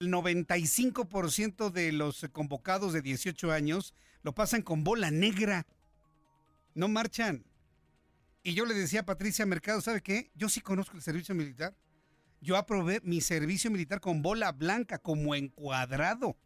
[0.00, 3.92] El 95% de los convocados de 18 años
[4.22, 5.66] lo pasan con bola negra.
[6.74, 7.44] No marchan.
[8.42, 10.30] Y yo le decía a Patricia Mercado, ¿sabe qué?
[10.34, 11.76] Yo sí conozco el servicio militar.
[12.40, 16.38] Yo aprobé mi servicio militar con bola blanca, como encuadrado.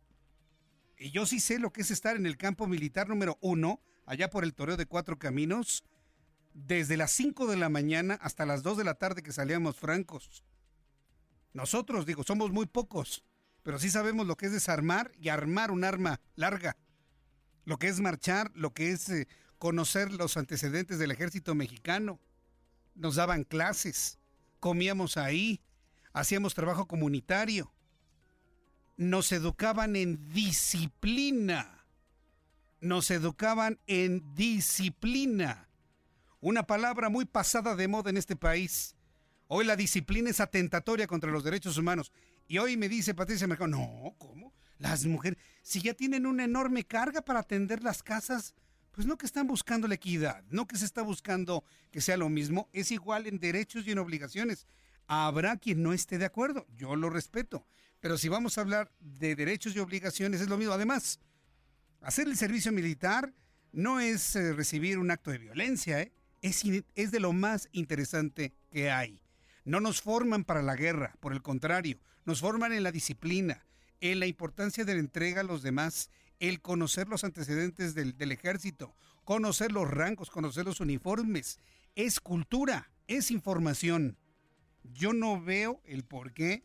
[0.98, 4.30] Y yo sí sé lo que es estar en el campo militar número uno, allá
[4.30, 5.84] por el Toreo de Cuatro Caminos,
[6.54, 10.42] desde las 5 de la mañana hasta las 2 de la tarde que salíamos francos.
[11.52, 13.24] Nosotros, digo, somos muy pocos,
[13.64, 16.76] pero sí sabemos lo que es desarmar y armar un arma larga.
[17.64, 19.26] Lo que es marchar, lo que es eh,
[19.58, 22.20] conocer los antecedentes del ejército mexicano.
[22.94, 24.18] Nos daban clases,
[24.60, 25.62] comíamos ahí,
[26.12, 27.72] hacíamos trabajo comunitario.
[28.98, 31.86] Nos educaban en disciplina.
[32.80, 35.70] Nos educaban en disciplina.
[36.40, 38.94] Una palabra muy pasada de moda en este país.
[39.48, 42.12] Hoy la disciplina es atentatoria contra los derechos humanos.
[42.46, 44.52] Y hoy me dice Patricia Mercado, no, ¿cómo?
[44.78, 48.54] Las mujeres, si ya tienen una enorme carga para atender las casas,
[48.90, 52.28] pues no que están buscando la equidad, no que se está buscando que sea lo
[52.28, 54.66] mismo, es igual en derechos y en obligaciones.
[55.06, 57.66] Habrá quien no esté de acuerdo, yo lo respeto,
[58.00, 60.74] pero si vamos a hablar de derechos y obligaciones es lo mismo.
[60.74, 61.20] Además,
[62.00, 63.32] hacer el servicio militar
[63.72, 66.12] no es eh, recibir un acto de violencia, ¿eh?
[66.42, 66.62] es,
[66.94, 69.20] es de lo más interesante que hay.
[69.64, 73.66] No nos forman para la guerra, por el contrario, nos forman en la disciplina,
[74.00, 78.94] en la importancia de la entrega a los demás, el conocer los antecedentes del, ejército,
[79.24, 81.58] conocer los rangos, conocer los uniformes.
[81.94, 84.18] Es cultura, es información.
[84.82, 86.64] Yo no veo el por qué.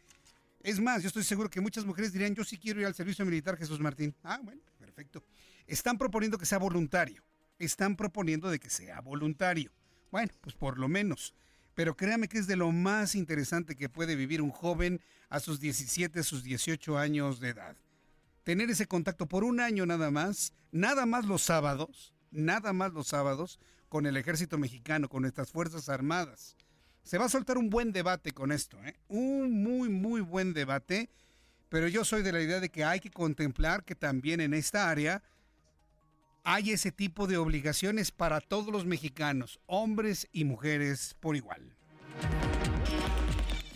[0.61, 3.25] Es más, yo estoy seguro que muchas mujeres dirían, yo sí quiero ir al servicio
[3.25, 4.16] militar, Jesús Martín.
[4.23, 5.23] Ah, bueno, perfecto.
[5.67, 7.23] Están proponiendo que sea voluntario.
[7.57, 9.72] Están proponiendo de que sea voluntario.
[10.12, 11.33] Bueno, pues por lo menos.
[11.79, 15.62] Pero créame que es de lo más interesante que puede vivir un joven a sus
[15.62, 17.78] 17, a sus 18 años de edad.
[18.44, 23.07] Tener ese contacto por un año nada más, nada más los sábados, nada más los
[23.07, 26.57] sábados, con el ejército mexicano, con nuestras Fuerzas Armadas.
[27.03, 28.97] Se va a soltar un buen debate con esto, ¿eh?
[29.07, 31.09] un muy, muy buen debate,
[31.69, 34.89] pero yo soy de la idea de que hay que contemplar que también en esta
[34.89, 35.23] área
[36.44, 41.75] hay ese tipo de obligaciones para todos los mexicanos, hombres y mujeres por igual.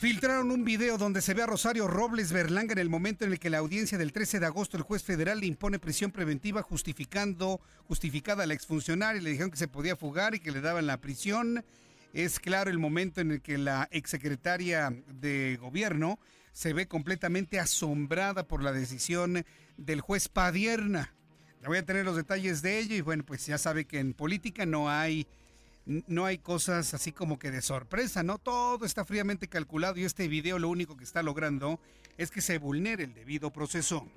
[0.03, 3.39] Filtraron un video donde se ve a Rosario Robles Berlanga en el momento en el
[3.39, 7.61] que la audiencia del 13 de agosto el juez federal le impone prisión preventiva justificando
[7.87, 10.99] justificada a la exfuncionaria, le dijeron que se podía fugar y que le daban la
[10.99, 11.63] prisión.
[12.11, 16.19] Es claro el momento en el que la exsecretaria de gobierno
[16.51, 19.45] se ve completamente asombrada por la decisión
[19.77, 21.13] del juez Padierna.
[21.65, 24.65] Voy a tener los detalles de ello y bueno, pues ya sabe que en política
[24.65, 25.27] no hay
[25.85, 28.37] no hay cosas así como que de sorpresa, ¿no?
[28.37, 31.79] Todo está fríamente calculado y este video lo único que está logrando
[32.17, 34.07] es que se vulnere el debido proceso.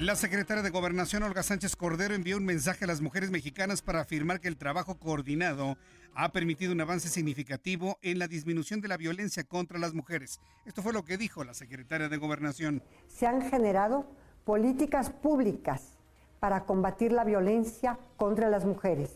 [0.00, 3.98] La secretaria de Gobernación, Olga Sánchez Cordero, envió un mensaje a las mujeres mexicanas para
[3.98, 5.76] afirmar que el trabajo coordinado
[6.14, 10.38] ha permitido un avance significativo en la disminución de la violencia contra las mujeres.
[10.64, 12.80] Esto fue lo que dijo la secretaria de Gobernación.
[13.08, 14.06] Se han generado
[14.44, 15.98] políticas públicas
[16.38, 19.10] para combatir la violencia contra las mujeres,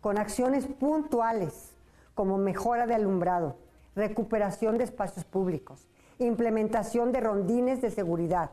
[0.00, 1.74] con acciones puntuales
[2.14, 3.58] como mejora de alumbrado,
[3.94, 5.86] recuperación de espacios públicos,
[6.18, 8.50] implementación de rondines de seguridad,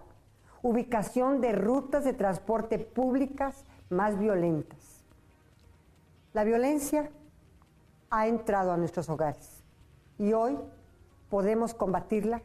[0.61, 5.03] ubicación de rutas de transporte públicas más violentas.
[6.33, 7.09] La violencia
[8.09, 9.63] ha entrado a nuestros hogares
[10.17, 10.57] y hoy
[11.29, 12.41] podemos combatirla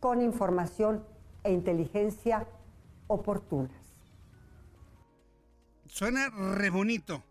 [0.00, 1.04] con información
[1.44, 2.46] e inteligencia
[3.06, 3.70] oportuna.
[5.86, 7.22] Suena re bonito,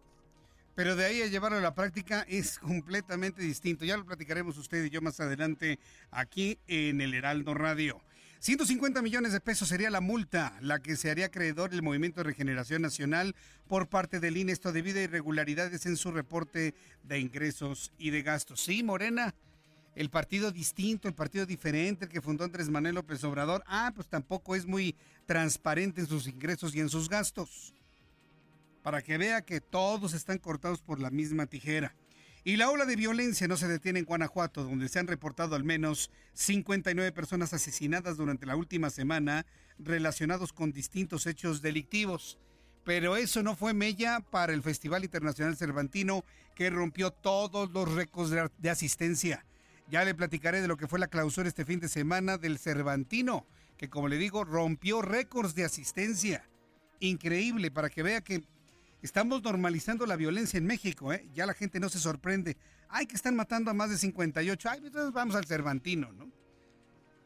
[0.76, 3.86] pero de ahí a llevarlo a la práctica es completamente distinto.
[3.86, 5.80] Ya lo platicaremos usted y yo más adelante
[6.12, 8.02] aquí en el Heraldo Radio.
[8.40, 12.30] 150 millones de pesos sería la multa, la que se haría acreedor el Movimiento de
[12.30, 13.36] Regeneración Nacional
[13.68, 18.22] por parte del INE, esto debido a irregularidades en su reporte de ingresos y de
[18.22, 18.62] gastos.
[18.62, 19.36] Sí, Morena,
[19.94, 24.08] el partido distinto, el partido diferente, el que fundó Andrés Manuel López Obrador, ah, pues
[24.08, 24.96] tampoco es muy
[25.26, 27.74] transparente en sus ingresos y en sus gastos
[28.84, 31.94] para que vea que todos están cortados por la misma tijera.
[32.50, 35.64] Y la ola de violencia no se detiene en Guanajuato, donde se han reportado al
[35.64, 39.46] menos 59 personas asesinadas durante la última semana
[39.78, 42.40] relacionados con distintos hechos delictivos.
[42.84, 46.26] Pero eso no fue mella para el Festival Internacional Cervantino,
[46.56, 49.46] que rompió todos los récords de asistencia.
[49.92, 53.46] Ya le platicaré de lo que fue la clausura este fin de semana del Cervantino,
[53.78, 56.50] que como le digo, rompió récords de asistencia.
[57.00, 58.44] Increíble, para que vea que
[59.02, 61.28] estamos normalizando la violencia en México, ¿eh?
[61.34, 62.58] Ya la gente no se sorprende.
[62.88, 64.70] Ay, que están matando a más de 58.
[64.70, 66.30] Ay, entonces vamos al Cervantino, ¿no?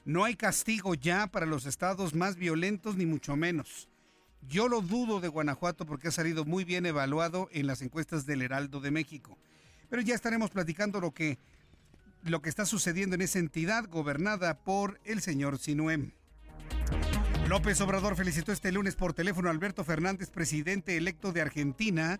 [0.05, 3.87] No hay castigo ya para los estados más violentos, ni mucho menos.
[4.41, 8.41] Yo lo dudo de Guanajuato porque ha salido muy bien evaluado en las encuestas del
[8.41, 9.37] Heraldo de México.
[9.89, 11.37] Pero ya estaremos platicando lo que,
[12.23, 16.11] lo que está sucediendo en esa entidad gobernada por el señor Sinuem.
[17.47, 22.19] López Obrador felicitó este lunes por teléfono a Alberto Fernández, presidente electo de Argentina,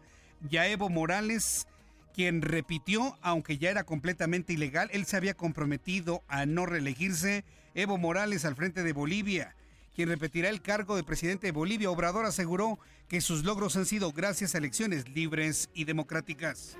[0.50, 1.68] y a Evo Morales,
[2.14, 7.46] quien repitió, aunque ya era completamente ilegal, él se había comprometido a no reelegirse.
[7.74, 9.56] Evo Morales al frente de Bolivia
[9.96, 11.90] quien repetirá el cargo de presidente de Bolivia.
[11.90, 16.78] Obrador aseguró que sus logros han sido gracias a elecciones libres y democráticas.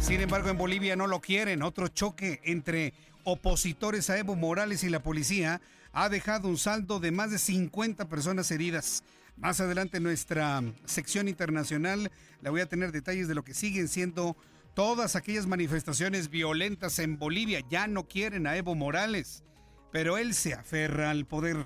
[0.00, 1.62] Sin embargo, en Bolivia no lo quieren.
[1.62, 2.92] Otro choque entre
[3.24, 5.60] opositores a Evo Morales y la policía
[5.96, 9.02] ha dejado un saldo de más de 50 personas heridas.
[9.38, 12.12] Más adelante en nuestra sección internacional
[12.42, 14.36] le voy a tener detalles de lo que siguen siendo
[14.74, 17.60] todas aquellas manifestaciones violentas en Bolivia.
[17.70, 19.42] Ya no quieren a Evo Morales,
[19.90, 21.64] pero él se aferra al poder.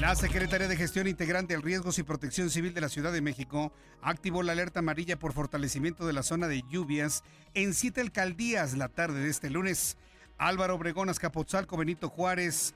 [0.00, 3.72] La Secretaría de Gestión Integrante de Riesgos y Protección Civil de la Ciudad de México
[4.02, 7.24] activó la alerta amarilla por fortalecimiento de la zona de lluvias
[7.54, 9.96] en siete alcaldías la tarde de este lunes.
[10.38, 12.74] Álvaro Obregón, Azcapotzalco, Benito Juárez,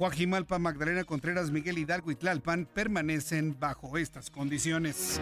[0.00, 5.20] Coajimalpa, Magdalena Contreras, Miguel Hidalgo y Tlalpan permanecen bajo estas condiciones.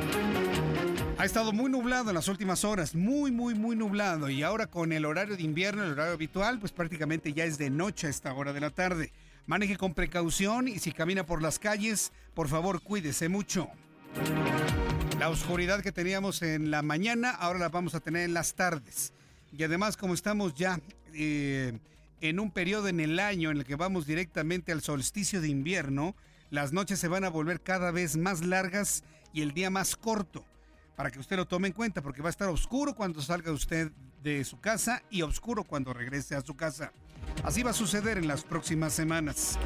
[1.19, 4.31] Ha estado muy nublado en las últimas horas, muy, muy, muy nublado.
[4.31, 7.71] Y ahora con el horario de invierno, el horario habitual, pues prácticamente ya es de
[7.71, 9.11] noche a esta hora de la tarde.
[9.47, 13.69] Maneje con precaución y si camina por las calles, por favor cuídese mucho.
[15.19, 19.13] La oscuridad que teníamos en la mañana, ahora la vamos a tener en las tardes.
[19.51, 20.79] Y además, como estamos ya
[21.15, 21.77] eh,
[22.21, 26.15] en un periodo en el año en el que vamos directamente al solsticio de invierno,
[26.51, 30.45] las noches se van a volver cada vez más largas y el día más corto.
[30.97, 33.93] Para que usted lo tome en cuenta, porque va a estar oscuro cuando salga usted
[34.23, 36.93] de su casa y oscuro cuando regrese a su casa.
[37.45, 39.59] Así va a suceder en las próximas semanas.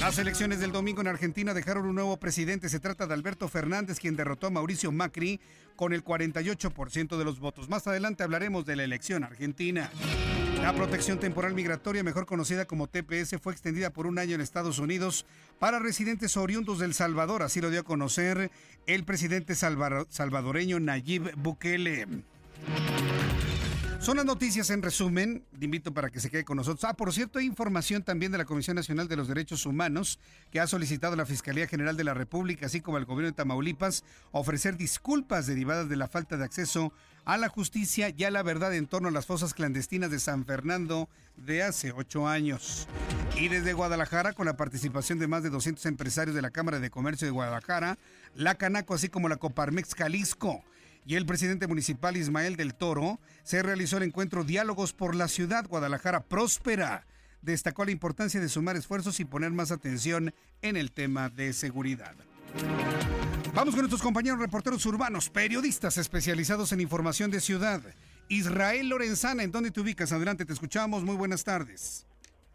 [0.00, 2.68] Las elecciones del domingo en Argentina dejaron un nuevo presidente.
[2.70, 5.40] Se trata de Alberto Fernández, quien derrotó a Mauricio Macri
[5.76, 7.68] con el 48% de los votos.
[7.68, 9.90] Más adelante hablaremos de la elección argentina.
[10.62, 14.78] La protección temporal migratoria, mejor conocida como TPS, fue extendida por un año en Estados
[14.78, 15.24] Unidos
[15.58, 17.42] para residentes oriundos del Salvador.
[17.42, 18.50] Así lo dio a conocer
[18.86, 22.06] el presidente salvadoreño Nayib Bukele.
[24.00, 25.44] Son las noticias en resumen.
[25.58, 26.84] Te invito para que se quede con nosotros.
[26.84, 30.18] Ah, por cierto, hay información también de la Comisión Nacional de los Derechos Humanos
[30.50, 33.36] que ha solicitado a la Fiscalía General de la República, así como al gobierno de
[33.36, 38.42] Tamaulipas, ofrecer disculpas derivadas de la falta de acceso a la justicia y a la
[38.42, 42.86] verdad en torno a las fosas clandestinas de San Fernando de hace ocho años.
[43.36, 46.90] Y desde Guadalajara, con la participación de más de 200 empresarios de la Cámara de
[46.90, 47.98] Comercio de Guadalajara,
[48.34, 50.62] la Canaco, así como la Coparmex Jalisco
[51.06, 55.66] y el presidente municipal Ismael del Toro, se realizó el encuentro Diálogos por la Ciudad
[55.66, 57.06] Guadalajara Próspera.
[57.42, 62.14] Destacó la importancia de sumar esfuerzos y poner más atención en el tema de seguridad.
[63.54, 67.80] Vamos con nuestros compañeros reporteros urbanos, periodistas especializados en información de ciudad.
[68.28, 70.12] Israel Lorenzana, ¿en dónde te ubicas?
[70.12, 71.02] Adelante, te escuchamos.
[71.02, 72.06] Muy buenas tardes.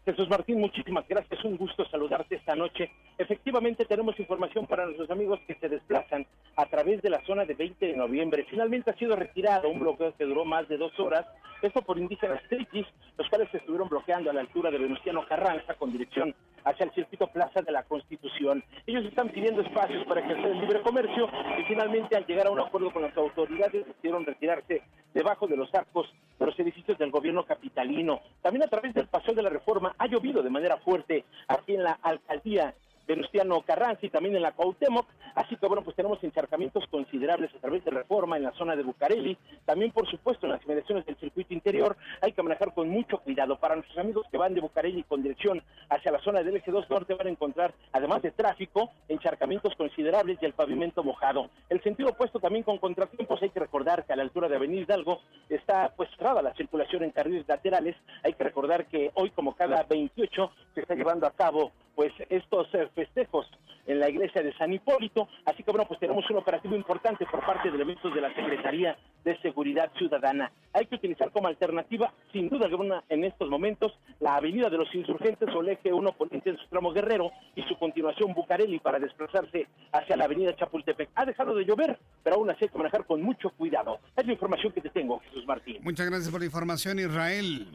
[0.06, 1.44] Jesús Martín, muchísimas gracias.
[1.44, 2.92] Un gusto saludarte esta noche.
[3.18, 6.24] Efectivamente, tenemos información para nuestros amigos que se desplazan
[6.54, 8.46] a través de la zona de 20 de noviembre.
[8.48, 11.26] Finalmente ha sido retirado un bloqueo que duró más de dos horas.
[11.60, 12.86] Esto por indígenas triquis,
[13.18, 16.32] los cuales se estuvieron bloqueando a la altura de Venustiano Carranza con dirección
[16.66, 18.62] hacia el circuito Plaza de la Constitución.
[18.86, 22.60] Ellos están pidiendo espacios para ejercer el libre comercio y finalmente al llegar a un
[22.60, 24.82] acuerdo con las autoridades decidieron retirarse
[25.14, 28.20] debajo de los arcos de los edificios del gobierno capitalino.
[28.42, 31.84] También a través del Paseo de la Reforma ha llovido de manera fuerte aquí en
[31.84, 32.74] la alcaldía
[33.06, 37.58] Venustiano Carranza y también en la Cuauhtémoc, así que bueno, pues tenemos encharcamientos considerables a
[37.58, 41.16] través de reforma en la zona de Bucareli, también por supuesto en las inmediaciones del
[41.16, 43.56] circuito interior, hay que manejar con mucho cuidado.
[43.58, 46.90] Para nuestros amigos que van de Bucareli con dirección hacia la zona del eje 2
[46.90, 51.50] norte van a encontrar, además de tráfico, encharcamientos considerables y el pavimento mojado.
[51.68, 54.82] El sentido opuesto también con contratiempos, hay que recordar que a la altura de Avenida
[54.82, 57.96] Hidalgo está pues cerrada la circulación en carriles laterales.
[58.22, 62.68] Hay que recordar que hoy, como cada 28, se está llevando a cabo pues estos
[62.74, 63.46] eh, festejos
[63.86, 65.28] en la iglesia de San Hipólito.
[65.44, 68.96] Así que bueno, pues tenemos un operativo importante por parte de elementos de la Secretaría
[69.22, 70.50] de Seguridad Ciudadana.
[70.72, 74.92] Hay que utilizar como alternativa, sin duda alguna, en estos momentos, la avenida de los
[74.94, 78.98] insurgentes o el eje 1 poniente en su tramo Guerrero y su continuación Bucareli para
[78.98, 81.10] desplazarse hacia la avenida Chapultepec.
[81.14, 84.00] Ha dejado de llover, pero aún así hay que manejar con mucho cuidado.
[84.16, 85.78] Es la información que te tengo, Jesús Martín.
[85.82, 87.68] Muchas gracias por la información, Israel.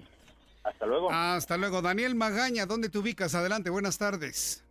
[0.63, 1.09] Hasta luego.
[1.11, 1.81] Hasta luego.
[1.81, 3.33] Daniel Magaña, ¿dónde te ubicas?
[3.33, 4.63] Adelante, buenas tardes.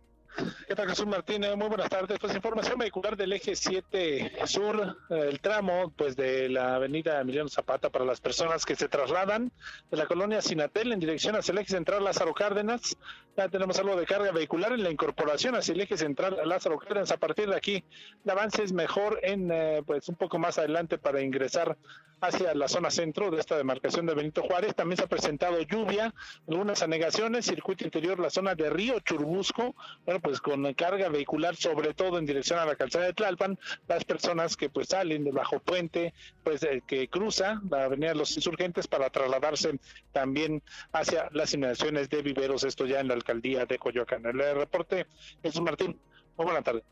[0.67, 1.55] ¿Qué tal, Jesús Martínez?
[1.57, 2.17] Muy buenas tardes.
[2.19, 7.89] Pues información vehicular del eje 7 sur, el tramo pues de la avenida Emiliano Zapata
[7.89, 9.51] para las personas que se trasladan
[9.89, 12.97] de la colonia Sinatel en dirección hacia el eje central Lázaro Cárdenas.
[13.35, 17.11] Ya tenemos algo de carga vehicular en la incorporación hacia el eje central Lázaro Cárdenas.
[17.11, 17.83] A partir de aquí,
[18.23, 21.77] el avance es mejor en eh, pues un poco más adelante para ingresar
[22.21, 24.75] hacia la zona centro de esta demarcación de Benito Juárez.
[24.75, 26.13] También se ha presentado lluvia,
[26.47, 29.75] algunas anegaciones, circuito interior, la zona de Río Churbusco,
[30.05, 34.03] bueno, pues con carga vehicular, sobre todo en dirección a la calzada de Tlalpan, las
[34.03, 36.13] personas que pues salen de bajo puente,
[36.43, 39.79] pues eh, que cruza la avenida de los insurgentes para trasladarse
[40.11, 40.61] también
[40.93, 44.25] hacia las inmediaciones de viveros, esto ya en la alcaldía de Coyoacán.
[44.25, 45.07] El reporte,
[45.41, 45.99] Jesús Martín,
[46.37, 46.83] muy buena tarde.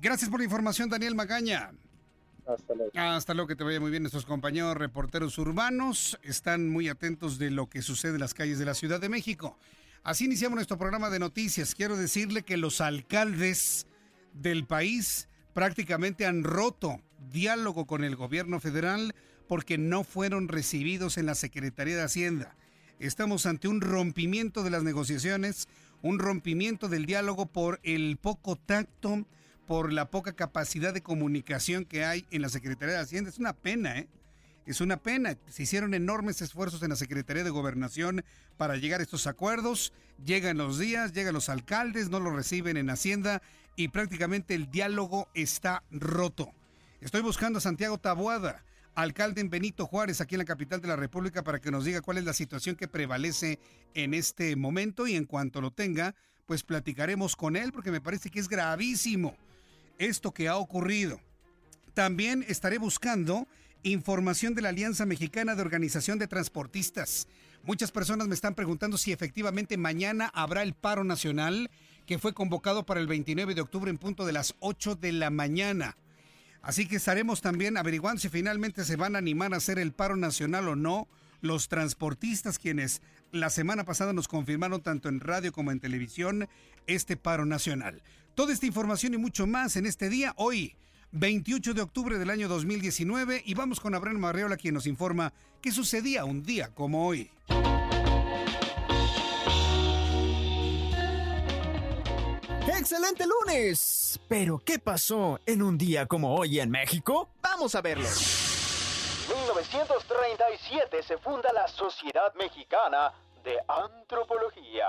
[0.00, 1.72] Gracias por la información, Daniel Magaña.
[2.46, 2.90] Hasta luego.
[2.94, 4.02] Hasta luego, que te vaya muy bien.
[4.02, 8.64] Nuestros compañeros reporteros urbanos están muy atentos de lo que sucede en las calles de
[8.64, 9.58] la Ciudad de México.
[10.02, 11.74] Así iniciamos nuestro programa de noticias.
[11.74, 13.86] Quiero decirle que los alcaldes
[14.32, 17.00] del país prácticamente han roto
[17.32, 19.14] diálogo con el gobierno federal
[19.48, 22.56] porque no fueron recibidos en la Secretaría de Hacienda.
[22.98, 25.68] Estamos ante un rompimiento de las negociaciones,
[26.02, 29.26] un rompimiento del diálogo por el poco tacto,
[29.66, 33.30] por la poca capacidad de comunicación que hay en la Secretaría de Hacienda.
[33.30, 34.08] Es una pena, ¿eh?
[34.64, 35.36] Es una pena.
[35.48, 38.24] Se hicieron enormes esfuerzos en la Secretaría de Gobernación
[38.56, 39.92] para llegar a estos acuerdos.
[40.24, 43.42] Llegan los días, llegan los alcaldes, no lo reciben en Hacienda
[43.76, 46.50] y prácticamente el diálogo está roto.
[47.00, 50.96] Estoy buscando a Santiago Tabuada, alcalde en Benito Juárez, aquí en la capital de la
[50.96, 53.60] República, para que nos diga cuál es la situación que prevalece
[53.94, 56.14] en este momento y en cuanto lo tenga,
[56.46, 59.36] pues platicaremos con él porque me parece que es gravísimo
[59.98, 61.20] esto que ha ocurrido.
[61.94, 63.46] También estaré buscando
[63.82, 67.28] información de la Alianza Mexicana de Organización de Transportistas.
[67.62, 71.70] Muchas personas me están preguntando si efectivamente mañana habrá el paro nacional
[72.06, 75.30] que fue convocado para el 29 de octubre en punto de las 8 de la
[75.30, 75.96] mañana.
[76.62, 80.16] Así que estaremos también averiguando si finalmente se van a animar a hacer el paro
[80.16, 81.08] nacional o no
[81.40, 83.02] los transportistas quienes
[83.40, 86.48] la semana pasada nos confirmaron tanto en radio como en televisión
[86.86, 88.02] este paro nacional.
[88.34, 90.76] Toda esta información y mucho más en este día, hoy,
[91.12, 95.72] 28 de octubre del año 2019, y vamos con Abraham Marreola quien nos informa qué
[95.72, 97.30] sucedía un día como hoy.
[102.68, 104.20] ¡Excelente lunes!
[104.28, 107.30] Pero, ¿qué pasó en un día como hoy en México?
[107.42, 108.08] Vamos a verlo.
[109.28, 113.12] 1937 se funda la Sociedad Mexicana
[113.46, 114.86] de Antropología.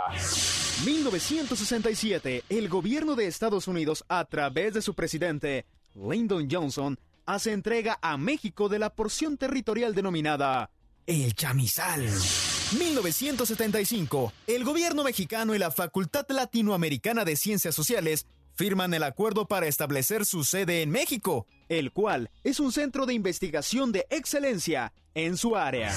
[0.84, 8.00] 1967, el gobierno de Estados Unidos, a través de su presidente, Lyndon Johnson, hace entrega
[8.02, 10.72] a México de la porción territorial denominada
[11.06, 12.02] el chamizal.
[12.80, 19.68] 1975, el gobierno mexicano y la Facultad Latinoamericana de Ciencias Sociales firman el acuerdo para
[19.68, 25.38] establecer su sede en México, el cual es un centro de investigación de excelencia en
[25.38, 25.94] su área.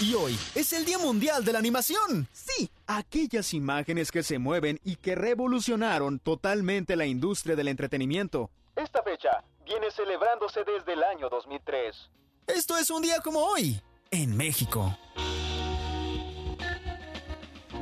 [0.00, 2.26] Y hoy es el Día Mundial de la Animación.
[2.32, 8.50] Sí, aquellas imágenes que se mueven y que revolucionaron totalmente la industria del entretenimiento.
[8.74, 12.10] Esta fecha viene celebrándose desde el año 2003.
[12.48, 14.96] Esto es un día como hoy, en México.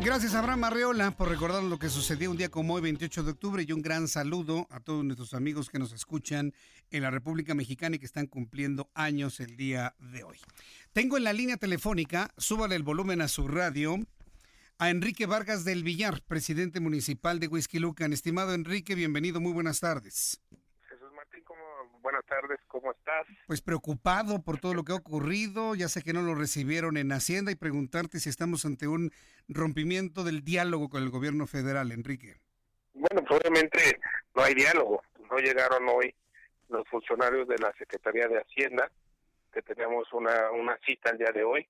[0.04, 3.64] Gracias Abraham Arreola por recordar lo que sucedió un día como hoy, 28 de octubre,
[3.66, 6.52] y un gran saludo a todos nuestros amigos que nos escuchan
[6.90, 10.38] en la República Mexicana y que están cumpliendo años el día de hoy.
[10.92, 13.97] Tengo en la línea telefónica, súbale el volumen a su radio,
[14.78, 18.12] a Enrique Vargas del Villar, presidente municipal de Huizquilucan.
[18.12, 20.40] Estimado Enrique, bienvenido, muy buenas tardes.
[22.02, 23.26] Buenas tardes, ¿cómo estás?
[23.47, 27.12] Pues preocupado por todo lo que ha ocurrido, ya sé que no lo recibieron en
[27.12, 29.12] Hacienda y preguntarte si estamos ante un
[29.49, 32.35] rompimiento del diálogo con el gobierno federal, Enrique.
[32.92, 34.00] Bueno, pues obviamente
[34.35, 36.12] no hay diálogo, no llegaron hoy
[36.68, 38.90] los funcionarios de la Secretaría de Hacienda,
[39.52, 41.68] que teníamos una, una cita el día de hoy,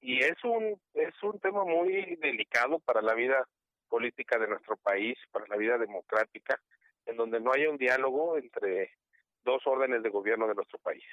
[0.00, 3.46] y es un, es un tema muy delicado para la vida
[3.88, 6.60] política de nuestro país, para la vida democrática,
[7.06, 8.90] en donde no haya un diálogo entre
[9.48, 11.04] dos órdenes de gobierno de nuestro país.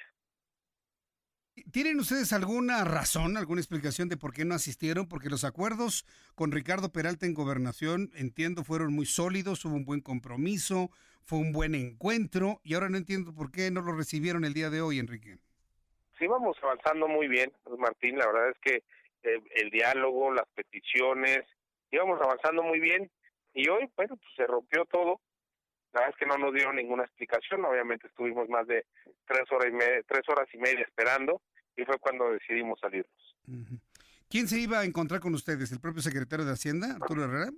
[1.72, 5.08] ¿Tienen ustedes alguna razón, alguna explicación de por qué no asistieron?
[5.08, 10.02] Porque los acuerdos con Ricardo Peralta en gobernación, entiendo, fueron muy sólidos, hubo un buen
[10.02, 10.90] compromiso,
[11.24, 14.68] fue un buen encuentro y ahora no entiendo por qué no lo recibieron el día
[14.68, 15.38] de hoy, Enrique.
[16.18, 18.18] Sí, vamos avanzando muy bien, Martín.
[18.18, 18.74] La verdad es que
[19.22, 21.40] eh, el diálogo, las peticiones,
[21.90, 23.10] íbamos avanzando muy bien
[23.54, 25.20] y hoy, bueno, pues se rompió todo.
[25.92, 27.64] La verdad es que no nos dieron ninguna explicación.
[27.64, 28.84] Obviamente estuvimos más de
[29.26, 31.40] tres horas y media, tres horas y media esperando
[31.76, 33.36] y fue cuando decidimos salirnos.
[34.28, 35.70] ¿Quién se iba a encontrar con ustedes?
[35.72, 37.52] ¿El propio secretario de Hacienda, Arturo Herrera?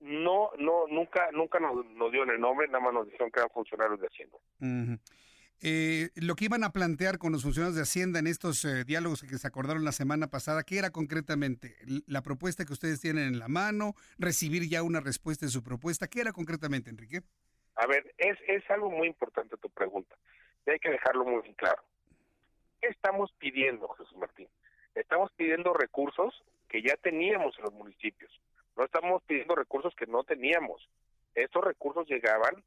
[0.00, 3.50] No, no, nunca, nunca nos, nos dio el nombre, nada más nos dijeron que eran
[3.50, 4.38] funcionarios de Hacienda.
[5.62, 9.22] eh, lo que iban a plantear con los funcionarios de Hacienda en estos eh, diálogos
[9.22, 11.76] que se acordaron la semana pasada, ¿qué era concretamente?
[12.06, 13.94] ¿La propuesta que ustedes tienen en la mano?
[14.18, 16.08] ¿Recibir ya una respuesta de su propuesta?
[16.08, 17.22] ¿Qué era concretamente, Enrique?
[17.76, 20.16] A ver, es, es algo muy importante tu pregunta.
[20.66, 21.82] Y hay que dejarlo muy claro.
[22.80, 24.48] ¿Qué estamos pidiendo, Jesús Martín?
[24.94, 28.32] Estamos pidiendo recursos que ya teníamos en los municipios.
[28.76, 30.88] No estamos pidiendo recursos que no teníamos.
[31.34, 32.62] Estos recursos llegaban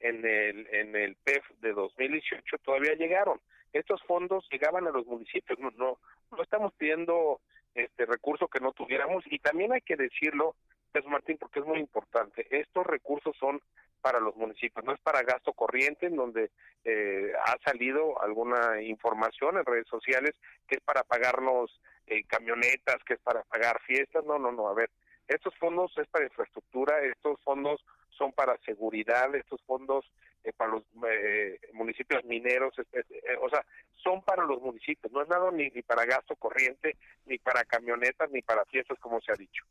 [0.00, 3.40] en el, en el PEF de 2018, todavía llegaron.
[3.72, 5.58] Estos fondos llegaban a los municipios.
[5.58, 5.98] No, no,
[6.30, 7.40] no estamos pidiendo
[7.74, 9.24] este recurso que no tuviéramos.
[9.26, 10.54] Y también hay que decirlo,
[10.94, 12.46] Jesús Martín, porque es muy importante.
[12.50, 13.60] Estos recursos son
[14.00, 16.50] para los municipios, no es para gasto corriente, en donde
[16.84, 20.34] eh, ha salido alguna información en redes sociales
[20.68, 24.74] que es para pagarnos eh, camionetas, que es para pagar fiestas, no, no, no, a
[24.74, 24.90] ver,
[25.26, 30.04] estos fondos es para infraestructura, estos fondos son para seguridad, estos fondos
[30.44, 33.02] eh, para los eh, municipios mineros, eh,
[33.40, 33.64] o sea,
[33.96, 38.30] son para los municipios, no es nada ni, ni para gasto corriente, ni para camionetas,
[38.30, 39.64] ni para fiestas, como se ha dicho.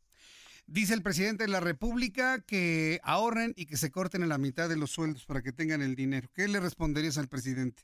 [0.65, 4.69] Dice el presidente de la República que ahorren y que se corten a la mitad
[4.69, 6.27] de los sueldos para que tengan el dinero.
[6.33, 7.83] ¿Qué le responderías al presidente?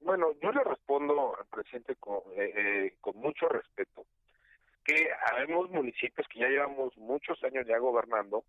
[0.00, 4.06] Bueno, yo le respondo al presidente con, eh, eh, con mucho respeto
[4.86, 8.44] que habemos municipios que ya llevamos muchos años ya gobernando,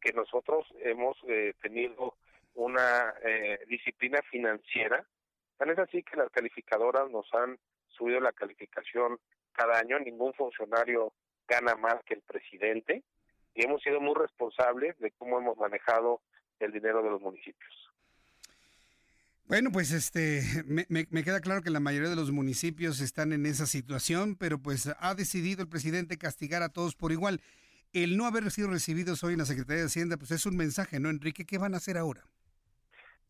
[0.00, 2.14] que nosotros hemos eh, tenido
[2.54, 5.06] una eh, disciplina financiera.
[5.56, 7.58] Tan es así que las calificadoras nos han
[7.88, 9.18] subido la calificación
[9.52, 11.14] cada año, ningún funcionario
[11.48, 13.02] gana más que el presidente
[13.54, 16.20] y hemos sido muy responsables de cómo hemos manejado
[16.60, 17.72] el dinero de los municipios.
[19.46, 23.32] Bueno, pues este, me, me, me, queda claro que la mayoría de los municipios están
[23.32, 27.40] en esa situación, pero pues ha decidido el presidente castigar a todos por igual.
[27.92, 31.00] El no haber sido recibidos hoy en la Secretaría de Hacienda, pues es un mensaje,
[31.00, 31.44] ¿no, Enrique?
[31.44, 32.22] ¿Qué van a hacer ahora?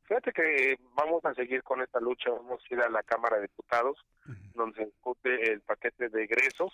[0.05, 3.43] Fíjate que vamos a seguir con esta lucha, vamos a ir a la Cámara de
[3.43, 4.53] Diputados, uh -huh.
[4.55, 6.71] donde se discute el paquete de egresos,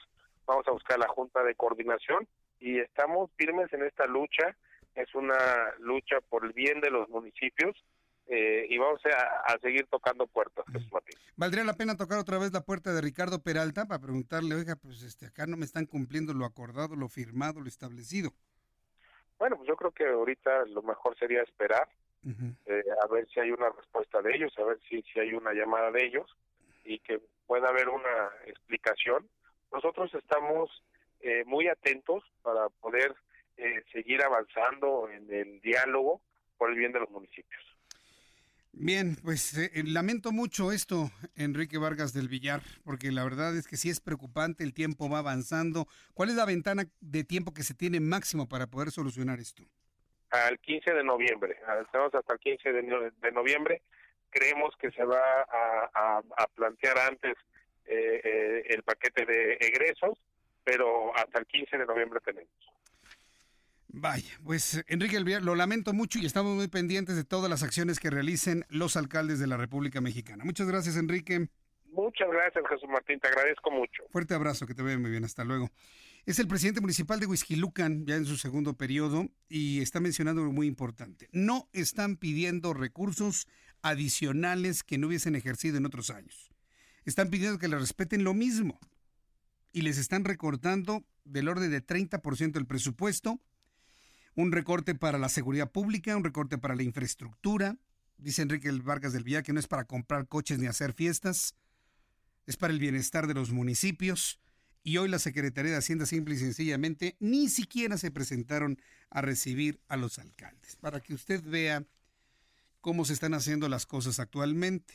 [0.48, 2.26] vamos a buscar la Junta de Coordinación
[2.58, 4.56] y estamos firmes en esta lucha,
[4.94, 5.36] es una
[5.78, 7.76] lucha por el bien de los municipios,
[8.26, 11.16] eh, y vamos a, a, seguir tocando puertas, Jesús Martín.
[11.36, 15.02] ¿Valdría la pena tocar otra vez la puerta de Ricardo Peralta para preguntarle, oiga, pues
[15.02, 18.32] este acá no me están cumpliendo lo acordado, lo firmado, lo establecido?
[19.38, 21.88] Bueno, pues yo creo que ahorita lo mejor sería esperar,
[22.24, 22.56] uh -huh.
[22.66, 25.52] eh, a ver si hay una respuesta de ellos, a ver si, si hay una
[25.52, 26.26] llamada de ellos
[26.84, 29.26] y que pueda haber una explicación.
[29.72, 30.70] Nosotros estamos
[31.20, 33.14] eh, muy atentos para poder
[33.56, 36.20] eh, seguir avanzando en el diálogo
[36.56, 37.62] por el bien de los municipios.
[38.72, 43.76] Bien, pues eh, lamento mucho esto, Enrique Vargas del Villar, porque la verdad es que
[43.76, 45.86] sí es preocupante, el tiempo va avanzando.
[46.14, 49.64] ¿Cuál es la ventana de tiempo que se tiene máximo para poder solucionar esto?
[50.30, 53.82] Al 15 de noviembre, estamos hasta el 15 de, no de noviembre.
[54.30, 57.34] Creemos que se va a, a, a plantear antes
[57.88, 60.18] eh, el paquete de egresos,
[60.64, 62.50] pero hasta el 15 de noviembre tenemos.
[63.88, 67.98] Vaya, pues Enrique Elviar, lo lamento mucho y estamos muy pendientes de todas las acciones
[67.98, 70.44] que realicen los alcaldes de la República Mexicana.
[70.44, 71.48] Muchas gracias, Enrique.
[71.90, 74.04] Muchas gracias, Jesús Martín, te agradezco mucho.
[74.12, 75.70] Fuerte abrazo, que te vea muy bien, hasta luego.
[76.26, 80.52] Es el presidente municipal de Huizquilucan, ya en su segundo periodo, y está mencionando algo
[80.52, 81.28] muy importante.
[81.32, 83.48] No están pidiendo recursos
[83.80, 86.50] adicionales que no hubiesen ejercido en otros años.
[87.08, 88.78] Están pidiendo que les respeten lo mismo
[89.72, 93.40] y les están recortando del orden de 30% del presupuesto
[94.34, 97.76] un recorte para la seguridad pública, un recorte para la infraestructura.
[98.18, 101.54] Dice Enrique Vargas del Villar que no es para comprar coches ni hacer fiestas,
[102.46, 104.38] es para el bienestar de los municipios.
[104.84, 109.80] Y hoy la Secretaría de Hacienda simple y sencillamente ni siquiera se presentaron a recibir
[109.88, 111.84] a los alcaldes, para que usted vea
[112.80, 114.94] cómo se están haciendo las cosas actualmente.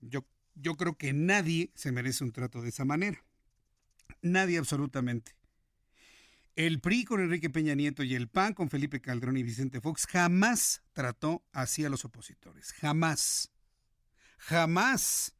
[0.00, 3.24] Yo, yo creo que nadie se merece un trato de esa manera.
[4.22, 5.36] Nadie absolutamente.
[6.56, 10.06] El PRI con Enrique Peña Nieto y el PAN con Felipe Calderón y Vicente Fox
[10.06, 12.72] jamás trató así a los opositores.
[12.72, 13.50] Jamás.
[14.38, 15.34] Jamás.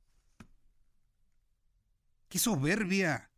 [2.28, 3.30] ¡Qué soberbia!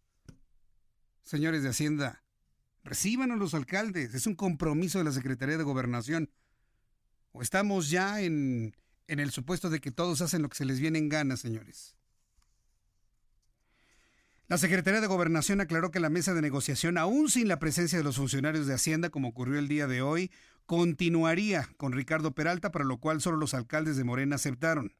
[1.22, 2.22] Señores de Hacienda,
[2.84, 4.14] reciban a los alcaldes.
[4.14, 6.30] Es un compromiso de la Secretaría de Gobernación.
[7.32, 8.76] O estamos ya en,
[9.08, 11.96] en el supuesto de que todos hacen lo que se les viene en gana, señores.
[14.48, 18.04] La Secretaría de Gobernación aclaró que la mesa de negociación, aún sin la presencia de
[18.04, 20.30] los funcionarios de Hacienda, como ocurrió el día de hoy,
[20.66, 24.94] continuaría con Ricardo Peralta, para lo cual solo los alcaldes de Morena aceptaron.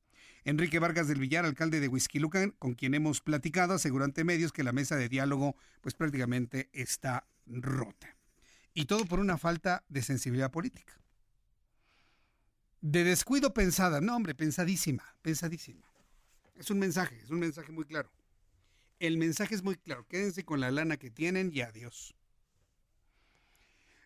[0.45, 4.65] Enrique Vargas del Villar, alcalde de Huizquilucan, con quien hemos platicado, aseguró ante medios que
[4.65, 8.17] la mesa de diálogo pues prácticamente está rota.
[8.75, 11.02] Y todo por una falta de sensibilidad política.
[12.83, 15.87] De descuido pensada, no hombre, pensadísima, pensadísima.
[16.57, 18.11] Es un mensaje, es un mensaje muy claro.
[18.99, 22.17] El mensaje es muy claro, quédense con la lana que tienen y adiós.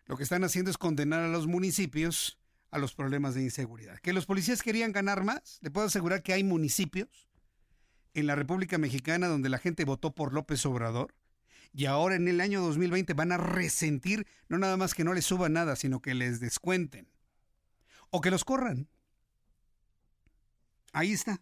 [0.05, 2.39] Lo que están haciendo es condenar a los municipios
[2.71, 3.99] a los problemas de inseguridad.
[4.01, 7.31] Que los policías querían ganar más, le puedo asegurar que hay municipios
[8.13, 11.15] en la República Mexicana donde la gente votó por López Obrador
[11.73, 15.25] y ahora en el año 2020 van a resentir no nada más que no les
[15.25, 17.09] suba nada, sino que les descuenten
[18.11, 18.89] o que los corran.
[20.93, 21.41] Ahí está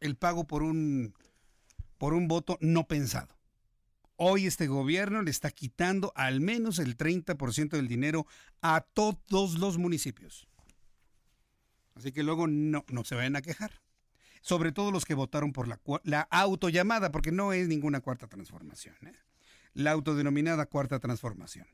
[0.00, 1.14] el pago por un
[1.98, 3.38] por un voto no pensado.
[4.16, 8.26] Hoy este gobierno le está quitando al menos el 30% del dinero
[8.60, 10.48] a todos los municipios.
[11.94, 13.80] Así que luego no, no se vayan a quejar.
[14.40, 18.96] Sobre todo los que votaron por la, la autollamada, porque no es ninguna cuarta transformación.
[19.06, 19.12] ¿eh?
[19.74, 21.68] La autodenominada cuarta transformación.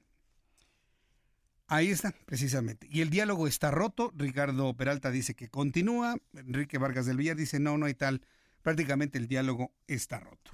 [1.69, 2.89] Ahí está, precisamente.
[2.91, 4.11] Y el diálogo está roto.
[4.17, 6.17] Ricardo Peralta dice que continúa.
[6.35, 8.23] Enrique Vargas del Villar dice no, no hay tal.
[8.63, 10.53] Prácticamente el diálogo está roto.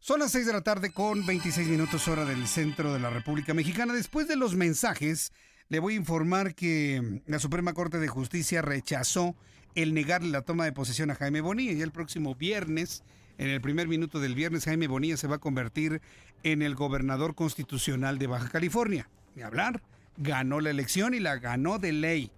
[0.00, 3.52] Son las 6 de la tarde con 26 minutos hora del centro de la República
[3.52, 3.92] Mexicana.
[3.92, 5.32] Después de los mensajes,
[5.68, 9.36] le voy a informar que la Suprema Corte de Justicia rechazó
[9.74, 11.72] el negarle la toma de posesión a Jaime Bonilla.
[11.72, 13.02] Y el próximo viernes,
[13.36, 16.00] en el primer minuto del viernes, Jaime Bonilla se va a convertir
[16.42, 19.10] en el gobernador constitucional de Baja California.
[19.34, 19.82] Ni hablar,
[20.18, 22.30] ganó la elección y la ganó de ley.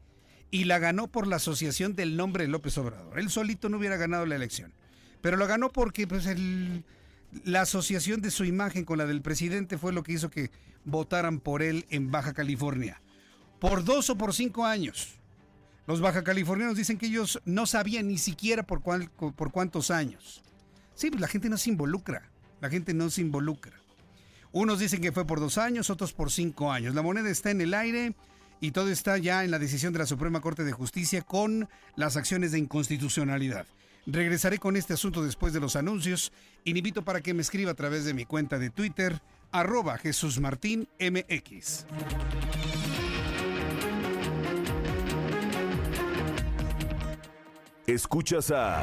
[0.53, 3.19] Y la ganó por la asociación del nombre de López Obrador.
[3.19, 4.73] Él solito no hubiera ganado la elección.
[5.21, 6.85] Pero lo ganó porque pues, el
[7.45, 10.51] la asociación de su imagen con la del presidente fue lo que hizo que
[10.85, 13.01] votaran por él en Baja California.
[13.61, 15.14] Por dos o por cinco años.
[15.87, 20.43] Los baja californianos dicen que ellos no sabían ni siquiera por, cuál, por cuántos años.
[20.95, 22.31] Sí, pues la gente no se involucra.
[22.61, 23.80] La gente no se involucra.
[24.53, 26.95] Unos dicen que fue por dos años, otros por cinco años.
[26.95, 28.15] La moneda está en el aire
[28.61, 32.17] y todo está ya en la decisión de la Suprema Corte de Justicia con las
[32.17, 33.67] acciones de inconstitucionalidad.
[34.07, 36.33] Regresaré con este asunto después de los anuncios
[36.65, 39.21] y invito para que me escriba a través de mi cuenta de Twitter,
[39.53, 41.87] arroba Jesús Martín MX.
[47.87, 48.83] Escuchas a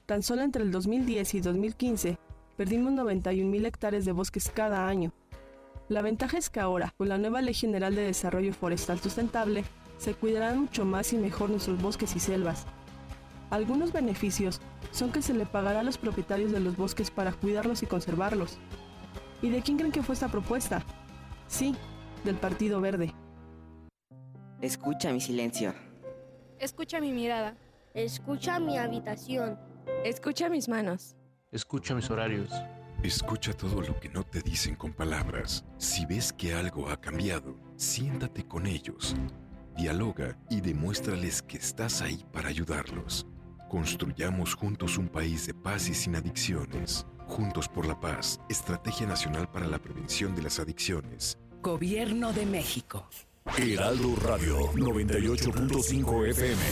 [0.06, 2.18] Tan solo entre el 2010 y 2015,
[2.56, 5.12] perdimos 91 mil hectáreas de bosques cada año.
[5.88, 9.64] La ventaja es que ahora, con la nueva Ley General de Desarrollo Forestal Sustentable,
[9.98, 12.66] se cuidarán mucho más y mejor nuestros bosques y selvas.
[13.50, 17.82] Algunos beneficios son que se le pagará a los propietarios de los bosques para cuidarlos
[17.82, 18.58] y conservarlos.
[19.42, 20.82] ¿Y de quién creen que fue esta propuesta?
[21.46, 21.74] Sí,
[22.24, 23.14] del Partido Verde.
[24.60, 25.74] Escucha mi silencio.
[26.58, 27.56] Escucha mi mirada.
[27.94, 29.58] Escucha mi habitación.
[30.04, 31.14] Escucha mis manos.
[31.52, 32.50] Escucha mis horarios.
[33.02, 35.64] Escucha todo lo que no te dicen con palabras.
[35.76, 39.14] Si ves que algo ha cambiado, siéntate con ellos
[39.76, 43.26] dialoga y demuéstrales que estás ahí para ayudarlos.
[43.68, 47.06] Construyamos juntos un país de paz y sin adicciones.
[47.26, 51.38] Juntos por la paz, Estrategia Nacional para la Prevención de las Adicciones.
[51.62, 53.08] Gobierno de México.
[53.58, 56.62] Heraldo Radio 98.5 FM.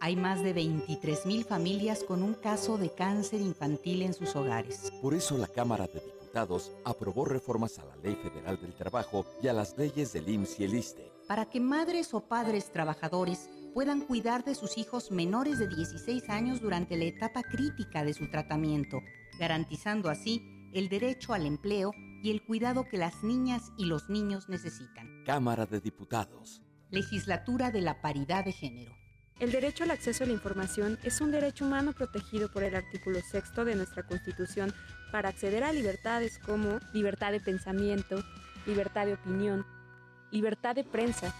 [0.00, 4.92] hay más de 23 mil familias con un caso de cáncer infantil en sus hogares.
[5.00, 9.48] Por eso la Cámara de Diputados aprobó reformas a la Ley Federal del Trabajo y
[9.48, 11.13] a las leyes del IMSS y el ISTE.
[11.26, 16.60] Para que madres o padres trabajadores puedan cuidar de sus hijos menores de 16 años
[16.60, 19.00] durante la etapa crítica de su tratamiento,
[19.38, 24.48] garantizando así el derecho al empleo y el cuidado que las niñas y los niños
[24.48, 25.24] necesitan.
[25.24, 26.62] Cámara de Diputados.
[26.90, 28.94] Legislatura de la Paridad de Género.
[29.40, 33.20] El derecho al acceso a la información es un derecho humano protegido por el artículo
[33.20, 34.72] sexto de nuestra Constitución
[35.10, 38.22] para acceder a libertades como libertad de pensamiento,
[38.66, 39.66] libertad de opinión,
[40.34, 41.32] libertad de prensa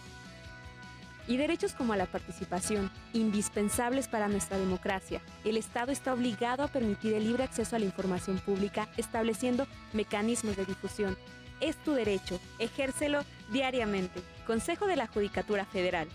[1.26, 5.20] y derechos como la participación, indispensables para nuestra democracia.
[5.44, 10.56] El Estado está obligado a permitir el libre acceso a la información pública estableciendo mecanismos
[10.56, 11.16] de difusión.
[11.60, 14.20] Es tu derecho, ejércelo diariamente.
[14.46, 16.08] Consejo de la Judicatura Federal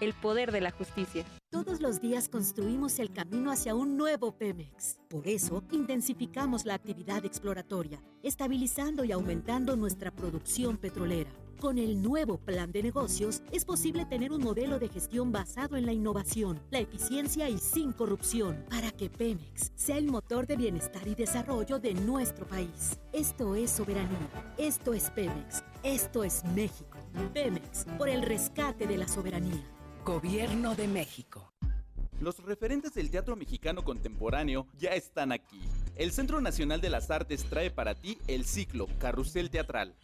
[0.00, 1.24] el poder de la justicia.
[1.50, 4.98] Todos los días construimos el camino hacia un nuevo Pemex.
[5.08, 11.30] Por eso, intensificamos la actividad exploratoria, estabilizando y aumentando nuestra producción petrolera.
[11.60, 15.86] Con el nuevo plan de negocios es posible tener un modelo de gestión basado en
[15.86, 21.08] la innovación, la eficiencia y sin corrupción, para que Pemex sea el motor de bienestar
[21.08, 23.00] y desarrollo de nuestro país.
[23.12, 26.98] Esto es soberanía, esto es Pemex, esto es México.
[27.32, 29.64] Pemex, por el rescate de la soberanía.
[30.04, 31.54] Gobierno de México.
[32.20, 35.60] Los referentes del teatro mexicano contemporáneo ya están aquí.
[35.96, 39.94] El Centro Nacional de las Artes trae para ti el ciclo Carrusel Teatral.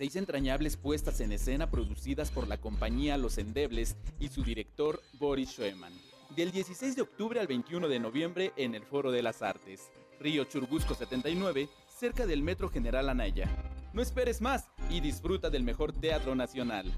[0.00, 5.50] Seis entrañables puestas en escena producidas por la compañía Los Endebles y su director Boris
[5.50, 5.92] Schoeman.
[6.34, 9.90] Del 16 de octubre al 21 de noviembre en el Foro de las Artes.
[10.18, 13.46] Río Churubusco 79, cerca del Metro General Anaya.
[13.92, 16.90] No esperes más y disfruta del mejor teatro nacional.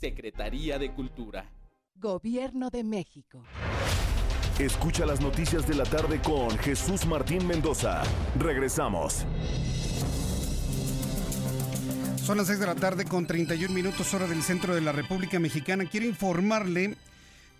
[0.00, 1.48] Secretaría de Cultura.
[1.94, 3.44] Gobierno de México.
[4.58, 8.02] Escucha las noticias de la tarde con Jesús Martín Mendoza.
[8.36, 9.24] Regresamos.
[12.30, 15.40] Son las 6 de la tarde con 31 minutos hora del centro de la República
[15.40, 15.86] Mexicana.
[15.86, 16.94] Quiero informarle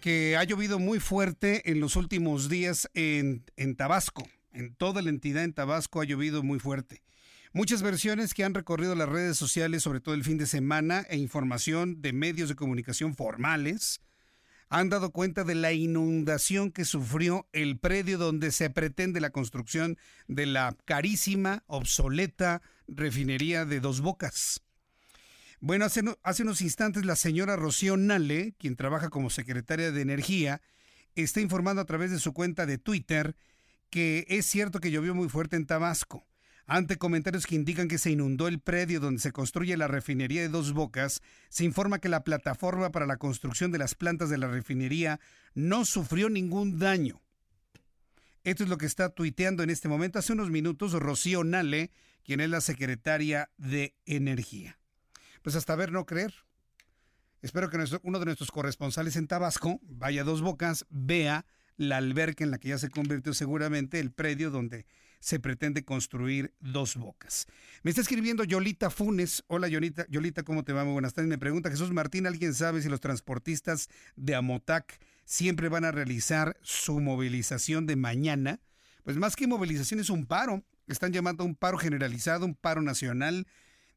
[0.00, 4.28] que ha llovido muy fuerte en los últimos días en, en Tabasco.
[4.52, 7.02] En toda la entidad en Tabasco ha llovido muy fuerte.
[7.52, 11.16] Muchas versiones que han recorrido las redes sociales, sobre todo el fin de semana, e
[11.16, 14.00] información de medios de comunicación formales,
[14.70, 19.98] han dado cuenta de la inundación que sufrió el predio donde se pretende la construcción
[20.28, 24.62] de la carísima, obsoleta refinería de Dos Bocas.
[25.58, 30.62] Bueno, hace, unos instantes la señora Rocío Nale, quien trabaja como secretaria de Energía,
[31.16, 33.36] está informando a través de su cuenta de Twitter
[33.90, 36.24] que es cierto que llovió muy fuerte en Tabasco.
[36.72, 40.48] Ante comentarios que indican que se inundó el predio donde se construye la refinería de
[40.48, 44.46] Dos Bocas, se informa que la plataforma para la construcción de las plantas de la
[44.46, 45.18] refinería
[45.52, 47.20] no sufrió ningún daño.
[48.44, 51.90] Esto es lo que está tuiteando en este momento, hace unos minutos, Rocío Nale,
[52.22, 54.78] quien es la secretaria de Energía.
[55.42, 56.32] Pues hasta ver, no creer.
[57.42, 62.44] Espero que uno de nuestros corresponsales en Tabasco vaya a Dos Bocas, vea la alberca
[62.44, 64.86] en la que ya se convirtió seguramente el predio donde
[65.20, 67.46] se pretende construir dos bocas.
[67.82, 69.44] Me está escribiendo Yolita Funes.
[69.46, 70.84] Hola Yolita, Yolita, ¿cómo te va?
[70.84, 71.28] Muy buenas tardes.
[71.28, 76.58] Me pregunta Jesús Martín, ¿alguien sabe si los transportistas de Amotac siempre van a realizar
[76.62, 78.60] su movilización de mañana?
[79.04, 80.64] Pues más que movilización es un paro.
[80.88, 83.46] Están llamando a un paro generalizado, un paro nacional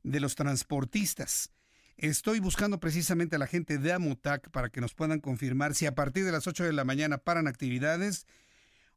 [0.04, 1.52] de los transportistas.
[1.98, 5.96] Estoy buscando precisamente a la gente de Amotac para que nos puedan confirmar si a
[5.96, 8.26] partir de las 8 de la mañana paran actividades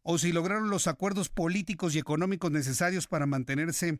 [0.08, 3.98] o si lograron los acuerdos políticos y económicos necesarios para mantenerse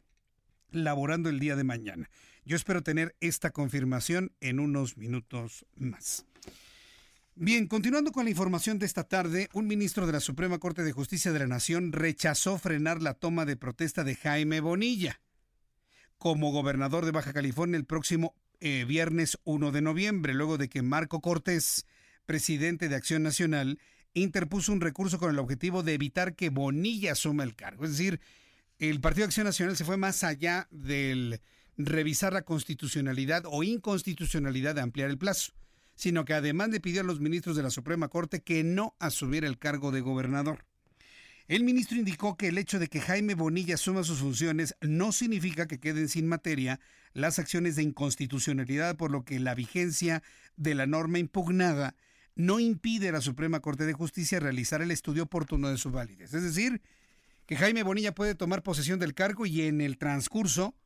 [0.70, 2.08] laborando el día de mañana.
[2.44, 6.24] Yo espero tener esta confirmación en unos minutos más.
[7.34, 10.92] Bien, continuando con la información de esta tarde, un ministro de la Suprema Corte de
[10.92, 15.20] Justicia de la Nación rechazó frenar la toma de protesta de Jaime Bonilla
[16.18, 20.82] como gobernador de Baja California el próximo eh, viernes 1 de noviembre, luego de que
[20.82, 21.84] Marco Cortés,
[22.26, 23.80] presidente de Acción Nacional,
[24.22, 27.84] interpuso un recurso con el objetivo de evitar que Bonilla asuma el cargo.
[27.84, 28.20] Es decir,
[28.78, 31.40] el Partido de Acción Nacional se fue más allá del
[31.76, 35.52] revisar la constitucionalidad o inconstitucionalidad de ampliar el plazo,
[35.94, 39.46] sino que además le pidió a los ministros de la Suprema Corte que no asumiera
[39.46, 40.64] el cargo de gobernador.
[41.46, 45.66] El ministro indicó que el hecho de que Jaime Bonilla asuma sus funciones no significa
[45.66, 46.80] que queden sin materia
[47.12, 50.22] las acciones de inconstitucionalidad, por lo que la vigencia
[50.56, 51.94] de la norma impugnada
[52.36, 56.34] no impide a la Suprema Corte de Justicia realizar el estudio oportuno de su validez.
[56.34, 56.82] Es decir,
[57.46, 60.76] que Jaime Bonilla puede tomar posesión del cargo y en el transcurso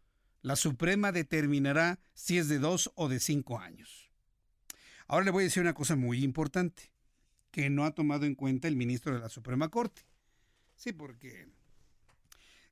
[0.42, 4.10] la Suprema determinará si es de dos o de cinco años.
[5.06, 6.92] Ahora le voy a decir una cosa muy importante.
[7.50, 10.02] que no ha tomado en cuenta el ministro de la Suprema Corte.
[10.76, 11.48] Sí, porque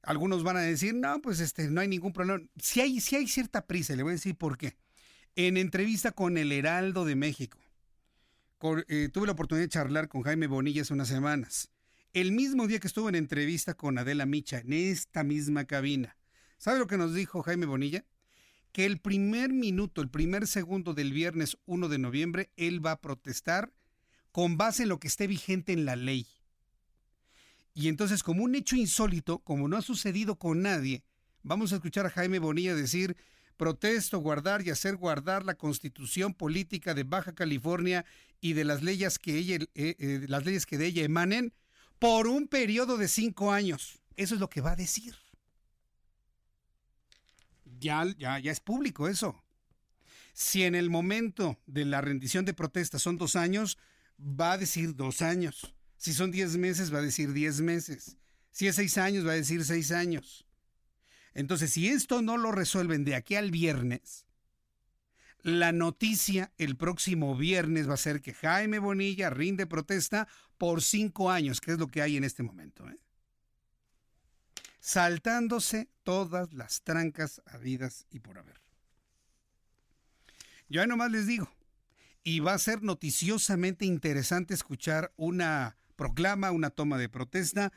[0.02, 2.40] algunos van a decir, no, pues este, no hay ningún problema.
[2.56, 4.76] Si hay, si hay cierta prisa, le voy a decir por qué.
[5.34, 7.58] En entrevista con el Heraldo de México,
[8.88, 11.70] eh, tuve la oportunidad de charlar con Jaime Bonilla hace unas semanas.
[12.12, 16.16] El mismo día que estuve en entrevista con Adela Micha, en esta misma cabina.
[16.56, 18.04] ¿Sabe lo que nos dijo Jaime Bonilla?
[18.72, 23.00] Que el primer minuto, el primer segundo del viernes 1 de noviembre, él va a
[23.00, 23.72] protestar
[24.32, 26.26] con base en lo que esté vigente en la ley.
[27.74, 31.04] Y entonces, como un hecho insólito, como no ha sucedido con nadie,
[31.42, 33.16] vamos a escuchar a Jaime Bonilla decir,
[33.58, 38.06] protesto, guardar y hacer guardar la constitución política de Baja California
[38.40, 41.52] y de las leyes que, ella, eh, eh, las leyes que de ella emanen
[41.98, 44.00] por un periodo de cinco años.
[44.16, 45.14] Eso es lo que va a decir.
[47.78, 49.44] Ya, ya, ya es público eso.
[50.32, 53.76] Si en el momento de la rendición de protesta son dos años,
[54.18, 55.74] va a decir dos años.
[55.96, 58.16] Si son 10 meses, va a decir 10 meses.
[58.52, 60.47] Si es 6 años, va a decir 6 años.
[61.34, 64.26] Entonces, si esto no lo resuelven de aquí al viernes,
[65.42, 71.30] la noticia el próximo viernes va a ser que Jaime Bonilla rinde protesta por 5
[71.30, 72.88] años, que es lo que hay en este momento.
[72.88, 72.98] ¿eh?
[74.80, 78.60] Saltándose todas las trancas habidas y por haber.
[80.68, 81.50] Yo ahí nomás les digo,
[82.22, 87.72] y va a ser noticiosamente interesante escuchar una proclama una toma de protesta,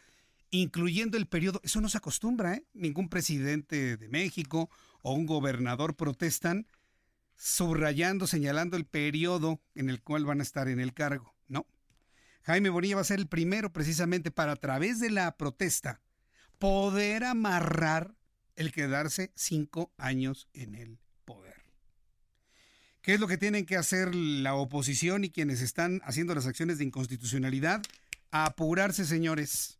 [0.52, 1.60] incluyendo el periodo.
[1.64, 2.66] Eso no se acostumbra, ¿eh?
[2.74, 4.70] Ningún presidente de México
[5.02, 6.68] o un gobernador protestan
[7.36, 11.34] subrayando, señalando el periodo en el cual van a estar en el cargo.
[11.48, 11.66] No.
[12.44, 16.02] Jaime Bonilla va a ser el primero precisamente para a través de la protesta
[16.60, 18.16] poder amarrar
[18.56, 21.64] el quedarse cinco años en el poder.
[23.02, 26.78] ¿Qué es lo que tienen que hacer la oposición y quienes están haciendo las acciones
[26.78, 27.82] de inconstitucionalidad?
[28.30, 29.80] Apurarse, señores.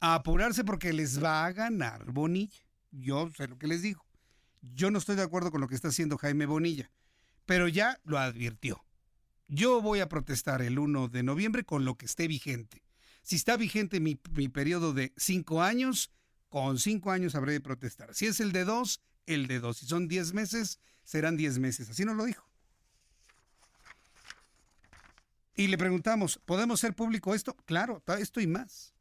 [0.00, 2.66] A apurarse porque les va a ganar Bonilla.
[2.90, 4.04] Yo sé lo que les digo.
[4.60, 6.90] Yo no estoy de acuerdo con lo que está haciendo Jaime Bonilla,
[7.44, 8.84] pero ya lo advirtió.
[9.48, 12.82] Yo voy a protestar el 1 de noviembre con lo que esté vigente.
[13.22, 16.10] Si está vigente mi, mi periodo de cinco años,
[16.48, 18.14] con cinco años habré de protestar.
[18.14, 19.78] Si es el de dos, el de dos.
[19.78, 21.90] Si son diez meses, serán diez meses.
[21.90, 22.48] Así nos lo dijo.
[25.56, 27.54] Y le preguntamos, ¿podemos ser público esto?
[27.64, 28.93] Claro, esto y más.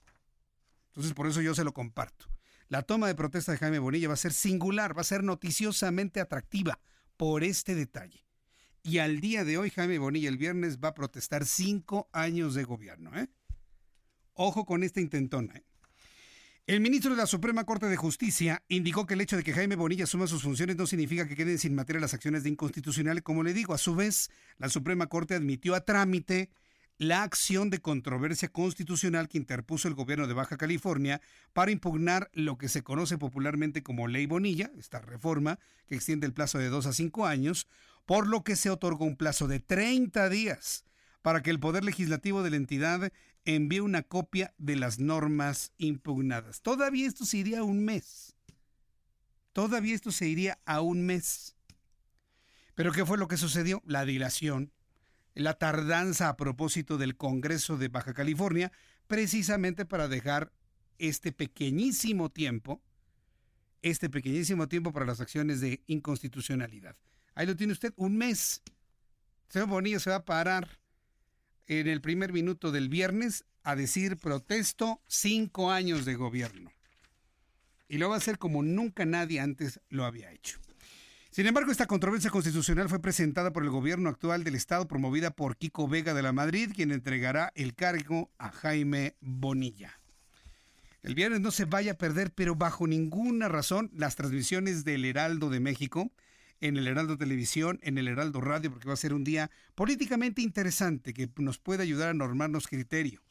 [0.93, 2.27] Entonces, por eso yo se lo comparto.
[2.67, 6.19] La toma de protesta de Jaime Bonilla va a ser singular, va a ser noticiosamente
[6.19, 6.79] atractiva
[7.17, 8.25] por este detalle.
[8.83, 12.63] Y al día de hoy, Jaime Bonilla el viernes va a protestar cinco años de
[12.63, 13.17] gobierno.
[13.17, 13.27] ¿eh?
[14.33, 15.55] Ojo con esta intentona.
[15.55, 15.65] ¿eh?
[16.67, 19.75] El ministro de la Suprema Corte de Justicia indicó que el hecho de que Jaime
[19.75, 23.23] Bonilla asuma sus funciones no significa que queden sin materia las acciones de inconstitucional.
[23.23, 26.51] Como le digo, a su vez, la Suprema Corte admitió a trámite
[26.97, 31.21] la acción de controversia constitucional que interpuso el gobierno de Baja California
[31.53, 36.33] para impugnar lo que se conoce popularmente como Ley Bonilla, esta reforma que extiende el
[36.33, 37.67] plazo de dos a cinco años,
[38.05, 40.85] por lo que se otorgó un plazo de 30 días
[41.21, 43.11] para que el Poder Legislativo de la entidad
[43.45, 46.61] envíe una copia de las normas impugnadas.
[46.61, 48.35] Todavía esto se iría a un mes.
[49.53, 51.55] Todavía esto se iría a un mes.
[52.75, 53.81] Pero ¿qué fue lo que sucedió?
[53.85, 54.72] La dilación,
[55.35, 58.71] la tardanza a propósito del Congreso de Baja California,
[59.07, 60.51] precisamente para dejar
[60.97, 62.81] este pequeñísimo tiempo,
[63.81, 66.95] este pequeñísimo tiempo para las acciones de inconstitucionalidad.
[67.35, 68.61] Ahí lo tiene usted, un mes.
[69.49, 70.79] Señor Bonilla se va a parar
[71.67, 76.71] en el primer minuto del viernes a decir protesto cinco años de gobierno.
[77.87, 80.59] Y lo va a hacer como nunca nadie antes lo había hecho.
[81.33, 85.57] Sin embargo, esta controversia constitucional fue presentada por el gobierno actual del Estado, promovida por
[85.57, 89.99] Kiko Vega de la Madrid, quien entregará el cargo a Jaime Bonilla.
[91.01, 95.49] El viernes no se vaya a perder, pero bajo ninguna razón, las transmisiones del Heraldo
[95.49, 96.11] de México
[96.61, 100.43] en el Heraldo Televisión, en el Heraldo Radio, porque va a ser un día políticamente
[100.43, 103.23] interesante que nos puede ayudar a normarnos criterio.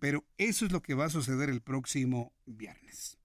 [0.00, 3.17] Pero eso es lo que va a suceder el próximo viernes.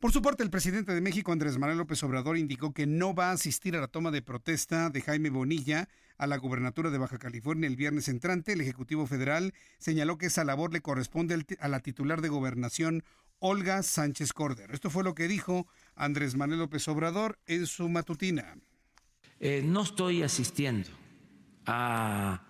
[0.00, 3.30] Por su parte, el presidente de México, Andrés Manuel López Obrador, indicó que no va
[3.30, 7.18] a asistir a la toma de protesta de Jaime Bonilla a la gubernatura de Baja
[7.18, 8.52] California el viernes entrante.
[8.52, 13.04] El Ejecutivo Federal señaló que esa labor le corresponde a la titular de gobernación,
[13.38, 14.74] Olga Sánchez Cordero.
[14.74, 18.58] Esto fue lo que dijo Andrés Manuel López Obrador en su matutina.
[19.40, 20.90] Eh, no estoy asistiendo
[21.64, 22.42] a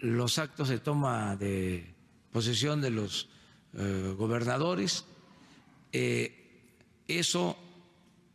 [0.00, 1.94] los actos de toma de
[2.30, 3.28] posesión de los
[3.74, 5.04] eh, gobernadores.
[5.92, 6.37] Eh,
[7.08, 7.58] eso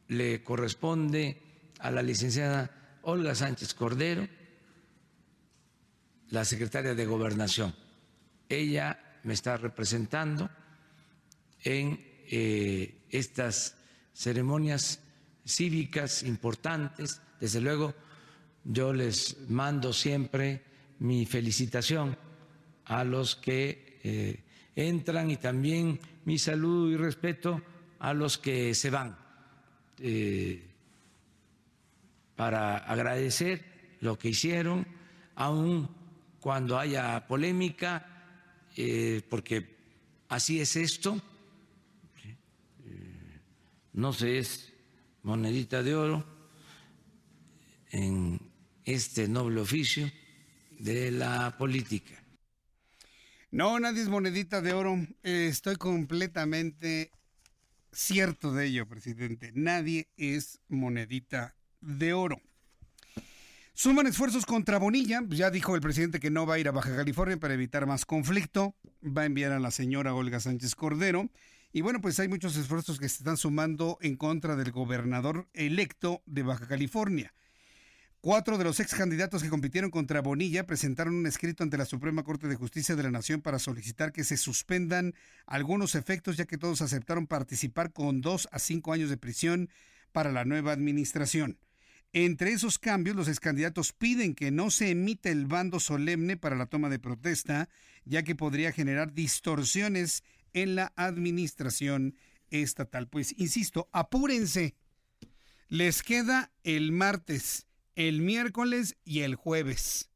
[0.10, 1.42] le corresponde
[1.80, 4.28] a la licenciada Olga Sánchez Cordero,
[6.30, 7.74] la secretaria de Gobernación
[8.54, 10.50] ella me está representando
[11.64, 12.00] en
[12.30, 13.76] eh, estas
[14.14, 15.00] ceremonias
[15.46, 17.22] cívicas importantes.
[17.40, 17.94] Desde luego,
[18.64, 20.64] yo les mando siempre
[21.00, 22.18] mi felicitación
[22.86, 24.44] a los que eh,
[24.76, 27.62] entran y también mi saludo y respeto
[28.04, 29.18] a los que se van,
[30.00, 30.62] eh,
[32.36, 33.64] para agradecer
[34.02, 34.86] lo que hicieron,
[35.36, 35.90] aun
[36.42, 38.06] cuando haya polémica,
[38.76, 39.78] eh, porque
[40.28, 41.22] así es esto,
[43.94, 44.74] no se es
[45.22, 46.26] monedita de oro
[47.92, 48.38] en
[48.84, 50.12] este noble oficio
[50.78, 52.22] de la política.
[53.50, 54.98] No, nadie es monedita de oro.
[55.24, 57.12] Eh, estoy completamente
[57.94, 59.52] cierto de ello, presidente.
[59.54, 62.42] Nadie es monedita de oro.
[63.76, 65.24] Suman esfuerzos contra Bonilla.
[65.30, 68.06] Ya dijo el presidente que no va a ir a Baja California para evitar más
[68.06, 68.76] conflicto.
[69.04, 71.30] Va a enviar a la señora Olga Sánchez Cordero.
[71.72, 76.22] Y bueno, pues hay muchos esfuerzos que se están sumando en contra del gobernador electo
[76.28, 77.34] de Baja California.
[78.24, 82.24] Cuatro de los ex candidatos que compitieron contra Bonilla presentaron un escrito ante la Suprema
[82.24, 85.14] Corte de Justicia de la Nación para solicitar que se suspendan
[85.46, 89.70] algunos efectos, ya que todos aceptaron participar con dos a cinco años de prisión
[90.14, 91.60] para la nueva administración.
[92.14, 96.56] Entre esos cambios, los ex candidatos piden que no se emita el bando solemne para
[96.56, 97.68] la toma de protesta,
[98.06, 102.16] ya que podría generar distorsiones en la administración
[102.52, 103.10] estatal.
[103.10, 104.76] Pues insisto, apúrense.
[105.68, 110.10] Les queda el martes el miércoles y el jueves.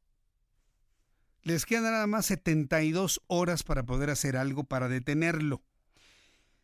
[1.42, 5.62] Les quedan nada más 72 horas para poder hacer algo para detenerlo.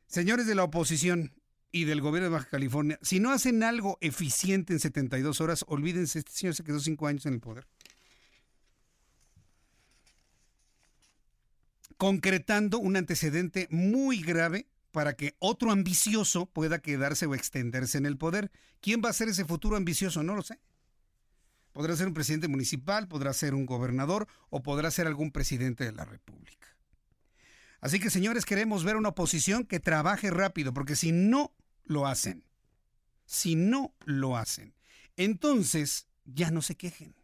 [0.06, 1.32] Señores de la oposición
[1.72, 6.18] y del gobierno de Baja California, si no hacen algo eficiente en 72 horas, olvídense,
[6.18, 7.66] este señor se quedó cinco años en el poder.
[11.96, 18.16] Concretando un antecedente muy grave para que otro ambicioso pueda quedarse o extenderse en el
[18.18, 18.50] poder.
[18.80, 20.22] ¿Quién va a ser ese futuro ambicioso?
[20.22, 20.60] No lo sé.
[21.74, 25.90] Podrá ser un presidente municipal, podrá ser un gobernador o podrá ser algún presidente de
[25.90, 26.68] la República.
[27.80, 31.52] Así que señores, queremos ver una oposición que trabaje rápido, porque si no
[31.82, 32.44] lo hacen,
[33.26, 34.72] si no lo hacen,
[35.16, 37.16] entonces ya no se quejen.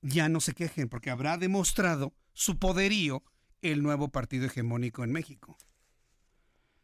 [0.00, 3.24] Ya no se quejen, porque habrá demostrado su poderío
[3.62, 5.58] el nuevo partido hegemónico en México.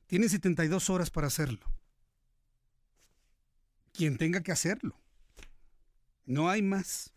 [0.08, 1.64] Tiene 72 horas para hacerlo.
[3.92, 5.00] Quien tenga que hacerlo.
[6.26, 7.12] No hay más.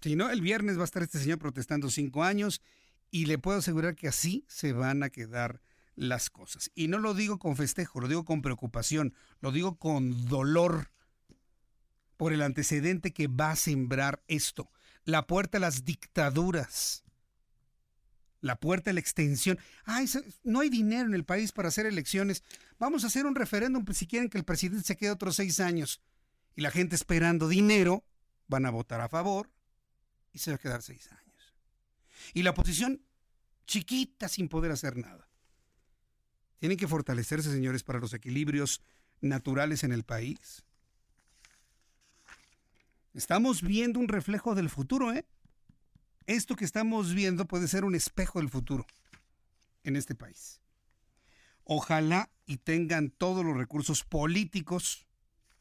[0.00, 2.62] Si no, el viernes va a estar este señor protestando cinco años
[3.10, 5.60] y le puedo asegurar que así se van a quedar
[5.94, 6.70] las cosas.
[6.74, 10.90] Y no lo digo con festejo, lo digo con preocupación, lo digo con dolor
[12.16, 14.70] por el antecedente que va a sembrar esto.
[15.04, 17.04] La puerta a las dictaduras.
[18.40, 19.58] La puerta a la extensión.
[19.84, 20.06] Ay,
[20.44, 22.42] no hay dinero en el país para hacer elecciones.
[22.78, 25.60] Vamos a hacer un referéndum pues, si quieren que el presidente se quede otros seis
[25.60, 26.00] años
[26.56, 28.04] y la gente esperando dinero,
[28.48, 29.50] van a votar a favor
[30.32, 31.54] y se va a quedar seis años.
[32.34, 33.02] Y la oposición
[33.66, 35.28] chiquita sin poder hacer nada.
[36.58, 38.82] Tienen que fortalecerse, señores, para los equilibrios
[39.20, 40.64] naturales en el país.
[43.14, 45.26] Estamos viendo un reflejo del futuro, ¿eh?
[46.26, 48.86] Esto que estamos viendo puede ser un espejo del futuro
[49.82, 50.60] en este país.
[51.64, 55.06] Ojalá y tengan todos los recursos políticos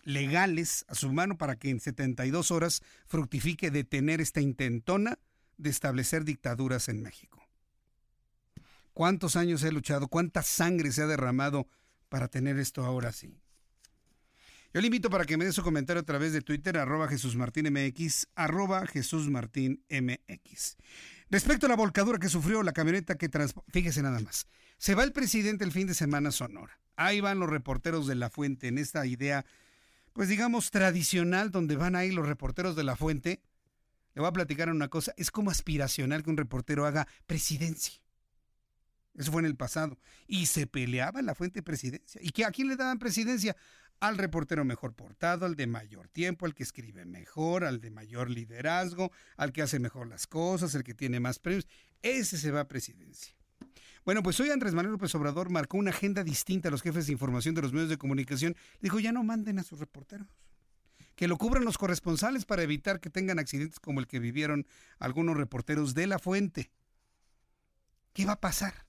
[0.04, 5.20] legales a su mano para que en 72 horas fructifique detener esta intentona
[5.58, 7.45] de establecer dictaduras en México.
[8.93, 10.08] ¿Cuántos años he luchado?
[10.08, 11.68] ¿Cuánta sangre se ha derramado
[12.10, 13.39] para tener esto ahora sí?
[14.74, 17.36] Yo le invito para que me dé su comentario a través de Twitter, arroba Jesús
[17.36, 20.78] MX, arroba Jesús Martín MX.
[21.32, 24.47] Respecto a la volcadura que sufrió la camioneta que transporta, fíjese nada más,
[24.78, 26.80] se va el presidente el fin de semana Sonora.
[26.95, 29.45] Ahí van los reporteros de la fuente en esta idea
[30.14, 33.41] pues digamos, tradicional, donde van ahí los reporteros de la fuente,
[34.14, 38.01] le voy a platicar una cosa, es como aspiracional que un reportero haga presidencia.
[39.16, 39.99] Eso fue en el pasado.
[40.28, 42.22] Y se peleaba la fuente presidencia.
[42.24, 43.55] ¿Y que a quién le daban presidencia?
[43.99, 48.30] Al reportero mejor portado, al de mayor tiempo, al que escribe mejor, al de mayor
[48.30, 51.68] liderazgo, al que hace mejor las cosas, el que tiene más premios.
[52.01, 53.38] Ese se va a presidencia.
[54.10, 57.12] Bueno, pues hoy Andrés Manuel López Obrador marcó una agenda distinta a los jefes de
[57.12, 58.55] información de los medios de comunicación.
[58.82, 60.28] Dijo, ya no manden a sus reporteros.
[61.16, 64.66] Que lo cubran los corresponsales para evitar que tengan accidentes como el que vivieron
[64.97, 66.72] algunos reporteros de la fuente.
[68.12, 68.88] ¿Qué va a pasar?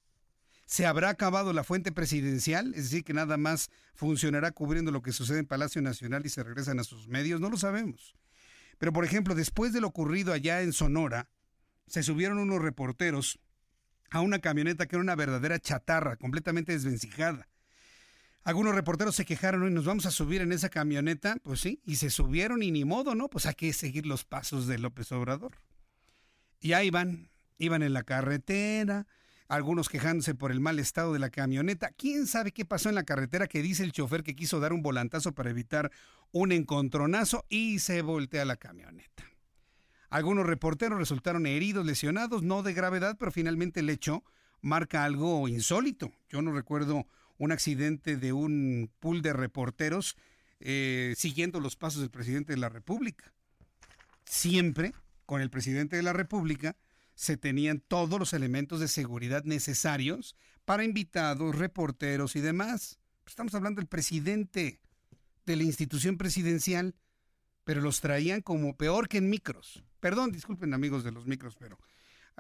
[0.64, 2.73] ¿Se habrá acabado la fuente presidencial?
[2.75, 6.43] Es decir, que nada más funcionará cubriendo lo que sucede en Palacio Nacional y se
[6.43, 7.43] regresan a sus medios.
[7.43, 8.14] No lo sabemos.
[8.79, 11.29] Pero, por ejemplo, después de lo ocurrido allá en Sonora,
[11.89, 13.39] se subieron unos reporteros
[14.11, 17.49] a una camioneta que era una verdadera chatarra, completamente desvencijada.
[18.43, 21.97] Algunos reporteros se quejaron y nos vamos a subir en esa camioneta, pues sí, y
[21.97, 23.29] se subieron y ni modo, ¿no?
[23.29, 25.53] Pues hay que seguir los pasos de López Obrador.
[26.61, 29.07] Y ahí van, iban en la carretera,
[29.47, 31.91] algunos quejándose por el mal estado de la camioneta.
[31.91, 34.83] ¿Quién sabe qué pasó en la carretera que dice el chofer que quiso dar un
[34.83, 35.91] volantazo para evitar
[36.33, 39.25] un encontronazo y se voltea la camioneta?
[40.11, 44.25] Algunos reporteros resultaron heridos, lesionados, no de gravedad, pero finalmente el hecho
[44.61, 46.13] marca algo insólito.
[46.29, 47.07] Yo no recuerdo
[47.39, 50.17] un accidente de un pool de reporteros
[50.59, 53.33] eh, siguiendo los pasos del presidente de la República.
[54.25, 54.93] Siempre
[55.27, 56.77] con el presidente de la República
[57.15, 62.99] se tenían todos los elementos de seguridad necesarios para invitados, reporteros y demás.
[63.27, 64.81] Estamos hablando del presidente
[65.47, 66.97] de la institución presidencial,
[67.63, 69.85] pero los traían como peor que en micros.
[70.01, 71.78] Perdón, disculpen amigos de los micros, pero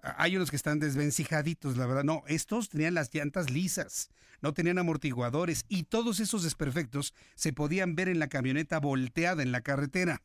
[0.02, 2.04] hay unos que están desvencijaditos, la verdad.
[2.04, 7.94] No, estos tenían las llantas lisas, no tenían amortiguadores y todos esos desperfectos se podían
[7.94, 10.22] ver en la camioneta volteada en la carretera.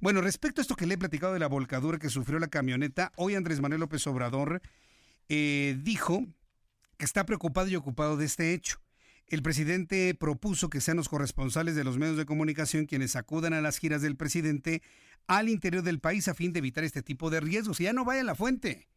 [0.00, 3.12] Bueno, respecto a esto que le he platicado de la volcadura que sufrió la camioneta,
[3.16, 4.60] hoy Andrés Manuel López Obrador
[5.28, 6.26] eh, dijo
[6.96, 8.80] que está preocupado y ocupado de este hecho.
[9.26, 13.62] El presidente propuso que sean los corresponsales de los medios de comunicación quienes acudan a
[13.62, 14.82] las giras del presidente
[15.26, 17.80] al interior del país a fin de evitar este tipo de riesgos.
[17.80, 18.88] Y ya no vaya a la fuente.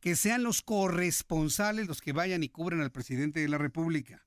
[0.00, 4.26] Que sean los corresponsales los que vayan y cubran al presidente de la República.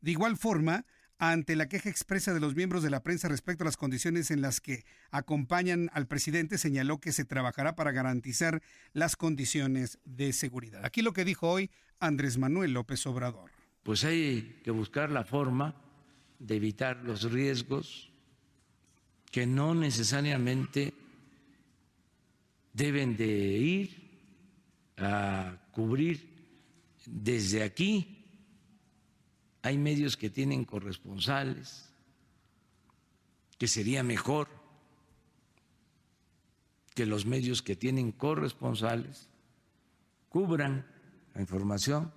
[0.00, 0.86] De igual forma,
[1.18, 4.40] ante la queja expresa de los miembros de la prensa respecto a las condiciones en
[4.40, 10.84] las que acompañan al presidente, señaló que se trabajará para garantizar las condiciones de seguridad.
[10.84, 13.50] Aquí lo que dijo hoy Andrés Manuel López Obrador.
[13.82, 15.74] Pues hay que buscar la forma
[16.38, 18.12] de evitar los riesgos
[19.30, 20.94] que no necesariamente
[22.72, 24.10] deben de ir
[24.96, 26.28] a cubrir.
[27.04, 28.24] Desde aquí
[29.62, 31.90] hay medios que tienen corresponsales,
[33.58, 34.48] que sería mejor
[36.94, 39.28] que los medios que tienen corresponsales
[40.28, 40.86] cubran
[41.34, 42.12] la información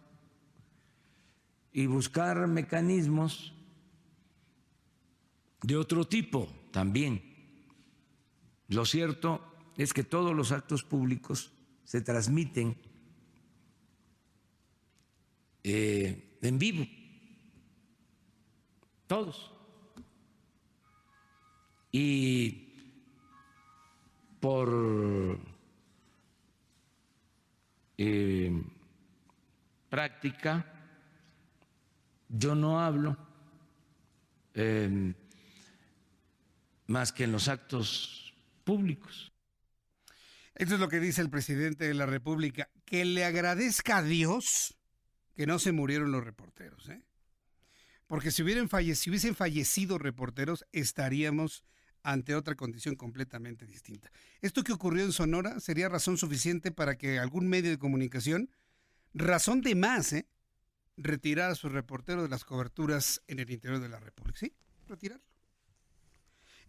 [1.74, 3.53] y buscar mecanismos
[5.62, 7.22] de otro tipo también.
[8.68, 9.42] Lo cierto
[9.78, 11.52] es que todos los actos públicos
[11.84, 12.78] se transmiten
[15.64, 16.86] eh, en vivo
[19.12, 19.52] todos.
[21.92, 22.80] Y
[24.40, 25.38] por
[27.98, 28.64] eh,
[29.90, 30.66] práctica,
[32.30, 33.18] yo no hablo
[34.54, 35.14] em,
[36.92, 38.34] más que en los actos
[38.64, 39.32] públicos.
[40.56, 44.78] Esto es lo que dice el presidente de la República, que le agradezca a Dios
[45.36, 46.89] que no se murieron los reporteros.
[46.89, 47.02] ¿eh?
[48.06, 51.64] Porque si, hubieran hubiesen fallecido reporteros, estaríamos
[52.04, 54.12] ante otra condición completamente distinta.
[54.42, 58.50] Esto que ocurrió en Sonora sería razón suficiente para que algún medio de comunicación,
[59.14, 60.28] razón de más, ¿eh?
[60.98, 64.39] retirar a sus reporteros de las coberturas en el interior de la República.
[64.39, 64.54] Sí,
[64.88, 65.31] retirarlo.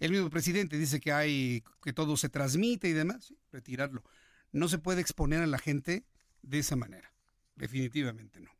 [0.02, 4.02] El mismo presidente dice que hay que todo se transmite y demás, retirarlo.
[4.50, 6.04] No se puede exponer a la gente
[6.42, 7.14] de esa manera.
[7.54, 8.50] Definitivamente no.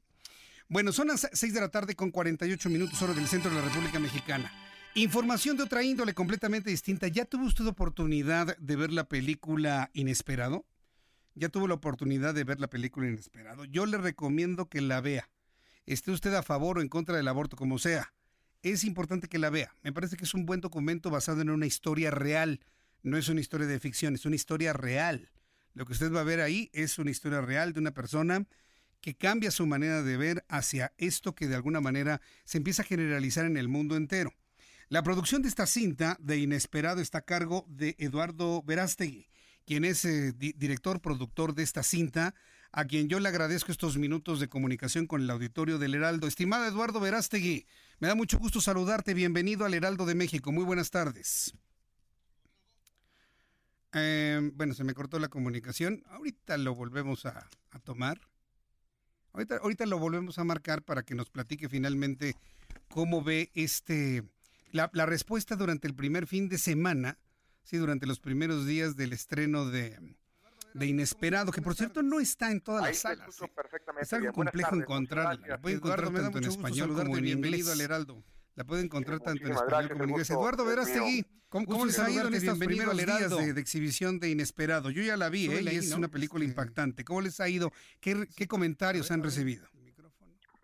[0.69, 3.67] Bueno, son las 6 de la tarde con 48 minutos hora del centro de la
[3.67, 4.53] República Mexicana.
[4.95, 7.09] Información de otra índole completamente distinta.
[7.09, 10.65] ¿Ya tuvo usted oportunidad de ver la película Inesperado?
[11.35, 13.65] ¿Ya tuvo la oportunidad de ver la película Inesperado?
[13.65, 15.29] Yo le recomiendo que la vea.
[15.87, 18.15] Esté usted a favor o en contra del aborto, como sea.
[18.63, 19.75] Es importante que la vea.
[19.83, 22.61] Me parece que es un buen documento basado en una historia real.
[23.03, 25.31] No es una historia de ficción, es una historia real.
[25.75, 28.47] Lo que usted va a ver ahí es una historia real de una persona
[29.01, 32.85] que cambia su manera de ver hacia esto que de alguna manera se empieza a
[32.85, 34.33] generalizar en el mundo entero.
[34.89, 39.29] La producción de esta cinta de Inesperado está a cargo de Eduardo Verástegui,
[39.67, 42.35] quien es eh, director productor de esta cinta,
[42.73, 46.27] a quien yo le agradezco estos minutos de comunicación con el auditorio del Heraldo.
[46.27, 47.67] Estimado Eduardo Verástegui,
[48.01, 49.15] me da mucho gusto saludarte.
[49.15, 50.53] Bienvenido al Heraldo de México.
[50.53, 51.55] Muy buenas tardes.
[53.93, 56.03] Eh, bueno, se me cortó la comunicación.
[56.09, 57.49] Ahorita lo volvemos a
[57.85, 58.21] tomar.
[59.35, 62.37] Ahorita, lo volvemos a marcar para que nos platique finalmente
[62.89, 64.25] cómo ve este
[64.73, 67.19] la, respuesta durante el primer fin de semana,
[67.63, 69.99] sí, durante los primeros días del estreno de,
[70.75, 73.41] de Inesperado, que por cierto no está en todas las salas.
[73.41, 73.51] ¿eh?
[74.01, 75.47] Es algo complejo encontrarlo.
[75.47, 77.69] Lo puede encontrar tanto en español como en inglés.
[77.71, 78.23] al Heraldo.
[78.55, 80.31] La puede encontrar tanto en español gracias, como en inglés.
[80.31, 81.25] Eduardo Verástegui.
[81.49, 84.91] ¿cómo, cómo les ha ido en estos primeros días de, de exhibición de Inesperado?
[84.91, 85.63] Yo ya la vi, ¿eh?
[85.63, 85.99] Y es ¿no?
[85.99, 87.05] una película impactante.
[87.05, 87.71] ¿Cómo les ha ido?
[88.01, 89.67] ¿Qué, qué comentarios han recibido?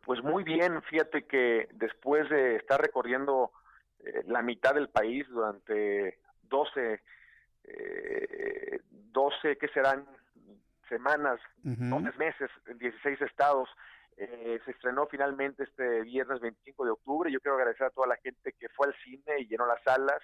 [0.05, 3.53] Pues muy bien, fíjate que después de estar recorriendo
[4.01, 7.03] eh, la mitad del país durante 12,
[7.69, 8.81] eh,
[9.13, 10.07] 12, ¿qué serán?
[10.89, 12.01] Semanas, Ujú.
[12.03, 13.69] 12 meses, en 16 estados.
[14.17, 17.31] Eh, se estrenó finalmente este viernes 25 de octubre.
[17.31, 20.21] Yo quiero agradecer a toda la gente que fue al cine y llenó las salas.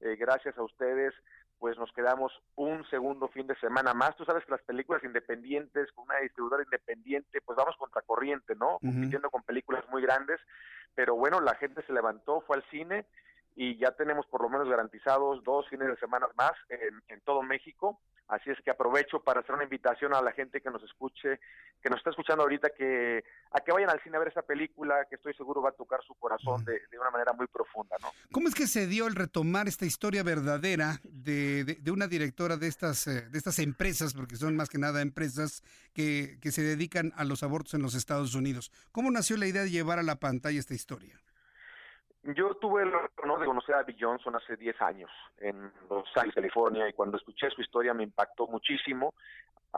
[0.00, 1.14] Eh, gracias a ustedes,
[1.58, 4.16] pues nos quedamos un segundo fin de semana más.
[4.16, 8.76] Tú sabes que las películas independientes, con una distribuidora independiente, pues vamos contracorriente, ¿no?
[8.76, 8.86] Ujú.
[8.86, 10.40] Compitiendo con películas muy grandes.
[10.94, 13.06] Pero bueno, la gente se levantó, fue al cine
[13.56, 17.42] y ya tenemos por lo menos garantizados dos fines de semana más en, en todo
[17.42, 18.00] México.
[18.28, 21.40] Así es que aprovecho para hacer una invitación a la gente que nos escuche,
[21.82, 25.06] que nos está escuchando ahorita, que a que vayan al cine a ver esta película,
[25.08, 28.10] que estoy seguro va a tocar su corazón de, una manera muy profunda, ¿no?
[28.30, 32.58] ¿Cómo es que se dio el retomar esta historia verdadera de, de- de una directora
[32.58, 35.62] de estas, eh, de estas empresas, porque son más que nada empresas
[35.94, 38.70] que, que se dedican a los abortos en los Estados Unidos?
[38.92, 41.18] ¿Cómo nació la idea de llevar a la pantalla esta historia?
[42.34, 46.34] Yo tuve el honor de conocer a Bill Johnson hace 10 años en Los Ángeles,
[46.34, 49.14] California, y cuando escuché su historia me impactó muchísimo.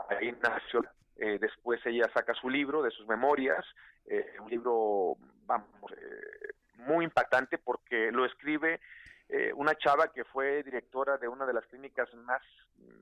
[0.09, 0.83] Ahí nació.
[1.17, 3.63] eh, después ella saca su libro de sus memorias,
[4.05, 8.81] eh, un libro, vamos, eh, muy impactante porque lo escribe
[9.29, 12.41] eh, una chava que fue directora de una de las clínicas más,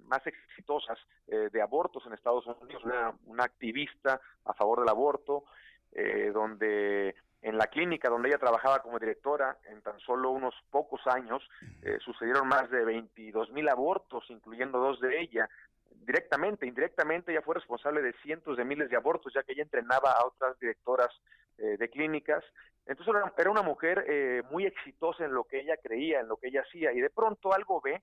[0.04, 5.46] más exitosas eh, de abortos en Estados Unidos, una, una activista a favor del aborto,
[6.34, 11.42] donde en la clínica donde ella trabajaba como directora, en tan solo unos pocos años,
[11.82, 15.50] eh, sucedieron más de 22 mil abortos, incluyendo dos de ella.
[15.90, 20.12] Directamente, indirectamente, ella fue responsable de cientos de miles de abortos, ya que ella entrenaba
[20.12, 21.10] a otras directoras
[21.58, 22.44] eh, de clínicas.
[22.86, 26.48] Entonces era, una mujer eh, muy exitosa en lo que ella creía, en lo que
[26.48, 28.02] ella hacía, y de pronto algo ve,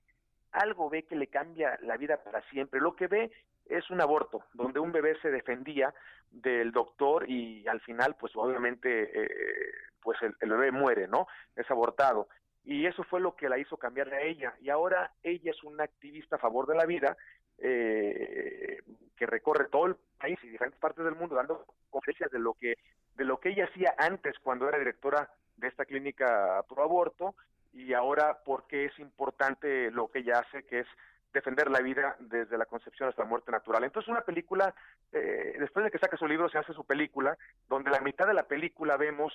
[0.51, 2.79] algo ve que le cambia la vida para siempre.
[2.79, 3.31] Lo que ve
[3.65, 5.93] es un aborto, donde un bebé se defendía
[6.31, 9.71] del doctor y al final, pues obviamente, eh,
[10.01, 11.27] pues el, el bebé muere, ¿no?
[11.55, 12.27] Es abortado.
[12.63, 14.53] Y eso fue lo que la hizo cambiar a ella.
[14.61, 17.17] Y ahora ella es una activista a favor de la vida
[17.59, 18.81] eh,
[19.15, 22.75] que recorre todo el país y diferentes partes del mundo dando conferencias de lo que
[23.15, 27.33] de lo que ella hacía antes cuando era directora de esta clínica pro aborto
[27.73, 30.87] y ahora porque es importante lo que ella hace que es
[31.33, 33.83] defender la vida desde la concepción hasta la muerte natural.
[33.83, 34.73] Entonces una película,
[35.11, 37.37] eh, después de que saca su libro, se hace su película,
[37.69, 39.33] donde la mitad de la película vemos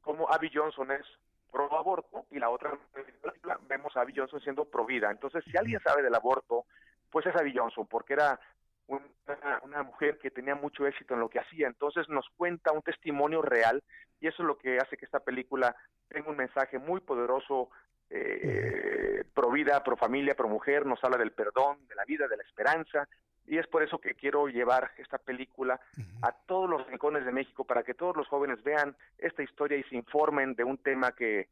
[0.00, 1.04] cómo Abby Johnson es
[1.50, 5.10] pro aborto y la otra película vemos a Abby Johnson siendo pro vida.
[5.10, 6.64] Entonces, si alguien sabe del aborto,
[7.10, 8.40] pues es Abby Johnson, porque era
[8.88, 9.04] una,
[9.74, 11.66] una mujer que tenía mucho éxito en lo que hacía.
[11.66, 13.82] Entonces nos cuenta un testimonio real
[14.20, 15.74] y eso es lo que hace que esta película
[16.08, 17.70] tenga un mensaje muy poderoso
[18.10, 22.36] eh, pro vida, pro familia, pro mujer, nos habla del perdón, de la vida, de
[22.36, 23.08] la esperanza,
[23.46, 25.80] y es por eso que quiero llevar esta película
[26.22, 29.82] a todos los rincones de México para que todos los jóvenes vean esta historia y
[29.84, 31.48] se informen de un tema que,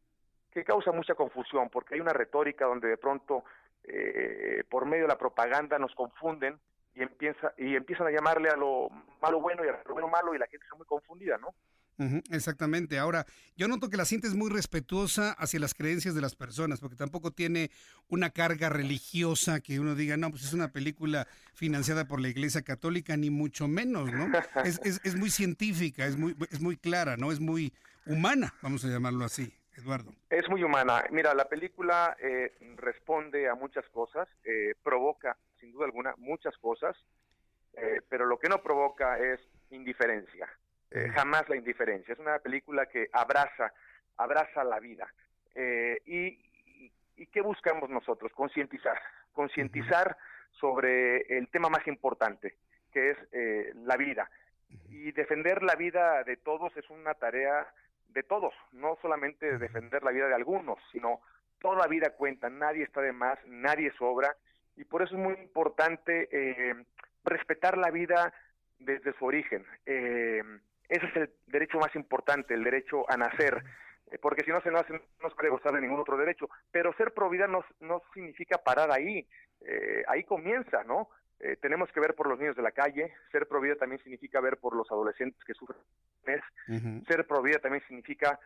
[0.50, 3.44] que causa mucha confusión, porque hay una retórica donde de pronto
[3.84, 6.58] eh, por medio de la propaganda nos confunden
[6.95, 8.88] y empieza y empiezan a llamarle a lo
[9.20, 11.55] malo bueno y a lo bueno malo y la gente está muy confundida, ¿no?
[12.30, 12.99] Exactamente.
[12.99, 13.26] Ahora,
[13.57, 17.30] yo noto que la sientes muy respetuosa hacia las creencias de las personas, porque tampoco
[17.30, 17.70] tiene
[18.09, 22.62] una carga religiosa que uno diga, no, pues es una película financiada por la Iglesia
[22.62, 24.26] Católica, ni mucho menos, ¿no?
[24.64, 27.32] Es, es, es muy científica, es muy, es muy clara, ¿no?
[27.32, 27.72] Es muy
[28.07, 30.12] humana, vamos a llamarlo así, Eduardo.
[30.30, 31.05] Es muy humana.
[31.11, 36.96] Mira, la película eh, responde a muchas cosas, eh, provoca, sin duda alguna, muchas cosas,
[37.74, 39.40] eh, pero lo que no provoca es
[39.70, 40.48] indiferencia.
[40.90, 42.12] Eh, jamás la indiferencia.
[42.12, 43.72] Es una película que abraza,
[44.16, 45.08] abraza la vida.
[45.54, 48.32] Eh, y, y, qué buscamos nosotros?
[48.32, 49.00] Concientizar,
[49.32, 50.16] concientizar
[50.50, 52.56] sobre el tema más importante,
[52.92, 54.28] que es eh, la vida.
[54.88, 57.72] Y defender la vida de todos es una tarea
[58.08, 61.20] de todos, no solamente defender la vida de algunos, sino
[61.58, 64.36] toda vida cuenta, nadie está de más, nadie sobra,
[64.76, 66.74] y por eso es muy importante eh,
[67.24, 68.32] respetar la vida
[68.78, 69.64] desde su origen.
[69.86, 70.42] Eh,
[70.88, 73.62] ese es el derecho más importante, el derecho a nacer,
[74.10, 76.48] eh, porque si no se nace no se puede gozar de ningún otro derecho.
[76.70, 79.26] Pero ser pro vida no, no significa parar ahí,
[79.60, 81.08] eh, ahí comienza, ¿no?
[81.40, 84.40] Eh, tenemos que ver por los niños de la calle, ser pro vida también significa
[84.40, 85.80] ver por los adolescentes que sufren.
[87.08, 88.38] Ser pro vida también significa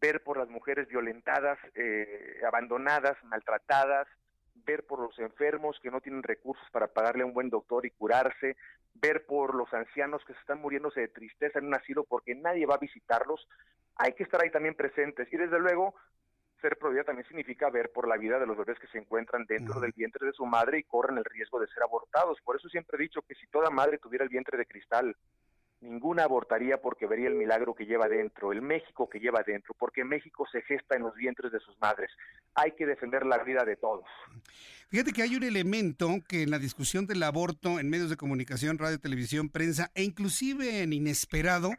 [0.00, 4.08] ver por las mujeres violentadas, eh, abandonadas, maltratadas,
[4.70, 7.90] ver por los enfermos que no tienen recursos para pagarle a un buen doctor y
[7.90, 8.56] curarse,
[8.94, 12.66] ver por los ancianos que se están muriéndose de tristeza en un asilo porque nadie
[12.66, 13.48] va a visitarlos.
[13.96, 15.94] hay que estar ahí también presentes y desde luego
[16.60, 19.80] ser prohibida también significa ver por la vida de los bebés que se encuentran dentro
[19.80, 22.38] del vientre de su madre y corren el riesgo de ser abortados.
[22.42, 25.16] Por eso siempre he dicho que si toda madre tuviera el vientre de cristal,
[25.80, 30.04] ninguna abortaría porque vería el milagro que lleva dentro, el México que lleva dentro, porque
[30.04, 32.10] México se gesta en los vientres de sus madres.
[32.54, 34.04] Hay que defender la vida de todos.
[34.88, 38.78] Fíjate que hay un elemento que en la discusión del aborto en medios de comunicación,
[38.78, 41.70] radio, televisión, prensa e inclusive en Inesperado,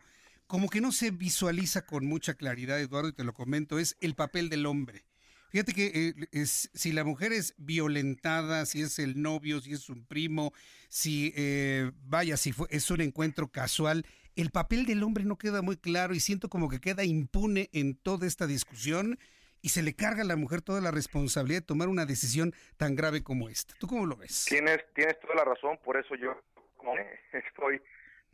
[0.48, 4.16] como que no se visualiza con mucha claridad, Eduardo, y te lo comento, es el
[4.16, 5.04] papel del hombre.
[5.52, 10.06] Fíjate que eh, si la mujer es violentada, si es el novio, si es un
[10.06, 10.54] primo,
[10.88, 14.06] si, eh, vaya, si fue, es un encuentro casual,
[14.38, 17.96] el papel del hombre no queda muy claro y siento como que queda impune en
[17.96, 19.20] toda esta discusión
[19.62, 22.96] y se le carga a la mujer toda la responsabilidad de tomar una decisión tan
[22.96, 23.76] grave como esta.
[23.78, 24.46] ¿Tú cómo lo ves?
[24.48, 26.42] Tienes, tienes toda la razón, por eso yo
[27.34, 27.82] estoy,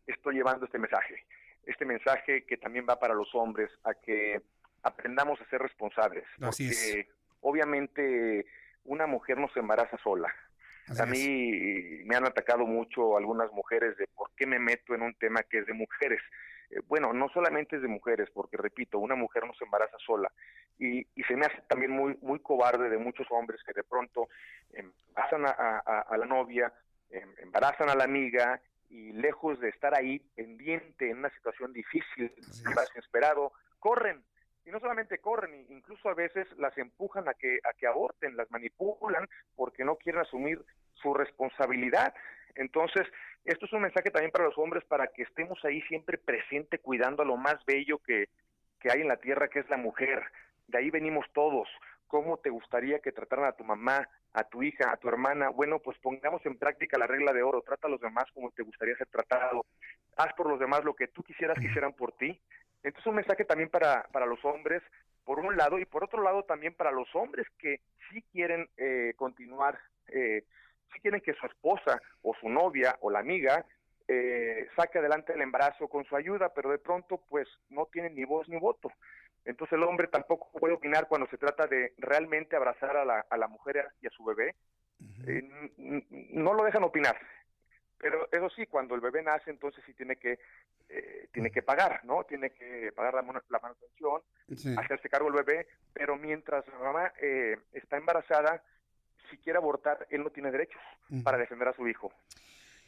[0.05, 1.25] estoy llevando este mensaje
[1.67, 4.41] este mensaje que también va para los hombres, a que
[4.87, 6.25] aprendamos a ser responsables.
[6.39, 7.07] porque
[7.41, 8.45] obviamente
[8.85, 10.33] una mujer no se embaraza sola.
[10.99, 15.13] a mí me han atacado mucho algunas mujeres de por qué me meto en un
[15.15, 16.21] tema que es de mujeres.
[16.69, 20.31] Eh, bueno, no solamente es de mujeres, porque repito, una mujer no se embaraza sola.
[20.79, 24.27] Y, y se me hace también muy, muy cobarde de muchos hombres que de pronto
[24.73, 26.73] embarazan a, a la novia,
[27.09, 32.31] em, embarazan a la amiga y lejos de estar ahí pendiente en una situación difícil,
[32.35, 34.23] desesperado, corren.
[34.67, 38.51] Y no solamente corren, incluso a veces las empujan a que, a que aborten, las
[38.51, 40.61] manipulan porque no quieren asumir
[40.95, 42.13] su responsabilidad.
[42.53, 43.07] Entonces,
[43.45, 47.23] esto es un mensaje también para los hombres para que estemos ahí siempre presente cuidando
[47.23, 48.27] a lo más bello que,
[48.81, 50.21] que hay en la tierra, que es la mujer.
[50.67, 51.69] De ahí venimos todos.
[52.07, 55.47] ¿Cómo te gustaría que trataran a tu mamá, a tu hija, a tu hermana?
[55.47, 57.61] Bueno, pues pongamos en práctica la regla de oro.
[57.61, 59.65] Trata a los demás como te gustaría ser tratado.
[60.17, 62.37] Haz por los demás lo que tú quisieras que hicieran por ti.
[62.83, 64.81] Entonces, un mensaje también para, para los hombres,
[65.23, 69.13] por un lado, y por otro lado también para los hombres que sí quieren eh,
[69.17, 70.43] continuar, eh,
[70.93, 73.65] sí quieren que su esposa o su novia o la amiga
[74.07, 78.23] eh, saque adelante el embarazo con su ayuda, pero de pronto pues no tienen ni
[78.23, 78.89] voz ni voto.
[79.43, 83.37] Entonces el hombre tampoco puede opinar cuando se trata de realmente abrazar a la, a
[83.37, 84.55] la mujer y a su bebé.
[85.27, 85.43] Eh,
[85.77, 87.17] no lo dejan opinar.
[87.99, 90.39] Pero eso sí, cuando el bebé nace, entonces sí tiene que
[90.89, 92.23] eh, tiene que pagar, ¿no?
[92.23, 94.21] Tiene que pagar la, la manutención,
[94.77, 98.63] hacerse cargo del bebé, pero mientras la mamá eh, está embarazada,
[99.29, 100.81] si quiere abortar, él no tiene derechos
[101.23, 102.11] para defender a su hijo.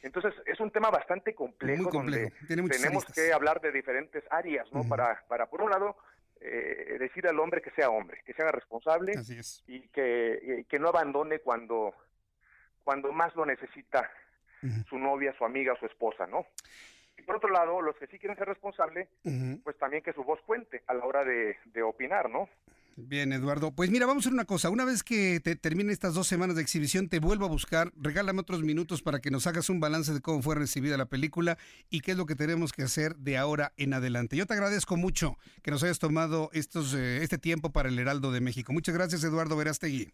[0.02, 4.88] Entonces es un tema bastante complejo, donde tenemos que hablar de diferentes áreas, ¿no?
[4.88, 5.98] para, para, por un lado,
[6.40, 9.14] eh, decir al hombre que sea hombre, que sea responsable
[9.68, 11.94] y que, que, no abandone cuando,
[12.86, 14.10] cuando más lo necesita
[14.90, 16.46] su novia, su amiga, su esposa, ¿no?
[17.18, 19.08] Y por otro lado, los que sí quieren ser responsables,
[19.64, 22.48] pues también que su voz cuente a la hora de, de opinar, ¿no?
[23.08, 23.72] Bien, Eduardo.
[23.72, 24.70] Pues mira, vamos a hacer una cosa.
[24.70, 27.92] Una vez que te termine estas dos semanas de exhibición, te vuelvo a buscar.
[27.96, 31.58] Regálame otros minutos para que nos hagas un balance de cómo fue recibida la película
[31.90, 34.36] y qué es lo que tenemos que hacer de ahora en adelante.
[34.36, 38.32] Yo te agradezco mucho que nos hayas tomado estos, eh, este tiempo para el Heraldo
[38.32, 38.74] de México.
[38.74, 40.12] Muchas gracias, Eduardo Verástegui.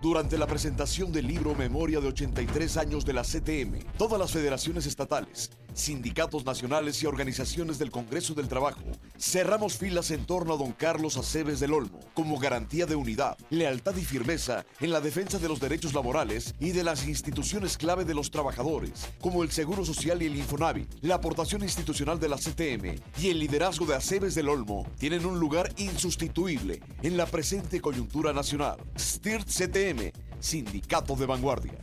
[0.01, 4.85] Durante la presentación del libro Memoria de 83 años de la CTM, todas las federaciones
[4.85, 8.81] estatales sindicatos nacionales y organizaciones del Congreso del Trabajo,
[9.17, 13.95] cerramos filas en torno a don Carlos Aceves del Olmo como garantía de unidad, lealtad
[13.95, 18.15] y firmeza en la defensa de los derechos laborales y de las instituciones clave de
[18.15, 22.99] los trabajadores, como el Seguro Social y el Infonavit, la aportación institucional de la CTM
[23.19, 28.33] y el liderazgo de Aceves del Olmo tienen un lugar insustituible en la presente coyuntura
[28.33, 28.77] nacional.
[28.97, 31.79] STIRT CTM, Sindicato de Vanguardia.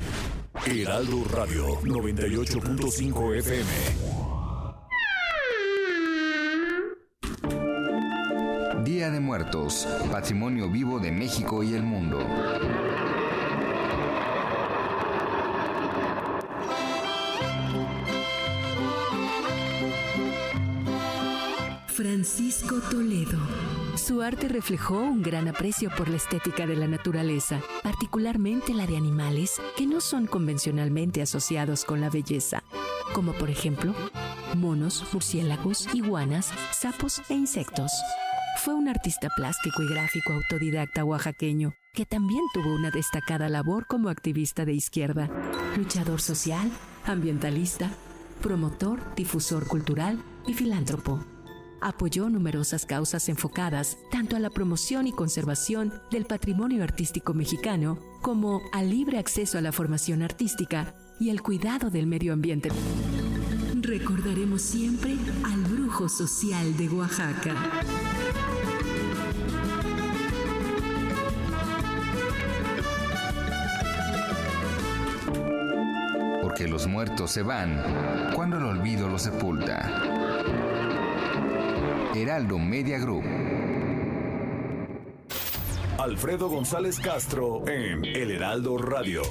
[0.67, 3.71] Heraldo Radio 98.5 FM.
[8.85, 12.19] Día de Muertos, Patrimonio Vivo de México y el Mundo.
[21.89, 23.39] Francisco Toledo.
[23.97, 28.97] Su arte reflejó un gran aprecio por la estética de la naturaleza, particularmente la de
[28.97, 32.64] animales que no son convencionalmente asociados con la belleza,
[33.12, 33.95] como por ejemplo
[34.57, 37.92] monos, murciélagos, iguanas, sapos e insectos.
[38.64, 44.09] Fue un artista plástico y gráfico autodidacta oaxaqueño que también tuvo una destacada labor como
[44.09, 45.30] activista de izquierda,
[45.76, 46.68] luchador social,
[47.07, 47.90] ambientalista,
[48.42, 51.24] promotor, difusor cultural y filántropo
[51.85, 58.62] apoyó numerosas causas enfocadas tanto a la promoción y conservación del patrimonio artístico mexicano como
[58.72, 62.70] al libre acceso a la formación artística y el cuidado del medio ambiente.
[63.80, 65.14] Recordaremos siempre
[65.45, 67.55] al brujo social de Oaxaca.
[76.41, 80.74] Porque los muertos se van cuando el olvido los sepulta.
[82.15, 83.25] Heraldo Media Group.
[85.99, 89.23] Alfredo González Castro en El Heraldo Radio.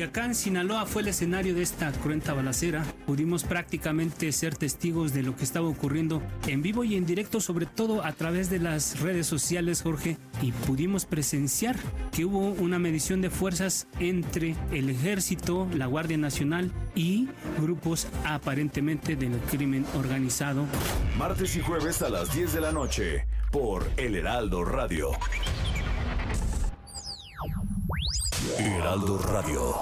[0.00, 2.86] Culiacán, Sinaloa fue el escenario de esta cruenta balacera.
[3.04, 7.66] Pudimos prácticamente ser testigos de lo que estaba ocurriendo en vivo y en directo, sobre
[7.66, 11.76] todo a través de las redes sociales, Jorge, y pudimos presenciar
[12.12, 17.28] que hubo una medición de fuerzas entre el ejército, la Guardia Nacional y
[17.60, 20.64] grupos aparentemente del crimen organizado.
[21.18, 25.10] Martes y jueves a las 10 de la noche por El Heraldo Radio.
[28.58, 29.74] Heraldo Radio.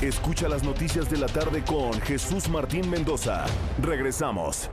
[0.00, 3.44] Escucha las noticias de la tarde con Jesús Martín Mendoza.
[3.82, 4.70] Regresamos.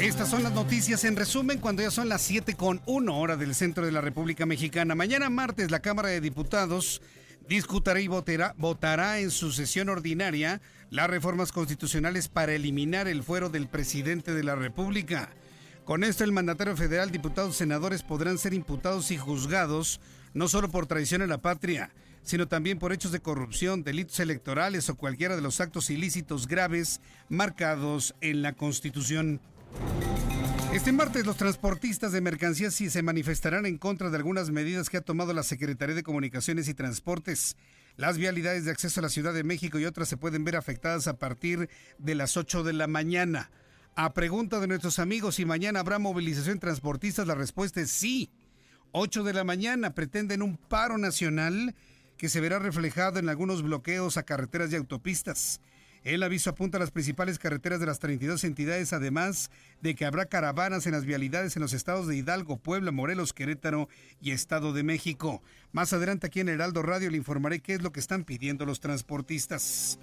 [0.00, 3.54] Estas son las noticias en resumen cuando ya son las 7 con 1 hora del
[3.54, 4.94] centro de la República Mexicana.
[4.94, 7.02] Mañana martes la Cámara de Diputados
[7.48, 10.60] discutirá y votará, votará en su sesión ordinaria
[10.92, 15.30] las reformas constitucionales para eliminar el fuero del presidente de la República.
[15.86, 20.00] Con esto el mandatario federal, diputados, senadores podrán ser imputados y juzgados
[20.34, 24.90] no solo por traición a la patria, sino también por hechos de corrupción, delitos electorales
[24.90, 29.40] o cualquiera de los actos ilícitos graves marcados en la Constitución.
[30.74, 34.98] Este martes los transportistas de mercancías sí se manifestarán en contra de algunas medidas que
[34.98, 37.56] ha tomado la Secretaría de Comunicaciones y Transportes.
[37.96, 41.06] Las vialidades de acceso a la Ciudad de México y otras se pueden ver afectadas
[41.06, 41.68] a partir
[41.98, 43.50] de las 8 de la mañana.
[43.94, 48.30] A pregunta de nuestros amigos si mañana habrá movilización transportistas, la respuesta es sí.
[48.92, 51.74] 8 de la mañana pretenden un paro nacional
[52.16, 55.60] que se verá reflejado en algunos bloqueos a carreteras y autopistas.
[56.04, 59.50] El aviso apunta a las principales carreteras de las 32 entidades, además
[59.82, 63.88] de que habrá caravanas en las vialidades en los estados de Hidalgo, Puebla, Morelos, Querétaro
[64.20, 65.42] y Estado de México.
[65.70, 68.80] Más adelante aquí en Heraldo Radio le informaré qué es lo que están pidiendo los
[68.80, 70.00] transportistas.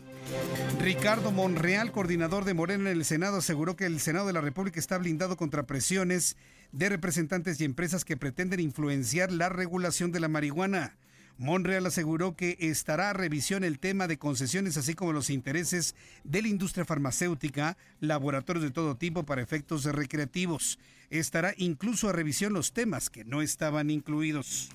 [0.80, 4.80] Ricardo Monreal, coordinador de Morena en el Senado, aseguró que el Senado de la República
[4.80, 6.38] está blindado contra presiones
[6.72, 10.96] de representantes y empresas que pretenden influenciar la regulación de la marihuana.
[11.40, 16.42] Monreal aseguró que estará a revisión el tema de concesiones, así como los intereses de
[16.42, 20.80] la industria farmacéutica, laboratorios de todo tipo para efectos recreativos.
[21.10, 24.70] Estará incluso a revisión los temas que no estaban incluidos.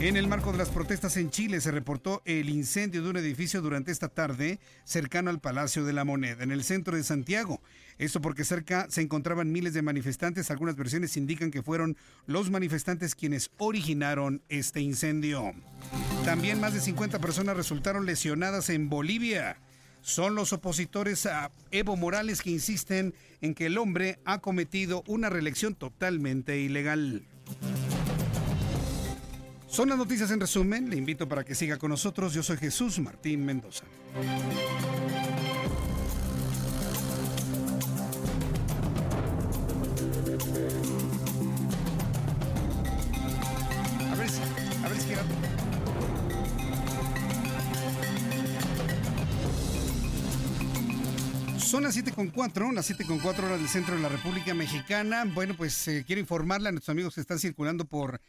[0.00, 3.60] En el marco de las protestas en Chile se reportó el incendio de un edificio
[3.60, 7.60] durante esta tarde cercano al Palacio de la Moneda, en el centro de Santiago.
[7.98, 10.52] Esto porque cerca se encontraban miles de manifestantes.
[10.52, 11.96] Algunas versiones indican que fueron
[12.26, 15.52] los manifestantes quienes originaron este incendio.
[16.24, 19.56] También más de 50 personas resultaron lesionadas en Bolivia.
[20.00, 25.28] Son los opositores a Evo Morales que insisten en que el hombre ha cometido una
[25.28, 27.26] reelección totalmente ilegal.
[29.68, 30.88] Son las noticias en resumen.
[30.88, 32.32] Le invito para que siga con nosotros.
[32.32, 33.84] Yo soy Jesús Martín Mendoza.
[44.10, 44.40] A ver si,
[44.84, 44.98] a ver.
[51.60, 55.24] Son las 7.4, las 7.4 horas del centro de la República Mexicana.
[55.26, 58.22] Bueno, pues eh, quiero informarle a nuestros amigos que están circulando por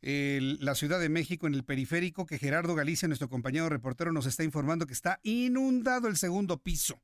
[0.00, 4.44] la Ciudad de México en el periférico que Gerardo Galicia, nuestro compañero reportero, nos está
[4.44, 7.00] informando que está inundado el segundo piso.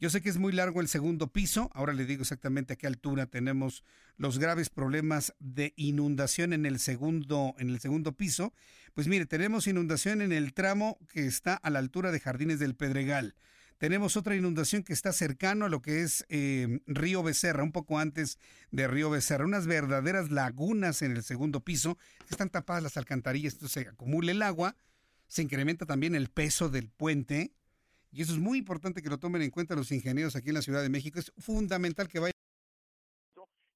[0.00, 2.86] Yo sé que es muy largo el segundo piso, ahora le digo exactamente a qué
[2.86, 3.84] altura tenemos
[4.16, 8.52] los graves problemas de inundación en el segundo en el segundo piso.
[8.92, 12.74] Pues mire, tenemos inundación en el tramo que está a la altura de Jardines del
[12.74, 13.36] Pedregal.
[13.84, 17.98] Tenemos otra inundación que está cercano a lo que es eh, Río Becerra, un poco
[17.98, 18.38] antes
[18.70, 19.44] de Río Becerra.
[19.44, 21.98] Unas verdaderas lagunas en el segundo piso.
[22.30, 24.74] Están tapadas las alcantarillas, entonces se acumula el agua.
[25.26, 27.52] Se incrementa también el peso del puente.
[28.10, 30.62] Y eso es muy importante que lo tomen en cuenta los ingenieros aquí en la
[30.62, 31.18] Ciudad de México.
[31.18, 32.32] Es fundamental que vayan.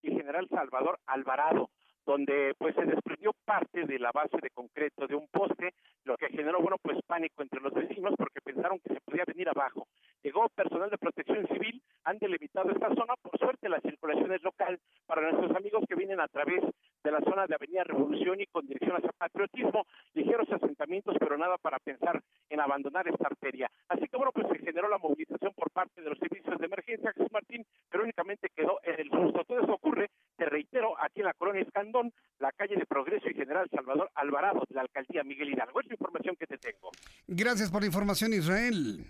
[0.01, 1.69] Y General Salvador Alvarado
[2.09, 6.31] donde pues se desprendió parte de la base de concreto de un poste, lo que
[6.31, 9.87] generó bueno pues pánico entre los vecinos porque pensaron que se podía venir abajo.
[10.23, 14.81] Llegó personal de protección civil, han delimitado esta zona, por suerte la circulación es local
[15.05, 16.65] para nuestros amigos que vienen a través
[17.03, 21.57] de la zona de Avenida Revolución y con dirección hacia patriotismo, ligeros asentamientos, pero nada
[21.59, 23.71] para pensar en abandonar esta arteria.
[23.89, 27.13] Así que bueno, pues se generó la movilización por parte de los servicios de emergencia,
[27.13, 29.45] Jesús Martín, pero únicamente quedó en el susto.
[29.45, 33.35] Todo eso ocurre, te reitero, aquí en la colonia Escandón, la calle de Progreso y
[33.35, 35.81] General Salvador Alvarado de la alcaldía Miguel Hidalgo.
[35.81, 36.91] Es la información que te tengo.
[37.27, 39.05] Gracias por la información, Israel.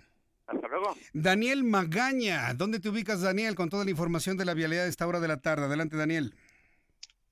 [0.47, 0.95] Hasta luego.
[1.13, 5.05] Daniel Magaña, ¿dónde te ubicas, Daniel, con toda la información de la vialidad de esta
[5.05, 5.65] hora de la tarde?
[5.65, 6.33] Adelante, Daniel.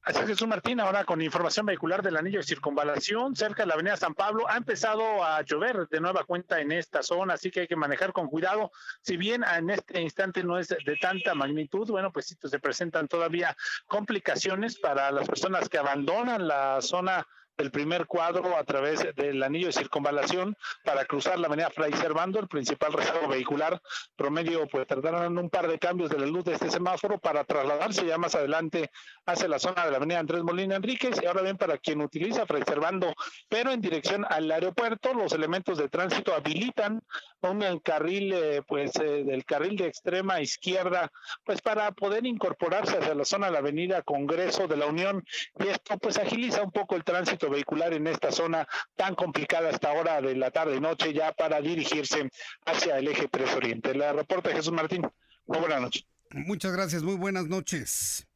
[0.08, 3.74] Así es, Jesús Martín, ahora con información vehicular del anillo de circunvalación cerca de la
[3.74, 4.45] avenida San Pablo.
[4.47, 8.14] Ha empezado a llover de nueva cuenta en esta zona, así que hay que manejar
[8.14, 8.72] con cuidado.
[9.01, 13.10] Si bien en este instante no es de tanta magnitud, bueno, pues sí, se presentan
[13.10, 13.53] todavía
[13.86, 17.28] complicaciones para las personas que abandonan la zona
[17.58, 22.39] el primer cuadro a través del anillo de circunvalación para cruzar la avenida Fray Servando,
[22.39, 23.82] el principal rezago vehicular.
[24.16, 28.05] Promedio, pues tardaron un par de cambios de la luz de este semáforo para trasladarse
[28.05, 28.91] ya más adelante
[29.26, 31.20] hacia la zona de la avenida Andrés Molina Enríquez.
[31.22, 33.14] Y ahora bien, para quien utiliza Fray Servando,
[33.49, 37.01] pero en dirección al aeropuerto, los elementos de tránsito habilitan
[37.41, 41.12] un carril, eh, pues eh, del carril de extrema izquierda,
[41.43, 45.24] pues para poder incorporarse hacia la zona de la avenida Congreso de la Unión.
[45.60, 49.91] Y esto pues agiliza un poco el tránsito vehicular en esta zona tan complicada hasta
[49.91, 52.30] hora de la tarde noche ya para dirigirse
[52.66, 53.93] hacia el eje 3 Oriente.
[53.95, 55.08] La reporta Jesús Martín.
[55.45, 56.06] Muy buenas noches.
[56.32, 58.28] Muchas gracias, muy buenas noches.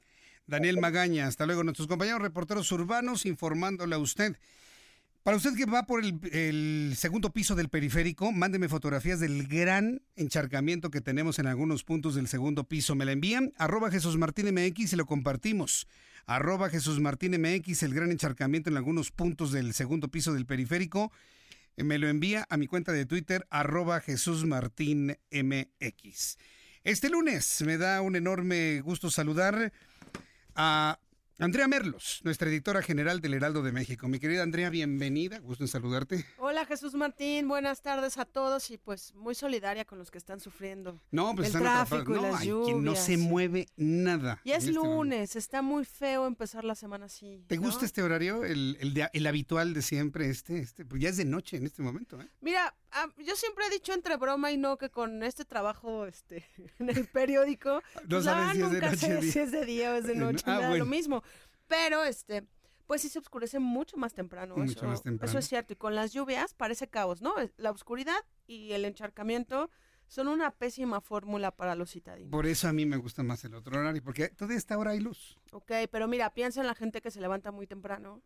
[0.46, 1.64] Daniel Magaña, hasta luego.
[1.64, 4.38] Nuestros compañeros reporteros urbanos informándole a usted.
[5.24, 10.90] Para usted que va por el, segundo piso del periférico, mándeme fotografías del gran encharcamiento
[10.90, 12.96] que tenemos en algunos puntos del segundo piso.
[12.96, 15.88] Me la envían, arroba Jesús Martín MX y lo compartimos.
[16.26, 21.12] Arroba Jesús Martín MX, el gran encharcamiento en algunos puntos del segundo piso del periférico.
[21.78, 26.38] Me lo envía a mi cuenta de Twitter, arroba Jesús Martín MX.
[26.84, 29.72] Este lunes me da un enorme gusto saludar
[30.56, 31.00] a
[31.42, 34.08] Andrea Merlos, nuestra editora general del Heraldo de México.
[34.08, 36.24] Mi querida Andrea, bienvenida, gusto en saludarte.
[36.38, 40.40] Hola Jesús Martín, buenas tardes a todos y pues muy solidaria con los que están
[40.40, 41.02] sufriendo.
[41.10, 42.78] No, pues el están tráfico y no, las hay lluvias.
[42.78, 44.40] no se mueve nada.
[44.44, 44.96] Y es este momento.
[44.98, 47.44] lunes, está muy feo empezar la semana así.
[47.48, 47.64] ¿Te ¿no?
[47.64, 50.86] gusta este horario, el, el, de- el habitual de siempre, este, este?
[50.86, 52.30] Pues ya es de noche en este momento, ¿eh?
[52.42, 56.46] Mira, ah, yo siempre he dicho entre broma y no que con este trabajo este
[56.78, 59.66] en el periódico, pues, la sabes si es de nunca noche sé si es de
[59.66, 60.86] día o es de noche, Ah, da bueno.
[60.86, 61.24] lo mismo.
[61.72, 62.44] Pero este,
[62.86, 64.58] pues sí se oscurece mucho más temprano.
[64.58, 65.30] Mucho eso, más temprano.
[65.30, 65.72] eso es cierto.
[65.72, 67.34] Y con las lluvias parece caos, ¿no?
[67.56, 69.70] La oscuridad y el encharcamiento
[70.08, 72.30] son una pésima fórmula para los citadinos.
[72.30, 75.00] Por eso a mí me gusta más el otro horario, porque toda esta hora hay
[75.00, 75.40] luz.
[75.54, 78.22] Ok, pero mira, piensa en la gente que se levanta muy temprano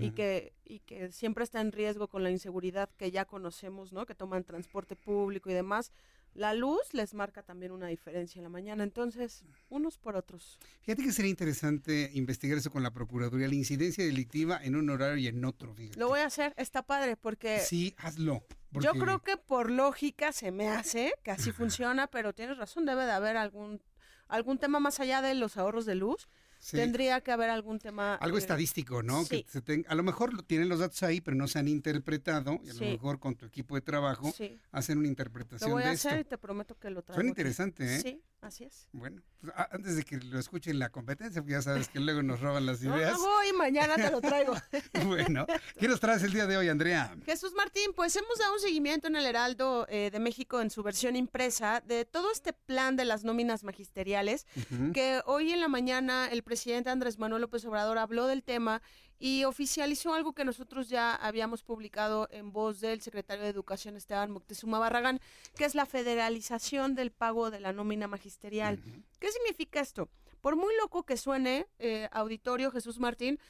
[0.00, 4.06] y que y que siempre está en riesgo con la inseguridad que ya conocemos, ¿no?
[4.06, 5.92] Que toman transporte público y demás.
[6.34, 10.58] La luz les marca también una diferencia en la mañana, entonces, unos por otros.
[10.82, 15.16] Fíjate que sería interesante investigar eso con la Procuraduría, la incidencia delictiva en un horario
[15.16, 15.98] y en otro, fíjate.
[15.98, 18.44] Lo voy a hacer, está padre, porque Sí, hazlo.
[18.72, 23.04] yo creo que por lógica se me hace que así funciona, pero tienes razón, debe
[23.04, 23.80] de haber algún
[24.28, 26.28] algún tema más allá de los ahorros de luz.
[26.60, 26.76] Sí.
[26.76, 29.24] Tendría que haber algún tema Algo eh, estadístico, ¿no?
[29.24, 29.44] sí.
[29.44, 32.58] Que se ten- a lo mejor tienen los datos ahí, pero no se han interpretado.
[32.64, 32.80] Y a Sí.
[32.84, 34.34] lo mejor con tu equipo de trabajo
[34.72, 36.08] hacen una interpretación Lo voy de esto.
[36.08, 37.16] hacer y te prometo que lo traigo.
[37.16, 38.00] Suena interesante, ¿eh?
[38.00, 38.88] Sí, así es.
[38.92, 42.40] Bueno, pues, antes de que lo escuchen la competencia, porque ya sabes que luego nos
[42.40, 43.12] roban las ideas.
[43.12, 44.54] no voy, mañana te lo traigo.
[45.06, 45.46] bueno,
[45.78, 47.16] ¿qué nos traes el día de hoy, Andrea?
[47.24, 50.82] Jesús Martín, pues hemos dado un seguimiento en el Heraldo eh, de México en su
[50.82, 54.46] versión impresa de todo este plan de las nóminas magisteriales,
[54.92, 58.82] que hoy en la mañana el presidente Andrés Manuel López Obrador habló del tema
[59.18, 64.30] y oficializó algo que nosotros ya habíamos publicado en voz del secretario de Educación Esteban
[64.30, 65.20] Moctezuma Barragán,
[65.56, 68.78] que es la federalización del pago de la nómina magisterial.
[69.18, 70.08] ¿Qué significa esto?
[70.40, 73.40] Por muy loco que suene, eh, auditorio Jesús Martín,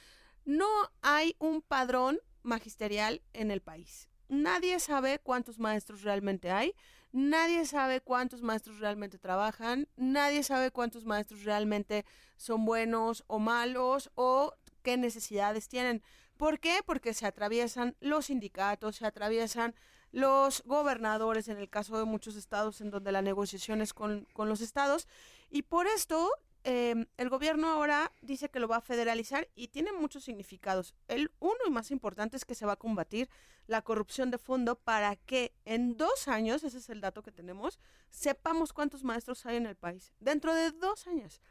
[0.45, 0.67] no
[1.01, 4.09] hay un padrón magisterial en el país.
[4.29, 6.75] Nadie sabe cuántos maestros realmente hay,
[7.11, 12.05] nadie sabe cuántos maestros realmente trabajan, nadie sabe cuántos maestros realmente
[12.37, 16.01] son buenos o malos o qué necesidades tienen.
[16.37, 16.79] ¿Por qué?
[16.85, 19.75] Porque se atraviesan los sindicatos, se atraviesan
[20.11, 24.49] los gobernadores en el caso de muchos estados en donde la negociación es con, con
[24.49, 25.07] los estados.
[25.49, 26.31] Y por esto
[26.65, 30.93] Em, el gobierno ahora dice que lo va a federalizar y tiene muchos significados.
[31.07, 33.29] El uno y más importante es que se va a combatir
[33.67, 37.79] la corrupción de fondo para que en dos años, ese es el dato que tenemos,
[38.09, 40.13] sepamos cuántos maestros hay en el país.
[40.19, 41.41] Dentro de dos años.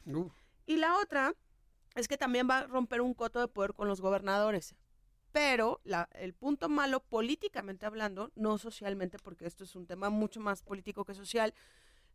[0.67, 1.35] Y la otra
[1.99, 4.75] es que también va a romper un coto de poder con los gobernadores.
[5.33, 5.81] Pero
[6.13, 11.05] el punto malo políticamente hablando, no socialmente, porque esto es un tema mucho más político
[11.05, 11.53] que social,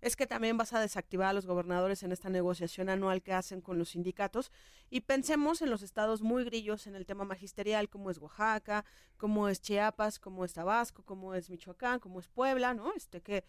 [0.01, 3.61] es que también vas a desactivar a los gobernadores en esta negociación anual que hacen
[3.61, 4.51] con los sindicatos
[4.89, 8.83] y pensemos en los estados muy grillos en el tema magisterial como es Oaxaca,
[9.17, 12.91] como es Chiapas, como es Tabasco, como es Michoacán, como es Puebla, ¿no?
[12.93, 13.45] Este que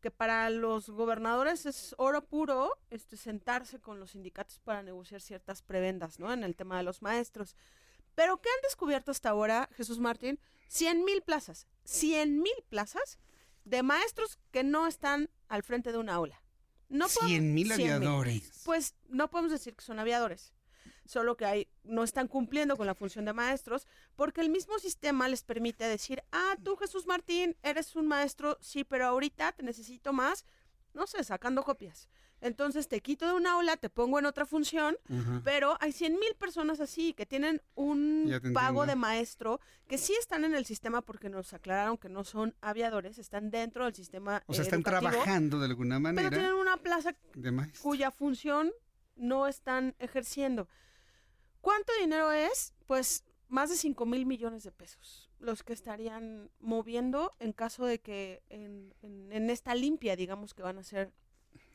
[0.00, 5.62] que para los gobernadores es oro puro este sentarse con los sindicatos para negociar ciertas
[5.62, 6.32] prebendas, ¿no?
[6.32, 7.56] En el tema de los maestros.
[8.14, 10.40] Pero ¿qué han descubierto hasta ahora, Jesús Martín?
[10.68, 11.66] 100 mil plazas.
[11.84, 13.18] 100 mil plazas
[13.64, 16.42] de maestros que no están al frente de una aula.
[16.88, 18.62] No 100 mil aviadores.
[18.64, 20.54] Pues no podemos decir que son aviadores,
[21.08, 25.26] solo que hay, no están cumpliendo con la función de maestros porque el mismo sistema
[25.26, 30.12] les permite decir, ah, tú Jesús Martín, eres un maestro, sí, pero ahorita te necesito
[30.12, 30.44] más,
[30.92, 32.10] no sé, sacando copias.
[32.42, 34.96] Entonces te quito de una aula, te pongo en otra función,
[35.44, 40.44] pero hay 100 mil personas así que tienen un pago de maestro que sí están
[40.44, 44.42] en el sistema porque nos aclararon que no son aviadores, están dentro del sistema.
[44.46, 46.28] O sea, están trabajando de alguna manera.
[46.28, 47.14] Pero tienen una plaza
[47.82, 48.72] cuya función
[49.16, 50.68] no están ejerciendo.
[51.60, 52.74] ¿Cuánto dinero es?
[52.86, 58.00] Pues más de 5 mil millones de pesos los que estarían moviendo en caso de
[58.00, 61.12] que en, en esta limpia, digamos, que van a ser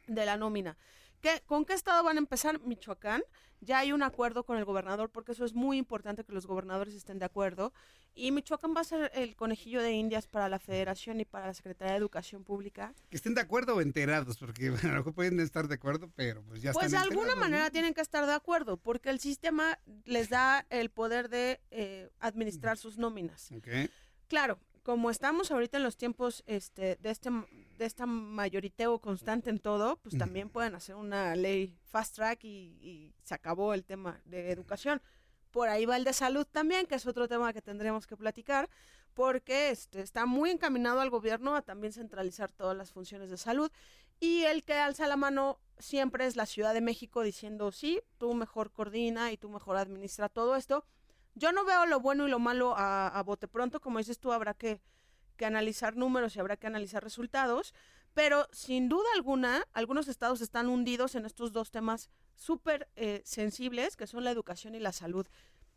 [0.07, 0.77] de la nómina.
[1.23, 2.59] ¿Qué, ¿Con qué estado van a empezar?
[2.59, 3.23] Michoacán.
[3.61, 6.93] Ya hay un acuerdo con el gobernador, porque eso es muy importante que los gobernadores
[6.93, 7.71] estén de acuerdo.
[8.13, 11.53] Y Michoacán va a ser el conejillo de indias para la federación y para la
[11.53, 12.93] Secretaría de Educación Pública.
[13.09, 16.43] Que estén de acuerdo o enterados, porque a lo mejor pueden estar de acuerdo, pero
[16.43, 19.79] pues ya pues están de alguna manera tienen que estar de acuerdo, porque el sistema
[20.03, 23.49] les da el poder de eh, administrar sus nóminas.
[24.27, 27.31] Claro, como estamos ahorita en los tiempos este, de este
[27.77, 33.13] de esta mayoriteo constante en todo, pues también pueden hacer una ley fast track y,
[33.23, 35.01] se acabó el tema de educación.
[35.51, 38.69] Por ahí va el de salud también, que es otro tema que tendremos que platicar,
[39.13, 43.71] porque este, está muy encaminado al gobierno a también centralizar todas las funciones de salud.
[44.19, 48.33] Y el que alza la mano siempre es la Ciudad de México diciendo, sí, tú
[48.33, 50.85] mejor coordina y tú mejor administra todo esto.
[51.35, 54.31] Yo no veo lo bueno y lo malo a, a bote pronto, como dices tú,
[54.31, 54.81] habrá que
[55.35, 57.73] que analizar números y habrá que analizar resultados,
[58.13, 63.95] pero sin duda alguna, algunos estados están hundidos en estos dos temas súper eh, sensibles,
[63.95, 65.27] que son la educación y la salud.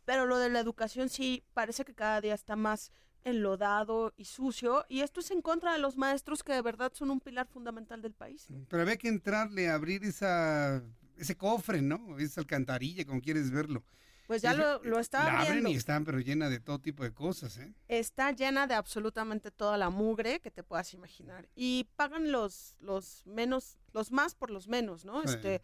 [0.05, 2.91] Pero lo de la educación sí parece que cada día está más
[3.23, 7.09] enlodado y sucio, y esto es en contra de los maestros que de verdad son
[7.09, 8.47] un pilar fundamental del país.
[8.69, 10.81] Pero había que entrarle a abrir esa,
[11.17, 12.19] ese cofre, ¿no?
[12.19, 13.83] Esa alcantarilla, como quieres verlo.
[14.27, 17.13] Pues ya lo, lo está la abren y están, pero llena de todo tipo de
[17.13, 17.73] cosas, ¿eh?
[17.87, 21.47] Está llena de absolutamente toda la mugre que te puedas imaginar.
[21.55, 25.23] Y pagan los, los menos, los más por los menos, ¿no?
[25.23, 25.61] Este,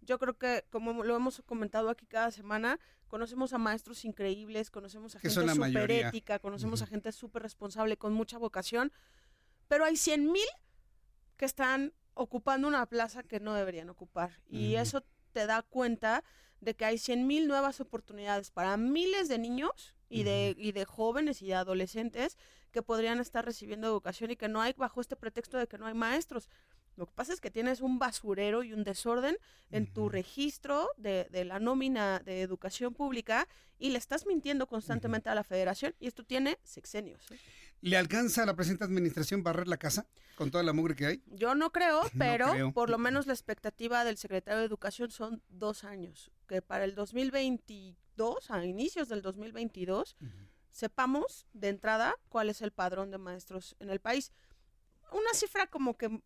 [0.00, 5.14] yo creo que, como lo hemos comentado aquí cada semana, conocemos a maestros increíbles, conocemos
[5.14, 8.92] a gente súper ética, conocemos a gente súper responsable, con mucha vocación,
[9.68, 10.48] pero hay 100 mil
[11.36, 14.42] que están ocupando una plaza que no deberían ocupar.
[14.48, 16.24] Y eso te da cuenta
[16.60, 21.42] de que hay 100.000 nuevas oportunidades para miles de niños y de, y de jóvenes
[21.42, 22.36] y de adolescentes
[22.72, 25.86] que podrían estar recibiendo educación y que no hay bajo este pretexto de que no
[25.86, 26.48] hay maestros.
[26.96, 29.38] Lo que pasa es que tienes un basurero y un desorden
[29.70, 35.30] en tu registro de, de, la nómina de educación pública y le estás mintiendo constantemente
[35.30, 37.30] a la federación y esto tiene sexenios.
[37.30, 37.38] ¿eh?
[37.82, 41.22] ¿Le alcanza a la presente administración barrer la casa con toda la mugre que hay?
[41.26, 45.84] Yo no creo, pero por lo menos la expectativa del secretario de Educación son dos
[45.84, 50.16] años, que para el 2022, a inicios del 2022,
[50.72, 54.32] sepamos de entrada cuál es el padrón de maestros en el país
[55.12, 56.20] una cifra como que,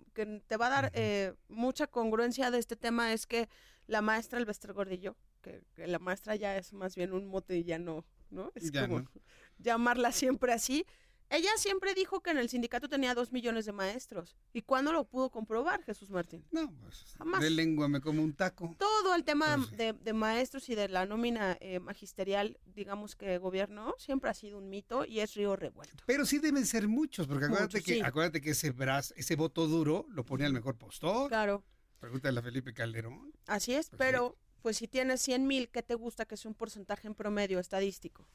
[0.47, 3.49] te va a dar eh, mucha congruencia de este tema es que
[3.87, 7.65] la maestra Elvester Gordillo Que, que la maestra ya es más bien un mote y
[7.65, 8.51] ya no, ¿no?
[8.55, 9.11] Es Ya como no.
[9.59, 10.87] llamarla siempre así.
[11.31, 14.37] Ella siempre dijo que en el sindicato tenía dos millones de maestros.
[14.53, 16.45] ¿Y cuándo lo pudo comprobar, Jesús Martín?
[16.53, 17.41] No, pues Jamás.
[17.41, 18.77] de lengua me como un taco.
[18.79, 23.39] Todo el tema Pues de, de maestros y de la nómina eh, magisterial, digamos que
[23.39, 26.05] gobierno, siempre ha sido un mito y es río revuelto.
[26.07, 28.01] Pero sí deben ser muchos, porque acuérdate, Muchos, que, sí.
[28.03, 31.29] acuérdate que ese brazo, ese voto duro lo ponía el mejor postor.
[31.29, 31.65] Claro,
[31.99, 33.33] Pregúntale a Felipe Calderón.
[33.47, 37.07] así es, pero pues si tienes 100 mil, ¿qué te gusta que sea un porcentaje
[37.09, 38.29] en promedio estadístico?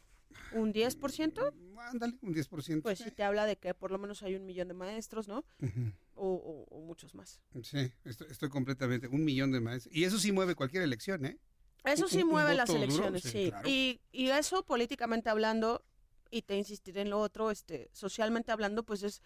[0.51, 1.53] ¿Un 10%?
[1.77, 2.81] Ándale, un 10%.
[2.83, 5.43] Pues sí te habla de que por lo menos hay un millón de maestros, ¿no?
[6.15, 7.39] O, o- o muchos más.
[7.63, 9.07] Sí, estoy, estoy completamente.
[9.07, 9.95] Un millón de maestros.
[9.95, 11.39] Y eso sí mueve cualquier elección, ¿eh?
[11.85, 13.49] Eso Un- sí un- un mueve las duro, elecciones, sí, sí.
[13.49, 13.69] claro.
[13.69, 15.85] Y, y eso políticamente hablando,
[16.29, 19.21] y te insistiré en lo otro, este, socialmente hablando, pues es,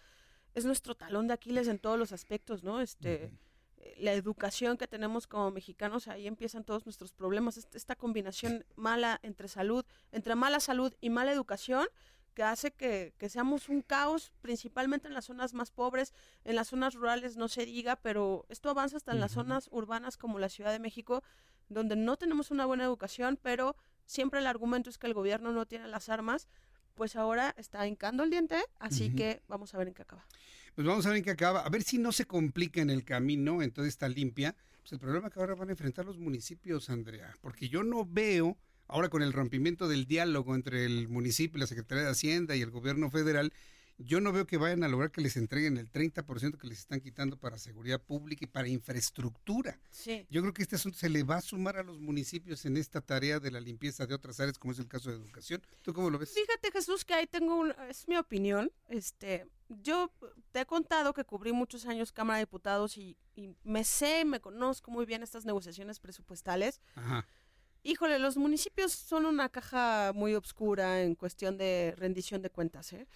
[0.54, 2.80] es nuestro talón de Aquiles en todos los aspectos, ¿no?
[2.80, 3.30] Este, eh,
[3.98, 7.56] la educación que tenemos como mexicanos, ahí empiezan todos nuestros problemas.
[7.56, 11.86] Est- Esta combinación mala entre salud, entre mala salud y mala educación,
[12.34, 16.12] que hace que, que seamos un caos, principalmente en las zonas más pobres,
[16.44, 20.16] en las zonas rurales no se diga, pero esto avanza hasta en las zonas urbanas
[20.16, 21.22] como la Ciudad de México,
[21.68, 25.64] donde no tenemos una buena educación, pero siempre el argumento es que el gobierno no
[25.66, 26.48] tiene las armas,
[26.94, 30.26] pues ahora está hincando el diente, así que vamos a ver en qué acaba.
[30.74, 31.60] Pues vamos a ver en qué acaba.
[31.60, 34.56] A ver si no se complica en el camino, en toda esta limpia.
[34.80, 37.32] Pues el problema que ahora van a enfrentar los municipios, Andrea.
[37.40, 42.04] Porque yo no veo, ahora con el rompimiento del diálogo entre el municipio, la Secretaría
[42.04, 43.52] de Hacienda y el gobierno federal,
[43.98, 47.00] yo no veo que vayan a lograr que les entreguen el 30% que les están
[47.00, 49.78] quitando para seguridad pública y para infraestructura.
[49.90, 50.26] Sí.
[50.30, 53.00] Yo creo que este asunto se le va a sumar a los municipios en esta
[53.00, 55.62] tarea de la limpieza de otras áreas, como es el caso de educación.
[55.82, 56.32] ¿Tú cómo lo ves?
[56.32, 58.72] Fíjate, Jesús, que ahí tengo un, es mi opinión.
[58.88, 60.12] Este, yo
[60.52, 64.40] te he contado que cubrí muchos años Cámara de Diputados y, y me sé, me
[64.40, 66.80] conozco muy bien estas negociaciones presupuestales.
[66.94, 67.26] Ajá.
[67.86, 72.94] Híjole, los municipios son una caja muy obscura en cuestión de rendición de cuentas.
[72.94, 73.06] ¿eh?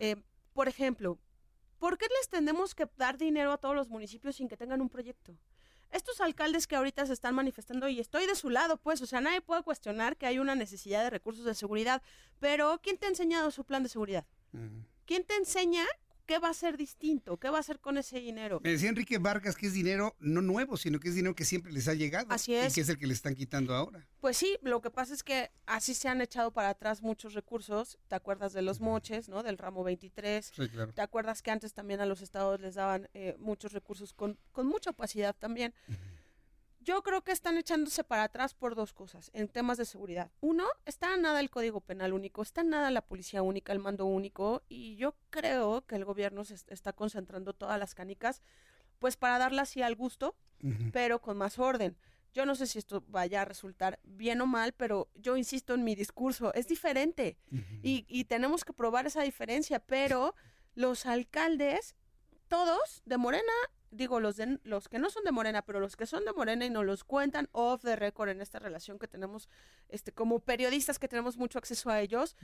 [0.00, 0.16] Eh,
[0.52, 1.16] por ejemplo,
[1.78, 4.88] ¿por qué les tenemos que dar dinero a todos los municipios sin que tengan un
[4.88, 5.32] proyecto?
[5.92, 9.20] Estos alcaldes que ahorita se están manifestando, y estoy de su lado, pues, o sea,
[9.20, 12.02] nadie puede cuestionar que hay una necesidad de recursos de seguridad,
[12.40, 14.26] pero ¿quién te ha enseñado su plan de seguridad?
[15.04, 15.84] ¿Quién te enseña
[16.26, 17.38] qué va a ser distinto?
[17.38, 18.60] ¿Qué va a hacer con ese dinero?
[18.62, 21.72] Me decía Enrique Vargas que es dinero no nuevo, sino que es dinero que siempre
[21.72, 22.26] les ha llegado.
[22.30, 24.06] Así Y que es el que le están quitando ahora.
[24.20, 27.98] Pues sí, lo que pasa es que así se han echado para atrás muchos recursos.
[28.08, 29.42] ¿Te acuerdas de los moches, no?
[29.42, 30.52] Del ramo 23.
[30.54, 30.92] Sí, claro.
[30.92, 34.66] ¿Te acuerdas que antes también a los estados les daban eh, muchos recursos con, con
[34.66, 35.72] mucha opacidad también?
[36.86, 40.30] Yo creo que están echándose para atrás por dos cosas en temas de seguridad.
[40.40, 44.62] Uno, está nada el Código Penal único, está nada la Policía única, el mando único,
[44.68, 48.40] y yo creo que el gobierno se est- está concentrando todas las canicas,
[49.00, 50.36] pues para darlas así al gusto,
[50.92, 51.96] pero con más orden.
[52.32, 55.82] Yo no sé si esto vaya a resultar bien o mal, pero yo insisto en
[55.82, 57.36] mi discurso, es diferente
[57.82, 60.36] y, y tenemos que probar esa diferencia, pero
[60.76, 61.96] los alcaldes,
[62.46, 63.52] todos de Morena,
[63.96, 66.64] digo, los, de, los que no son de Morena, pero los que son de Morena
[66.64, 69.48] y nos los cuentan off the record en esta relación que tenemos,
[69.88, 72.36] este, como periodistas que tenemos mucho acceso a ellos,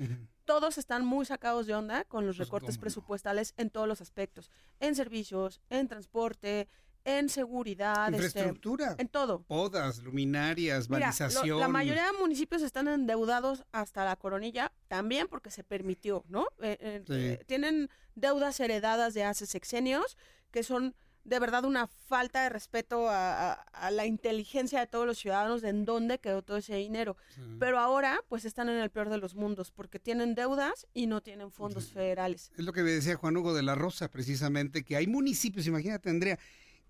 [0.45, 2.81] todos están muy sacados de onda con los recortes Pues, no.
[2.81, 4.51] presupuestales en todos los aspectos,
[4.81, 6.69] en servicios, en transporte,
[7.05, 8.95] en seguridad, este, Infraestructura.
[8.97, 9.43] en todo.
[9.43, 11.59] Podas, luminarias, Mira, lo- balización.
[11.59, 16.47] la mayoría de municipios están endeudados hasta la coronilla, también porque se permitió, ¿no?
[16.61, 17.13] Eh, eh, Sí.
[17.13, 20.17] eh, tienen deudas heredadas de hace sexenios
[20.53, 25.07] que son de verdad una falta de respeto a, a- a la inteligencia de todos
[25.07, 27.17] los ciudadanos de en dónde quedó todo ese dinero.
[27.59, 31.23] Pero ahora, pues están en el peor de los mundos porque tienen deudas y no
[31.23, 32.51] tienen fondos federales.
[32.57, 36.11] Es lo que me decía Juan Hugo de la Rosa, precisamente, que hay municipios, imagínate,
[36.11, 36.39] Andrea,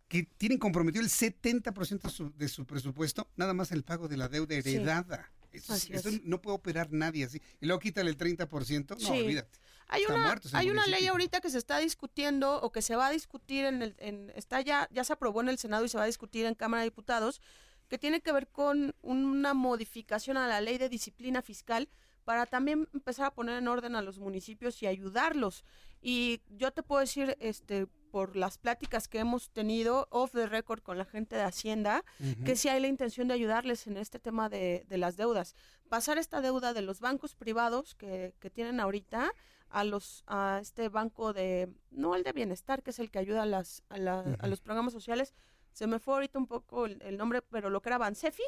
[0.08, 4.16] que tienen comprometido el 70% de su, de su presupuesto, nada más el pago de
[4.16, 4.74] la deuda Sí.
[4.76, 5.30] heredada.
[5.52, 6.22] Eso, eso es.
[6.24, 7.40] no puede operar nadie así.
[7.60, 9.58] Y luego quítale el 30%, no, olvídate.
[9.88, 12.96] Hay Está una, muerto hay una ley ahorita que se está discutiendo o que se
[12.96, 15.88] va a discutir en el, en, está ya, ya se aprobó en el Senado y
[15.88, 17.40] se va a discutir en Cámara de Diputados,
[17.88, 21.88] que tiene que ver con una modificación a la ley de disciplina fiscal
[22.24, 25.64] para también empezar a poner en orden a los municipios y ayudarlos.
[26.00, 30.82] Y yo te puedo decir, este, por las pláticas que hemos tenido off the record
[30.82, 32.04] con la gente de Hacienda,
[32.44, 35.54] que sí hay la intención de ayudarles en este tema de, de las deudas.
[35.88, 39.32] Pasar esta deuda de los bancos privados que, que tienen ahorita
[39.72, 43.42] a los a este banco de no el de bienestar que es el que ayuda
[43.42, 45.34] a las a, la- a los programas sociales
[45.72, 48.42] se me fue ahorita un poco el, el nombre pero lo que era Bansefi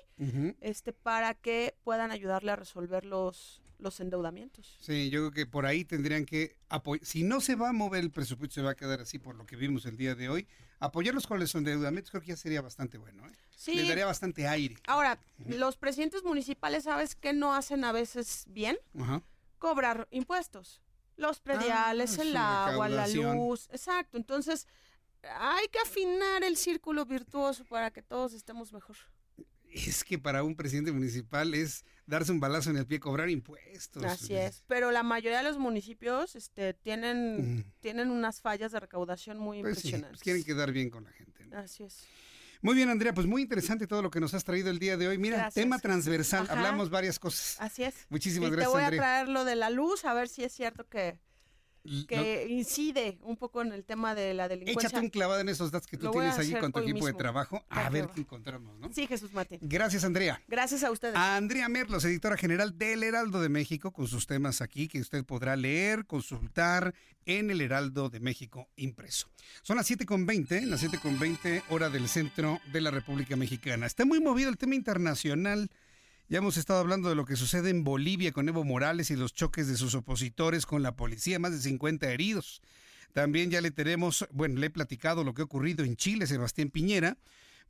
[0.61, 4.79] este para que puedan ayudarle a resolver los los endeudamientos.
[4.81, 7.05] Sí, yo creo que por ahí tendrían que apoyar.
[7.05, 9.45] Si no se va a mover el presupuesto, se va a quedar así por lo
[9.47, 10.47] que vimos el día de hoy.
[10.79, 13.27] Apoyarlos con los endeudamientos creo que ya sería bastante bueno.
[13.27, 13.33] ¿eh?
[13.57, 13.75] Sí.
[13.75, 14.77] Le daría bastante aire.
[14.87, 15.19] Ahora,
[15.49, 18.79] los presidentes municipales, ¿sabes qué no hacen a veces bien?
[19.59, 20.81] Cobrar impuestos.
[21.16, 23.69] Los prediales, Ah, el su agua, la luz.
[23.70, 24.16] Exacto.
[24.16, 24.66] Entonces,
[25.23, 28.97] hay que afinar el círculo virtuoso para que todos estemos mejor.
[29.73, 34.05] Es que para un presidente municipal es darse un balazo en el pie, cobrar impuestos.
[34.05, 34.62] Así es.
[34.69, 39.78] Pero la mayoría de los municipios este, tienen, tienen unas fallas de recaudación muy Pues
[39.78, 40.19] sí, impresionantes.
[40.19, 41.49] pues quieren quedar bien con la gente.
[41.57, 42.05] Así es.
[42.65, 45.07] Muy bien, Andrea, pues muy interesante todo lo que nos has traído el día de
[45.07, 45.19] hoy.
[45.19, 45.55] Mira, Gracias.
[45.62, 46.55] tema transversal, Ajá.
[46.55, 47.57] hablamos varias cosas.
[47.61, 47.95] Así es.
[48.09, 49.01] Muchísimas y gracias, te voy Andrea.
[49.01, 51.19] a traer lo de la luz, a ver si es cierto que,
[52.09, 54.89] Que incide un poco en el tema de la delincuencia.
[54.89, 57.62] Échate un clavado en esos datos que tú tienes allí con tu equipo de trabajo.
[57.69, 58.93] A ver qué encontramos, ¿no?
[58.93, 59.59] Sí, Jesús Martín.
[59.62, 60.40] Gracias, Andrea.
[60.48, 61.15] Gracias a ustedes.
[61.15, 65.24] A Andrea Merlos, editora general del Heraldo de México, con sus temas aquí que usted
[65.24, 66.94] podrá leer, consultar
[67.27, 69.28] en el Heraldo de México impreso.
[69.62, 73.86] Son las 7.20, las 7.20 hora del centro de la República Mexicana.
[73.86, 75.70] Está muy movido el tema internacional.
[76.27, 79.35] Ya hemos estado hablando de lo que sucede en Bolivia con Evo Morales y los
[79.35, 82.63] choques de sus opositores con la policía, más de 50 heridos.
[83.13, 86.71] También ya le tenemos, bueno, le he platicado lo que ha ocurrido en Chile, Sebastián
[86.71, 87.19] Piñera.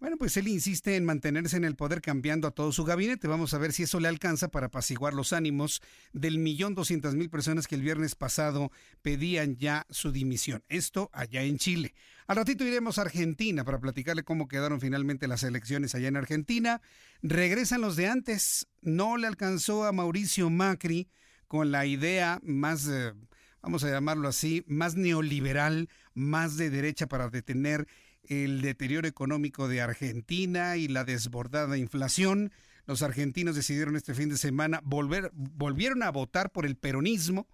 [0.01, 3.27] Bueno, pues él insiste en mantenerse en el poder cambiando a todo su gabinete.
[3.27, 5.81] Vamos a ver si eso le alcanza para apaciguar los ánimos
[6.13, 10.63] del millón doscientas mil personas que el viernes pasado pedían ya su dimisión.
[10.69, 11.95] Esto allá en Chile.
[12.27, 16.83] Al ratito iremos a Argentina para platicarle cómo quedaron finalmente las elecciones allá en Argentina.
[17.23, 18.67] Regresan los de antes.
[18.83, 21.09] No le alcanzó a Mauricio Macri
[21.49, 22.87] con la idea más...
[22.89, 23.15] eh,
[23.63, 27.87] vamos a llamarlo así, más neoliberal, más de derecha para detener
[28.29, 32.53] el deterioro económico de Argentina y la desbordada inflación.
[32.87, 37.49] Los argentinos decidieron este fin de semana volver, volvieron a votar por el peronismo.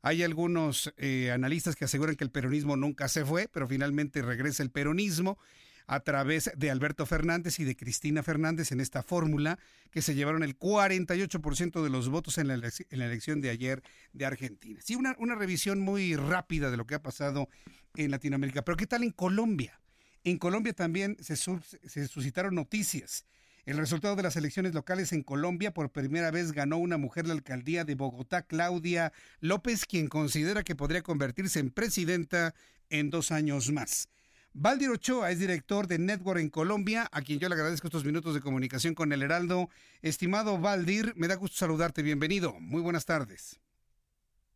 [0.00, 4.62] Hay algunos eh, analistas que aseguran que el peronismo nunca se fue, pero finalmente regresa
[4.62, 5.38] el peronismo
[5.86, 9.58] a través de Alberto Fernández y de Cristina Fernández en esta fórmula
[9.90, 12.54] que se llevaron el 48% de los votos en la,
[12.90, 13.82] elección de ayer
[14.12, 14.80] de Argentina.
[14.82, 17.48] Sí, una revisión muy rápida de lo que ha pasado
[17.96, 18.62] en Latinoamérica.
[18.62, 19.81] Pero ¿qué tal en Colombia?
[20.24, 23.26] En Colombia también se, sus- se suscitaron noticias.
[23.64, 27.34] El resultado de las elecciones locales en Colombia, por primera vez ganó una mujer la
[27.34, 32.54] alcaldía de Bogotá, Claudia López, quien considera que podría convertirse en presidenta
[32.90, 34.08] en dos años más.
[34.54, 38.34] Valdir Ochoa es director de Network en Colombia, a quien yo le agradezco estos minutos
[38.34, 39.70] de comunicación con el Heraldo.
[40.02, 42.52] Estimado Valdir, me da gusto saludarte, bienvenido.
[42.60, 43.60] Muy buenas tardes.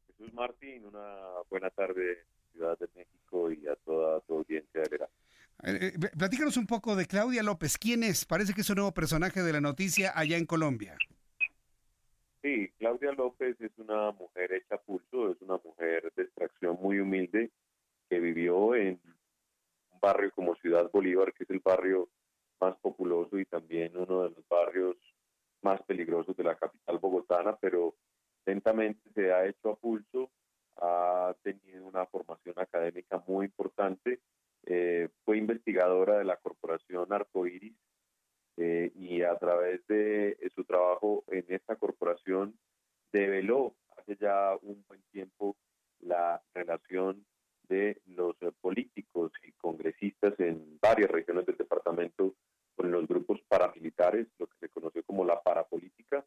[0.08, 1.16] Jesús Martín, una
[1.48, 5.14] buena tarde, Ciudad de México y a toda tu audiencia del Heraldo.
[5.62, 7.78] Eh, eh, platícanos un poco de Claudia López.
[7.78, 8.24] ¿Quién es?
[8.24, 10.96] Parece que es un nuevo personaje de la noticia allá en Colombia.
[12.42, 17.50] Sí, Claudia López es una mujer hecha pulso, es una mujer de extracción muy humilde
[18.08, 19.00] que vivió en
[19.90, 22.08] un barrio como Ciudad Bolívar, que es el barrio
[22.60, 24.96] más populoso y también uno de los barrios
[25.62, 27.96] más peligrosos de la capital bogotana, pero
[28.44, 30.30] lentamente se ha hecho a pulso,
[30.76, 34.20] ha tenido una formación académica muy importante,
[34.66, 37.76] eh, fue investigadora de la corporación Arcoiris
[38.56, 42.58] eh, y a través de su trabajo en esta corporación
[43.12, 45.56] develó hace ya un buen tiempo
[46.00, 47.24] la relación
[47.68, 52.34] de los políticos y congresistas en varias regiones del departamento
[52.74, 56.24] con los grupos paramilitares, lo que se conoció como la parapolítica.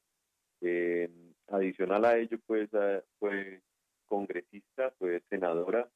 [0.61, 1.10] Eh,
[1.48, 3.61] adicional a ello, pues eh, fue
[4.06, 5.90] congresista, fue senadora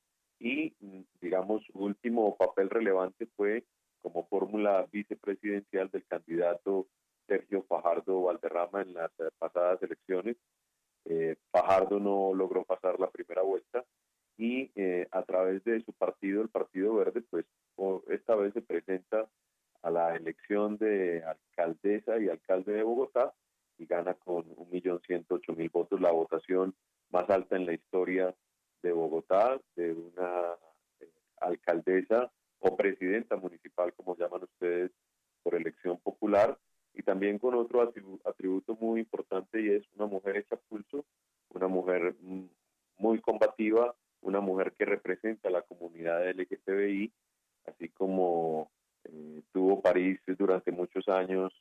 [0.44, 0.76] y,
[1.22, 3.64] digamos, su último papel relevante fue
[4.02, 6.88] como fórmula vicepresidencial del candidato
[7.28, 10.36] Sergio Fajardo Valderrama en las eh, pasadas elecciones.
[11.06, 13.86] Eh, Fajardo no logró pasar la primera vuelta
[14.38, 17.46] y eh, a través de su partido, el Partido Verde, pues
[18.10, 19.30] esta vez se presenta
[19.82, 23.34] a la elección de alcaldesa y alcalde de Bogotá
[23.78, 26.76] y gana con 1.108.000 votos la votación
[27.12, 28.36] más alta en la historia
[28.84, 30.56] de Bogotá, de una
[31.00, 31.10] eh,
[31.42, 34.92] alcaldesa o presidenta municipal, como llaman ustedes,
[35.42, 36.58] por elección popular,
[36.94, 41.06] y también con otro atribu- atributo muy importante y es una mujer hecha a pulso,
[41.50, 42.46] una mujer mm,
[42.98, 47.12] muy combativa, una mujer que representa a la comunidad LGTBI,
[47.66, 48.72] así como
[49.06, 51.52] eh, tuvo París durante muchos años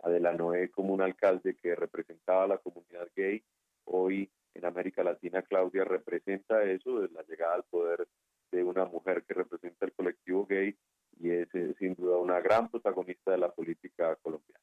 [0.00, 3.42] Adela Noé como un alcalde que representaba a la comunidad gay.
[3.90, 8.06] Hoy en América Latina Claudia representa eso, de la llegada al poder
[8.50, 10.76] de una mujer que representa el colectivo gay
[11.20, 14.60] y es eh, sin duda una gran protagonista de la política colombiana.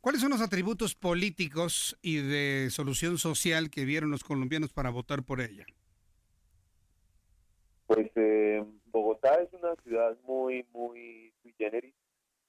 [0.00, 5.22] ¿Cuáles son los atributos políticos y de solución social que vieron los colombianos para votar
[5.22, 5.64] por ella?
[7.86, 11.94] Pues eh, Bogotá es una ciudad muy, muy sui generis.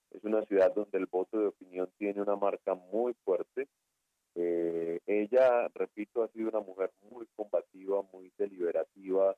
[0.09, 3.67] Es una ciudad donde el voto de opinión tiene una marca muy fuerte.
[4.35, 9.35] Eh, ella, repito, ha sido una mujer muy combativa, muy deliberativa.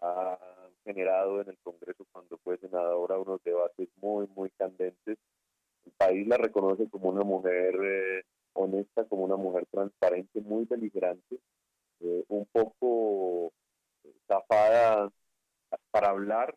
[0.00, 0.38] Ha
[0.84, 5.18] generado en el Congreso, cuando fue senadora, unos debates muy, muy candentes.
[5.84, 8.24] El país la reconoce como una mujer eh,
[8.54, 11.38] honesta, como una mujer transparente, muy beligerante,
[12.00, 13.52] eh, un poco
[14.28, 15.10] zafada
[15.90, 16.54] para hablar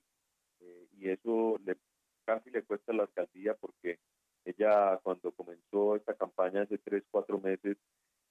[0.99, 1.78] y eso le,
[2.26, 3.99] casi le cuesta la alcaldía porque
[4.45, 7.78] ella cuando comenzó esta campaña hace tres, cuatro meses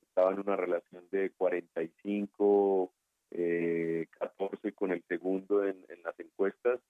[0.03, 2.93] estaba en una relación de 45,
[3.31, 6.81] eh, 14 con el segundo en, en las encuestas.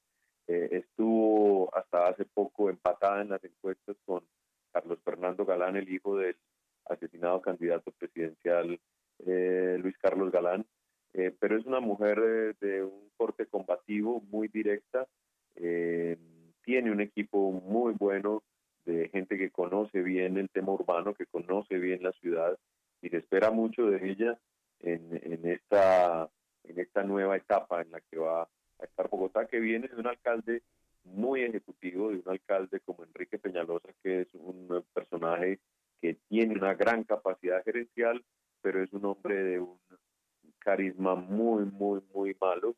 [0.48, 4.24] Eh, estuvo hasta hace poco empatada en las encuestas con
[4.72, 6.36] Carlos Fernando Galán, el hijo del
[6.86, 8.80] asesinado candidato presidencial
[9.26, 10.64] eh, Luis Carlos Galán.
[11.12, 15.06] Eh, pero es una mujer de un corte combativo, muy directa,
[15.54, 18.42] tiene un equipo muy bueno
[18.92, 22.58] de gente que conoce bien el tema urbano, que conoce bien la ciudad
[23.02, 24.38] y se espera mucho de ella
[24.80, 26.28] en, en, esta,
[26.64, 30.06] en esta nueva etapa en la que va a estar Bogotá, que viene de un
[30.06, 30.62] alcalde
[31.04, 35.58] muy ejecutivo, de un alcalde como Enrique Peñalosa, que es un personaje
[36.00, 38.24] que tiene una gran capacidad gerencial,
[38.62, 39.78] pero es un hombre de un
[40.58, 42.74] carisma muy, muy, muy malo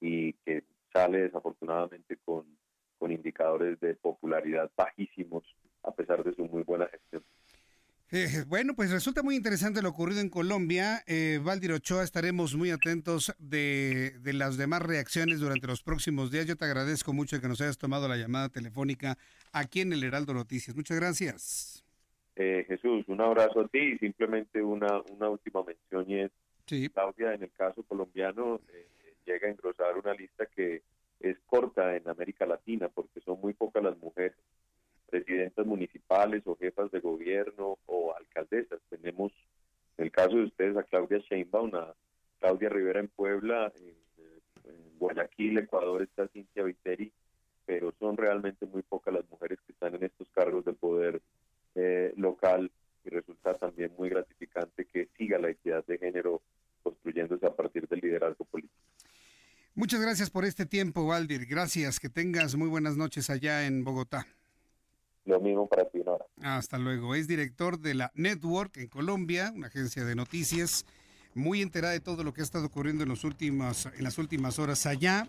[0.00, 2.46] y que sale desafortunadamente con,
[2.98, 5.44] con indicadores de popularidad bajísimos
[5.82, 7.22] a pesar de su muy buena gestión.
[8.12, 11.02] Eh, bueno, pues resulta muy interesante lo ocurrido en Colombia.
[11.06, 16.46] Eh, Valdir Ochoa, estaremos muy atentos de, de, las demás reacciones durante los próximos días.
[16.46, 19.18] Yo te agradezco mucho que nos hayas tomado la llamada telefónica
[19.52, 20.76] aquí en el Heraldo Noticias.
[20.76, 21.84] Muchas gracias.
[22.36, 26.30] Eh, Jesús, un abrazo a ti y simplemente una, una última mención y es,
[26.66, 26.88] sí.
[26.90, 28.86] Claudia, en el caso colombiano, eh,
[29.24, 30.82] llega a engrosar una lista que
[31.20, 34.34] es corta en América Latina porque son muy pocas las mujeres
[35.08, 38.80] presidentas municipales o jefas de gobierno o alcaldesas.
[38.90, 39.32] Tenemos,
[39.98, 41.94] en el caso de ustedes, a Claudia Sheinbaum, a
[42.40, 43.94] Claudia Rivera en Puebla, en,
[44.70, 47.12] en Guayaquil, Ecuador está Cintia Viteri,
[47.64, 51.20] pero son realmente muy pocas las mujeres que están en estos cargos de poder
[51.74, 52.70] eh, local
[53.04, 56.42] y resulta también muy gratificante que siga la equidad de género
[56.82, 58.74] construyéndose a partir del liderazgo político.
[59.76, 61.44] Muchas gracias por este tiempo, Valdir.
[61.44, 62.00] Gracias.
[62.00, 64.26] Que tengas muy buenas noches allá en Bogotá.
[65.26, 66.24] Lo mismo para ti, Nora.
[66.40, 67.14] Hasta luego.
[67.14, 70.86] Es director de la Network en Colombia, una agencia de noticias,
[71.34, 74.58] muy enterada de todo lo que ha estado ocurriendo en, los últimos, en las últimas
[74.58, 75.28] horas allá.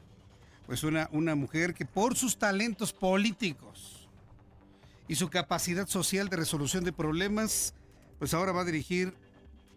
[0.65, 4.07] Pues una, una mujer que por sus talentos políticos
[5.09, 7.73] y su capacidad social de resolución de problemas,
[8.17, 9.13] pues ahora va a dirigir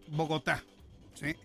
[0.07, 0.63] Bogotá.
[1.15, 1.35] ¿sí?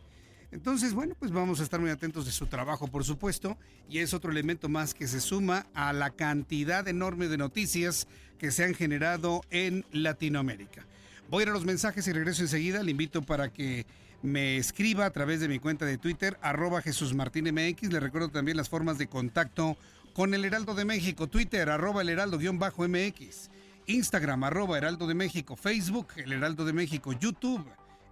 [0.53, 3.59] Entonces, bueno, pues vamos a estar muy atentos de su trabajo, por supuesto,
[3.91, 8.07] y es otro elemento más que se suma a la cantidad enorme de noticias
[8.39, 10.87] que se han generado en Latinoamérica.
[11.29, 12.83] Voy a ir a los mensajes y regreso enseguida.
[12.83, 13.87] Le invito para que
[14.23, 17.53] me escriba a través de mi cuenta de Twitter, arroba Jesús Martín.
[17.55, 19.77] Le recuerdo también las formas de contacto
[20.15, 23.51] con el Heraldo de México, Twitter, arroba el Heraldo-MX,
[23.87, 27.67] Instagram, arroba Heraldo de México, Facebook, el Heraldo de México, YouTube.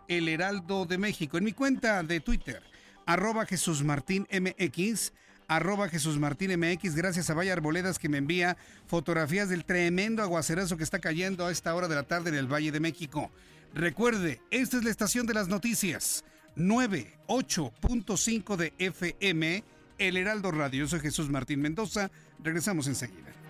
[0.08, 1.38] El Heraldo de México.
[1.38, 2.62] En mi cuenta de Twitter,
[3.06, 5.12] arroba Jesús Martín MX,
[5.48, 8.56] arroba Jesús Martín MX, gracias a Vaya Arboledas que me envía
[8.86, 12.52] fotografías del tremendo aguacerazo que está cayendo a esta hora de la tarde en el
[12.52, 13.30] Valle de México.
[13.74, 16.24] Recuerde, esta es la estación de las noticias,
[16.56, 19.64] 98.5 de FM,
[19.98, 20.84] El Heraldo Radio.
[20.84, 22.10] Yo soy Jesús Martín Mendoza,
[22.42, 23.43] regresamos enseguida.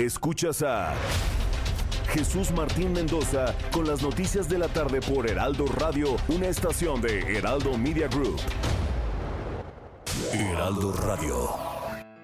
[0.00, 0.94] Escuchas a
[2.08, 7.36] Jesús Martín Mendoza con las noticias de la tarde por Heraldo Radio, una estación de
[7.36, 8.40] Heraldo Media Group.
[10.32, 11.50] Heraldo Radio.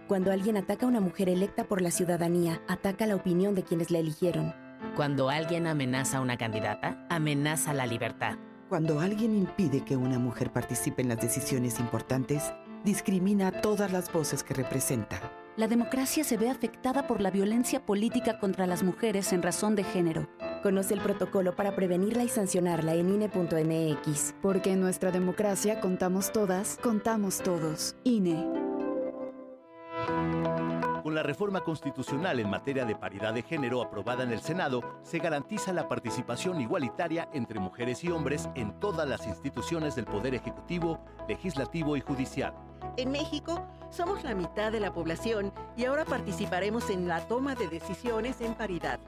[0.08, 3.90] Cuando alguien ataca a una mujer electa por la ciudadanía, ataca la opinión de quienes
[3.90, 4.54] la eligieron.
[4.96, 8.38] Cuando alguien amenaza a una candidata, amenaza la libertad.
[8.70, 12.54] Cuando alguien impide que una mujer participe en las decisiones importantes,
[12.84, 15.20] discrimina a todas las voces que representa.
[15.56, 19.84] La democracia se ve afectada por la violencia política contra las mujeres en razón de
[19.84, 20.28] género.
[20.62, 24.34] Conoce el protocolo para prevenirla y sancionarla en INE.mx.
[24.42, 27.96] Porque en nuestra democracia contamos todas, contamos todos.
[28.04, 28.36] INE.
[31.02, 35.20] Con la reforma constitucional en materia de paridad de género aprobada en el Senado, se
[35.20, 41.02] garantiza la participación igualitaria entre mujeres y hombres en todas las instituciones del Poder Ejecutivo,
[41.26, 42.52] Legislativo y Judicial.
[42.96, 47.68] En México, somos la mitad de la población y ahora participaremos en la toma de
[47.68, 48.98] decisiones en paridad.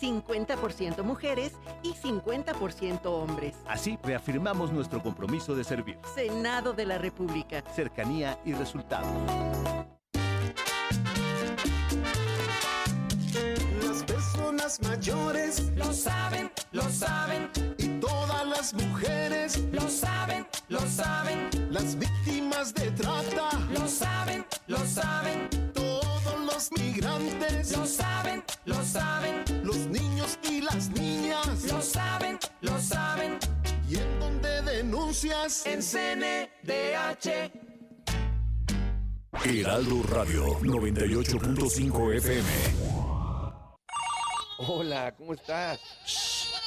[0.00, 1.52] 50% mujeres
[1.82, 3.54] y 50% hombres.
[3.66, 5.98] Así reafirmamos nuestro compromiso de servir.
[6.14, 7.62] Senado de la República.
[7.74, 9.06] Cercanía y resultados.
[13.86, 17.50] Las personas mayores lo saben, lo saben.
[17.78, 21.50] Y todas las mujeres lo saben, lo saben.
[21.70, 25.48] Las víctimas de trata lo saben, lo saben.
[25.72, 29.44] Todos los migrantes lo saben, lo saben.
[29.62, 33.38] Los niños y las niñas lo saben, lo saben.
[33.88, 35.66] ¿Y en dónde denuncias?
[35.66, 37.52] En CNDH.
[39.44, 42.48] Heraldo Radio 98.5 FM.
[44.58, 45.80] Hola, ¿cómo estás?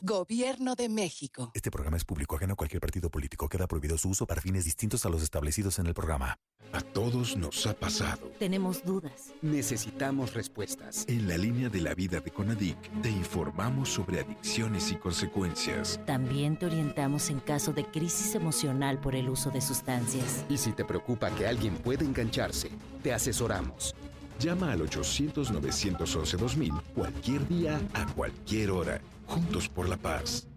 [0.00, 1.50] Gobierno de México.
[1.54, 3.48] Este programa es público ajeno a cualquier partido político.
[3.48, 6.38] Queda prohibido su uso para fines distintos a los establecidos en el programa.
[6.72, 8.30] A todos nos ha pasado.
[8.38, 9.34] Tenemos dudas.
[9.42, 11.04] Necesitamos respuestas.
[11.08, 15.98] En la línea de la vida de Conadic, te informamos sobre adicciones y consecuencias.
[16.06, 20.44] También te orientamos en caso de crisis emocional por el uso de sustancias.
[20.48, 22.70] Y si te preocupa que alguien pueda engancharse,
[23.02, 23.96] te asesoramos.
[24.38, 29.00] Llama al 800-911-2000 cualquier día, a cualquier hora.
[29.28, 30.48] Juntos por la paz.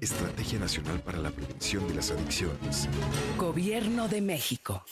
[0.00, 2.88] Estrategia Nacional para la Prevención de las Adicciones.
[3.38, 4.84] Gobierno de México.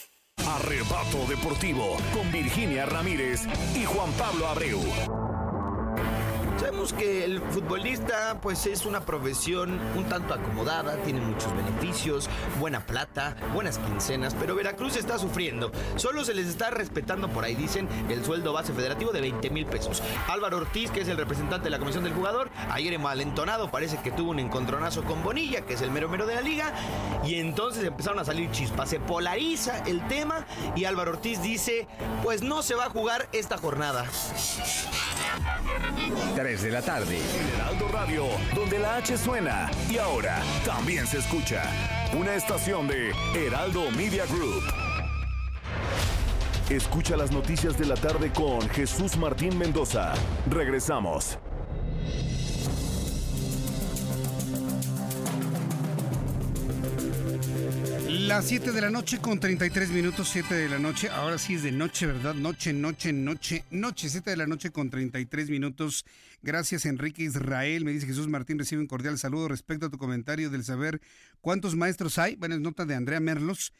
[0.46, 3.42] Arrebato Deportivo con Virginia Ramírez
[3.74, 4.80] y Juan Pablo Abreu.
[6.92, 12.28] Que el futbolista pues es una profesión un tanto acomodada, tiene muchos beneficios,
[12.60, 15.72] buena plata, buenas quincenas, pero Veracruz está sufriendo.
[15.96, 19.64] Solo se les está respetando por ahí, dicen, el sueldo base federativo de 20 mil
[19.66, 20.02] pesos.
[20.28, 24.10] Álvaro Ortiz, que es el representante de la comisión del jugador, ayer malentonado, parece que
[24.10, 26.72] tuvo un encontronazo con Bonilla, que es el mero mero de la liga,
[27.24, 28.90] y entonces empezaron a salir chispas.
[28.90, 30.46] Se polariza el tema
[30.76, 31.88] y Álvaro Ortiz dice,
[32.22, 34.04] pues no se va a jugar esta jornada.
[36.34, 37.20] 3 de la tarde.
[37.54, 41.62] Heraldo Radio, donde la H suena y ahora también se escucha.
[42.18, 44.64] Una estación de Heraldo Media Group.
[46.68, 50.14] Escucha las noticias de la tarde con Jesús Martín Mendoza.
[50.50, 51.38] Regresamos.
[58.26, 61.10] Las 7 de la noche con 33 minutos, 7 de la noche.
[61.10, 62.34] Ahora sí es de noche, ¿verdad?
[62.34, 66.06] Noche, noche, noche, noche, 7 de la noche con 33 minutos.
[66.40, 67.84] Gracias, Enrique Israel.
[67.84, 71.02] Me dice Jesús Martín, recibe un cordial saludo respecto a tu comentario del saber
[71.42, 72.34] cuántos maestros hay.
[72.36, 73.74] Bueno, es nota de Andrea Merlos.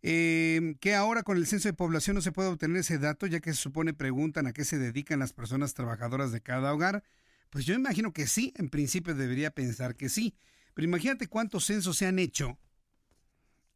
[0.00, 3.40] Eh, que ahora con el censo de población no se puede obtener ese dato, ya
[3.40, 7.02] que se supone preguntan a qué se dedican las personas trabajadoras de cada hogar.
[7.50, 10.36] Pues yo imagino que sí, en principio debería pensar que sí.
[10.72, 12.58] Pero imagínate cuántos censos se han hecho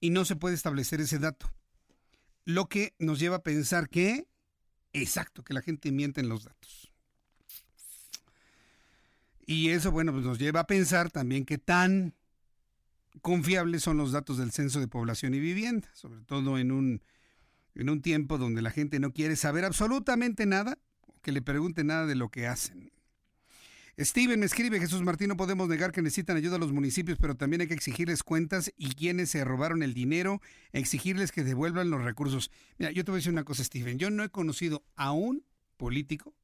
[0.00, 1.50] y no se puede establecer ese dato.
[2.44, 4.28] Lo que nos lleva a pensar que,
[4.92, 6.92] exacto, que la gente miente en los datos.
[9.46, 12.14] Y eso, bueno, pues nos lleva a pensar también que tan
[13.22, 17.02] confiables son los datos del censo de población y vivienda, sobre todo en un,
[17.74, 20.78] en un tiempo donde la gente no quiere saber absolutamente nada,
[21.22, 22.92] que le pregunte nada de lo que hacen.
[23.98, 27.34] Steven me escribe, Jesús Martín, no podemos negar que necesitan ayuda a los municipios, pero
[27.34, 30.42] también hay que exigirles cuentas y quienes se robaron el dinero,
[30.72, 32.50] exigirles que devuelvan los recursos.
[32.76, 35.46] Mira, yo te voy a decir una cosa, Steven, yo no he conocido a un
[35.78, 36.34] político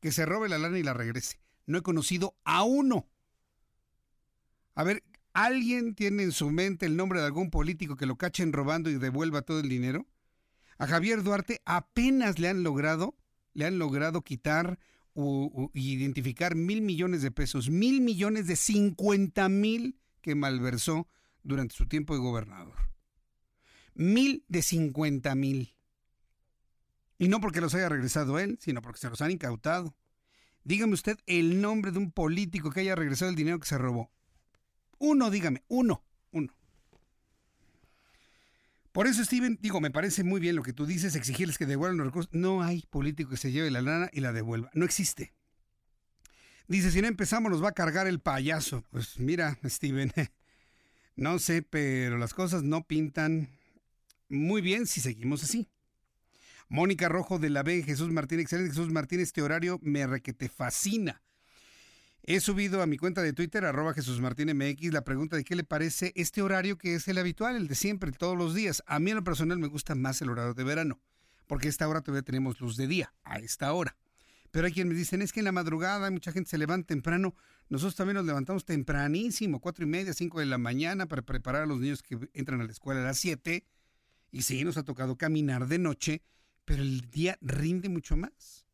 [0.00, 1.40] que se robe la lana y la regrese.
[1.64, 3.08] No he conocido a uno.
[4.74, 5.02] A ver,
[5.32, 8.98] ¿alguien tiene en su mente el nombre de algún político que lo cachen robando y
[8.98, 10.06] devuelva todo el dinero?
[10.76, 13.16] A Javier Duarte apenas le han logrado,
[13.54, 14.78] le han logrado quitar
[15.20, 21.08] o, identificar mil millones de pesos, mil millones de cincuenta mil que malversó
[21.42, 22.76] durante su tiempo de gobernador.
[23.94, 25.74] Mil de cincuenta mil.
[27.18, 29.96] Y no porque los haya regresado él, sino porque se los han incautado.
[30.62, 34.12] Dígame usted el nombre de un político que haya regresado el dinero que se robó.
[34.98, 36.04] Uno, dígame, uno.
[38.98, 41.98] Por eso, Steven, digo, me parece muy bien lo que tú dices, exigirles que devuelvan
[41.98, 42.34] los recursos.
[42.34, 44.72] No hay político que se lleve la lana y la devuelva.
[44.74, 45.32] No existe.
[46.66, 48.82] Dice, si no empezamos nos va a cargar el payaso.
[48.90, 50.12] Pues mira, Steven,
[51.14, 53.50] no sé, pero las cosas no pintan
[54.28, 55.68] muy bien si seguimos así.
[56.68, 60.32] Mónica Rojo de la B, Jesús Martín, excelente Jesús Martín, este horario me re que
[60.32, 61.22] te fascina.
[62.30, 65.56] He subido a mi cuenta de Twitter, arroba Jesús Martín MX, la pregunta de qué
[65.56, 68.82] le parece este horario que es el habitual, el de siempre, todos los días.
[68.84, 71.00] A mí en lo personal me gusta más el horario de verano,
[71.46, 73.96] porque a esta hora todavía tenemos luz de día, a esta hora.
[74.50, 77.34] Pero hay quienes me dicen, es que en la madrugada mucha gente se levanta temprano.
[77.70, 81.66] Nosotros también nos levantamos tempranísimo, cuatro y media, cinco de la mañana, para preparar a
[81.66, 83.64] los niños que entran a la escuela a las siete.
[84.30, 86.20] Y sí, nos ha tocado caminar de noche,
[86.66, 88.67] pero el día rinde mucho más.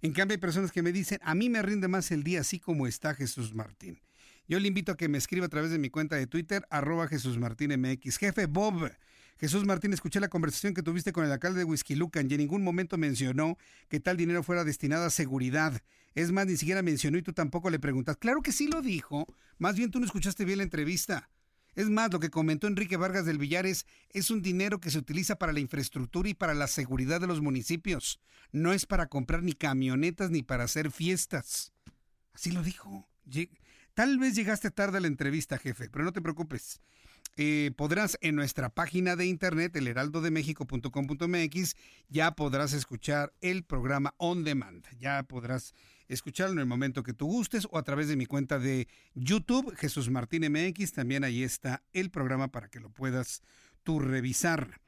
[0.00, 2.60] En cambio, hay personas que me dicen, a mí me rinde más el día así
[2.60, 4.00] como está Jesús Martín.
[4.46, 7.08] Yo le invito a que me escriba a través de mi cuenta de Twitter, arroba
[7.08, 8.16] Jesús Martín MX.
[8.16, 8.90] Jefe Bob,
[9.38, 12.38] Jesús Martín, escuché la conversación que tuviste con el alcalde de Whisky Lucan y en
[12.38, 13.58] ningún momento mencionó
[13.88, 15.82] que tal dinero fuera destinado a seguridad.
[16.14, 18.16] Es más, ni siquiera mencionó y tú tampoco le preguntas.
[18.16, 19.26] Claro que sí lo dijo.
[19.58, 21.28] Más bien tú no escuchaste bien la entrevista.
[21.78, 25.38] Es más, lo que comentó Enrique Vargas del Villares es un dinero que se utiliza
[25.38, 28.18] para la infraestructura y para la seguridad de los municipios.
[28.50, 31.72] No es para comprar ni camionetas ni para hacer fiestas.
[32.34, 33.08] Así lo dijo.
[33.94, 36.80] Tal vez llegaste tarde a la entrevista, jefe, pero no te preocupes.
[37.36, 41.76] Eh, podrás en nuestra página de internet, elheraldodemexico.com.mx,
[42.08, 44.84] ya podrás escuchar el programa on demand.
[44.98, 45.74] Ya podrás
[46.08, 49.74] escucharlo en el momento que tú gustes o a través de mi cuenta de YouTube,
[49.76, 50.92] Jesús Martín MX.
[50.92, 53.42] También ahí está el programa para que lo puedas
[53.82, 54.80] tú revisar.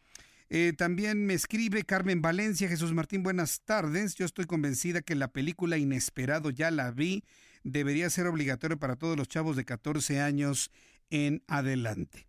[0.49, 4.17] Eh, también me escribe Carmen Valencia, Jesús Martín, buenas tardes.
[4.17, 7.23] Yo estoy convencida que la película Inesperado ya la vi.
[7.63, 10.73] Debería ser obligatorio para todos los chavos de 14 años
[11.11, 12.27] en adelante.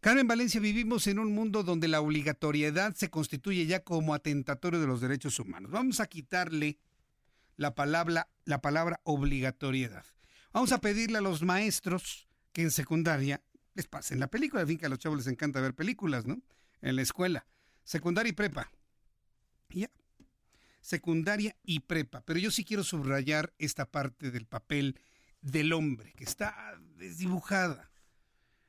[0.00, 4.86] Carmen Valencia, vivimos en un mundo donde la obligatoriedad se constituye ya como atentatorio de
[4.86, 5.70] los derechos humanos.
[5.70, 6.78] Vamos a quitarle
[7.60, 10.06] la palabra, la palabra obligatoriedad.
[10.50, 13.42] Vamos a pedirle a los maestros que en secundaria
[13.74, 14.62] les pasen la película.
[14.62, 16.40] En fin, que a los chavos les encanta ver películas, ¿no?
[16.80, 17.46] En la escuela.
[17.84, 18.72] Secundaria y prepa.
[19.68, 19.90] Ya.
[20.80, 22.22] Secundaria y prepa.
[22.22, 24.98] Pero yo sí quiero subrayar esta parte del papel
[25.42, 27.90] del hombre, que está desdibujada.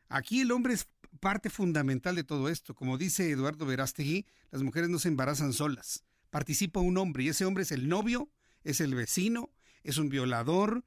[0.10, 0.90] Aquí el hombre es
[1.22, 2.76] parte fundamental de todo esto.
[2.76, 6.04] Como dice Eduardo Verástegui, las mujeres no se embarazan solas.
[6.30, 8.30] Participa un hombre y ese hombre es el novio,
[8.64, 9.50] es el vecino,
[9.84, 10.84] es un violador,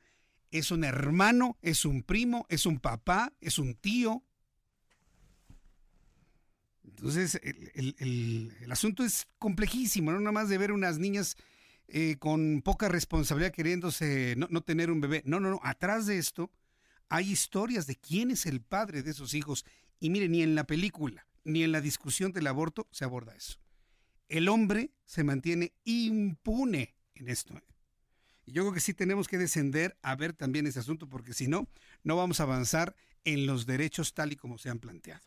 [0.50, 4.22] es un hermano, es un primo, es un papá, es un tío.
[6.84, 11.36] Entonces, el, asunto es complejísimo, no nada más de ver unas niñas
[11.88, 15.22] eh, con poca responsabilidad queriéndose no, no tener un bebé.
[15.26, 15.60] No, no, no.
[15.64, 16.52] Atrás de esto
[17.08, 19.64] hay historias de quién es el padre de esos hijos
[19.98, 23.58] y mire, ni en la película, ni en la discusión del aborto se aborda eso.
[24.28, 27.54] El hombre se mantiene impune en esto.
[27.54, 27.62] ¿eh?
[28.46, 31.48] Y yo creo que sí tenemos que descender a ver también ese asunto, porque si
[31.48, 31.68] no,
[32.02, 35.22] no vamos a avanzar en los derechos tal y como se han planteado.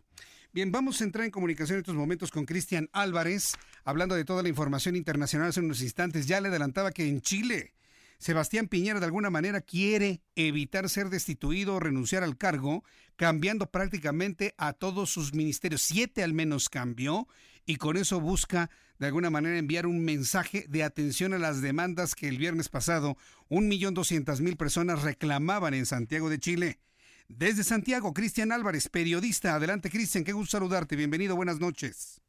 [0.54, 3.54] Bien, vamos a entrar en comunicación en estos momentos con Cristian Álvarez,
[3.84, 6.26] hablando de toda la información internacional hace unos instantes.
[6.26, 7.74] Ya le adelantaba que en Chile
[8.20, 12.84] Sebastián Piñera de alguna manera quiere evitar ser destituido o renunciar al cargo,
[13.16, 15.82] cambiando prácticamente a todos sus ministerios.
[15.82, 17.28] Siete al menos cambió
[17.66, 22.16] y con eso busca de alguna manera enviar un mensaje de atención a las demandas
[22.16, 23.18] que el viernes pasado
[23.50, 26.80] un millón doscientas mil personas reclamaban en Santiago de Chile.
[27.28, 29.56] Desde Santiago, Cristian Álvarez, periodista.
[29.56, 30.96] Adelante, Cristian, qué gusto saludarte.
[30.96, 32.22] Bienvenido, buenas noches.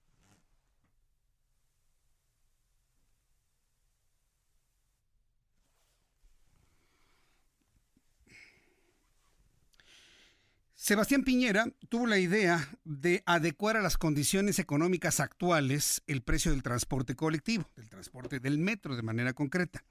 [10.81, 16.63] Sebastián Piñera tuvo la idea de adecuar a las condiciones económicas actuales el precio del
[16.63, 19.85] transporte colectivo, del transporte del metro de manera concreta.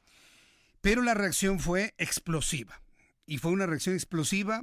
[0.79, 2.81] Pero la reacción fue explosiva.
[3.25, 4.61] Y fue una reacción explosiva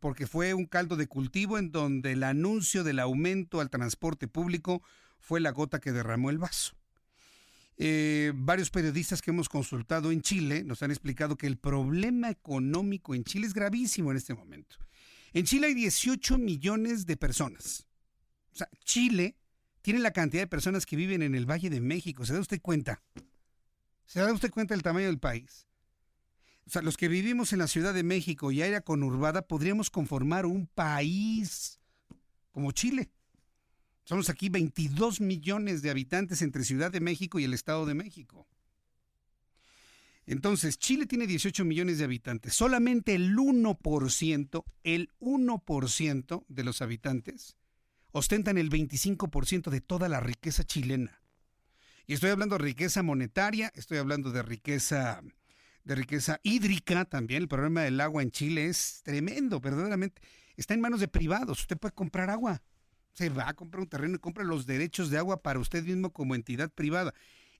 [0.00, 4.82] porque fue un caldo de cultivo en donde el anuncio del aumento al transporte público
[5.20, 6.74] fue la gota que derramó el vaso.
[7.76, 13.14] Eh, varios periodistas que hemos consultado en Chile nos han explicado que el problema económico
[13.14, 14.78] en Chile es gravísimo en este momento.
[15.34, 17.88] En Chile hay 18 millones de personas.
[18.52, 19.36] O sea, Chile
[19.82, 22.24] tiene la cantidad de personas que viven en el Valle de México.
[22.24, 23.02] ¿Se da usted cuenta?
[24.06, 25.66] ¿Se da usted cuenta del tamaño del país?
[26.66, 30.46] O sea, los que vivimos en la Ciudad de México y área conurbada podríamos conformar
[30.46, 31.80] un país
[32.52, 33.10] como Chile.
[34.04, 38.46] Somos aquí 22 millones de habitantes entre Ciudad de México y el Estado de México.
[40.26, 42.54] Entonces, Chile tiene 18 millones de habitantes.
[42.54, 47.56] Solamente el 1%, el 1% de los habitantes
[48.12, 51.20] ostentan el 25% de toda la riqueza chilena.
[52.06, 55.22] Y estoy hablando de riqueza monetaria, estoy hablando de riqueza
[55.84, 57.42] de riqueza hídrica también.
[57.42, 60.22] El problema del agua en Chile es tremendo, verdaderamente.
[60.56, 61.60] Está en manos de privados.
[61.60, 62.62] Usted puede comprar agua.
[63.12, 66.12] Se va a comprar un terreno y compra los derechos de agua para usted mismo
[66.12, 67.14] como entidad privada.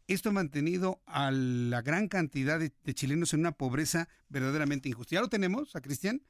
[0.07, 5.15] Esto ha mantenido a la gran cantidad de, chilenos en una pobreza verdaderamente injusta.
[5.15, 6.23] ¿Ya lo tenemos a Cristian?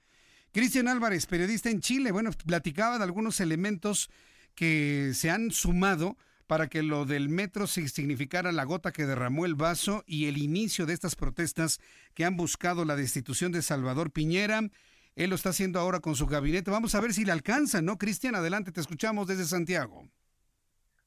[0.53, 2.13] Cristian Álvarez, periodista en Chile.
[2.13, 4.11] Bueno, platicaba de algunos elementos
[4.55, 9.57] que se han sumado para que lo del metro significara la gota que derramó el
[9.57, 11.81] vaso y el inicio de estas protestas
[12.15, 14.71] que han buscado la destitución de Salvador Piñera.
[15.17, 16.71] Él lo está haciendo ahora con su gabinete.
[16.71, 17.99] Vamos a ver si le alcanza, ¿no?
[17.99, 20.09] Cristian, adelante, te escuchamos desde Santiago.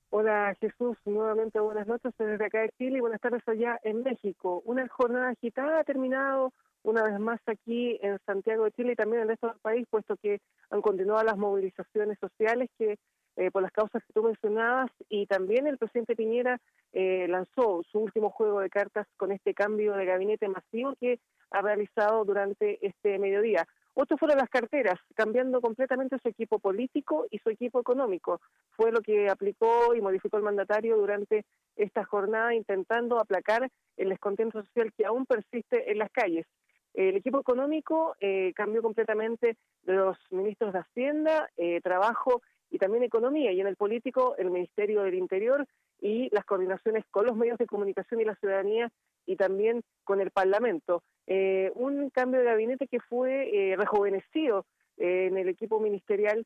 [0.10, 4.62] Hola Jesús, nuevamente buenas noches desde acá de Chile y buenas tardes allá en México.
[4.64, 6.54] Una jornada agitada ha terminado
[6.84, 9.86] una vez más aquí en Santiago de Chile y también en el resto del país,
[9.90, 10.40] puesto que
[10.70, 12.98] han continuado las movilizaciones sociales que
[13.36, 16.58] eh, por las causas que tú mencionabas y también el presidente Piñera
[16.94, 21.20] eh, lanzó su último juego de cartas con este cambio de gabinete masivo que
[21.52, 23.68] ha realizado durante este mediodía.
[24.00, 28.40] Otro fueron las carteras, cambiando completamente su equipo político y su equipo económico.
[28.76, 31.46] Fue lo que aplicó y modificó el mandatario durante
[31.76, 36.46] esta jornada, intentando aplacar el descontento social que aún persiste en las calles.
[36.94, 43.02] El equipo económico eh, cambió completamente de los ministros de Hacienda, eh, Trabajo y también
[43.02, 45.66] Economía, y en el político el Ministerio del Interior
[46.00, 48.92] y las coordinaciones con los medios de comunicación y la ciudadanía
[49.26, 51.04] y también con el Parlamento.
[51.28, 54.66] Eh, un cambio de gabinete que fue eh, rejuvenecido
[54.98, 56.46] eh, en el equipo ministerial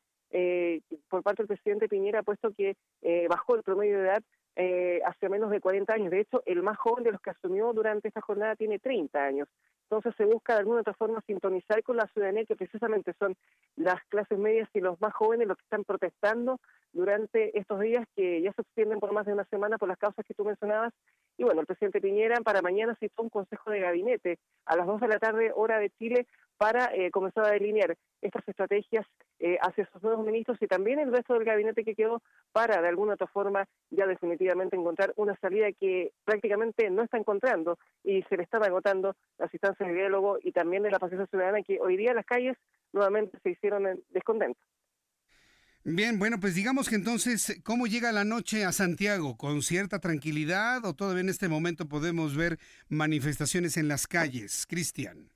[1.10, 2.74] por parte del presidente Piñera, puesto que
[3.28, 4.22] bajó el promedio de edad
[5.04, 6.10] hacia menos de 40 años.
[6.10, 9.46] De hecho, el más joven de los que asumió durante esta jornada tiene 30 años.
[9.84, 13.36] Entonces se busca de alguna otra forma sintonizar con la ciudadanía, que precisamente son
[13.76, 16.58] las clases medias y los más jóvenes los que están protestando
[16.92, 20.24] durante estos días que ya se extienden por más de una semana por las causas
[20.26, 20.92] que tú mencionabas.
[21.38, 25.00] Y bueno, el presidente Piñera para mañana citó un consejo de gabinete a las 2
[25.00, 26.26] de la tarde, hora de Chile,
[26.62, 29.04] para eh, comenzar a delinear estas estrategias
[29.40, 32.22] eh, hacia sus nuevos ministros y también el resto del gabinete que quedó
[32.52, 37.78] para, de alguna otra forma, ya definitivamente encontrar una salida que prácticamente no está encontrando
[38.04, 41.62] y se le están agotando las instancias de diálogo y también de la paciencia ciudadana
[41.62, 42.56] que hoy día las calles
[42.92, 44.62] nuevamente se hicieron descontentos.
[45.84, 49.36] Bien, bueno, pues digamos que entonces, ¿cómo llega la noche a Santiago?
[49.36, 52.58] ¿Con cierta tranquilidad o todavía en este momento podemos ver
[52.88, 54.64] manifestaciones en las calles?
[54.68, 55.31] Cristian.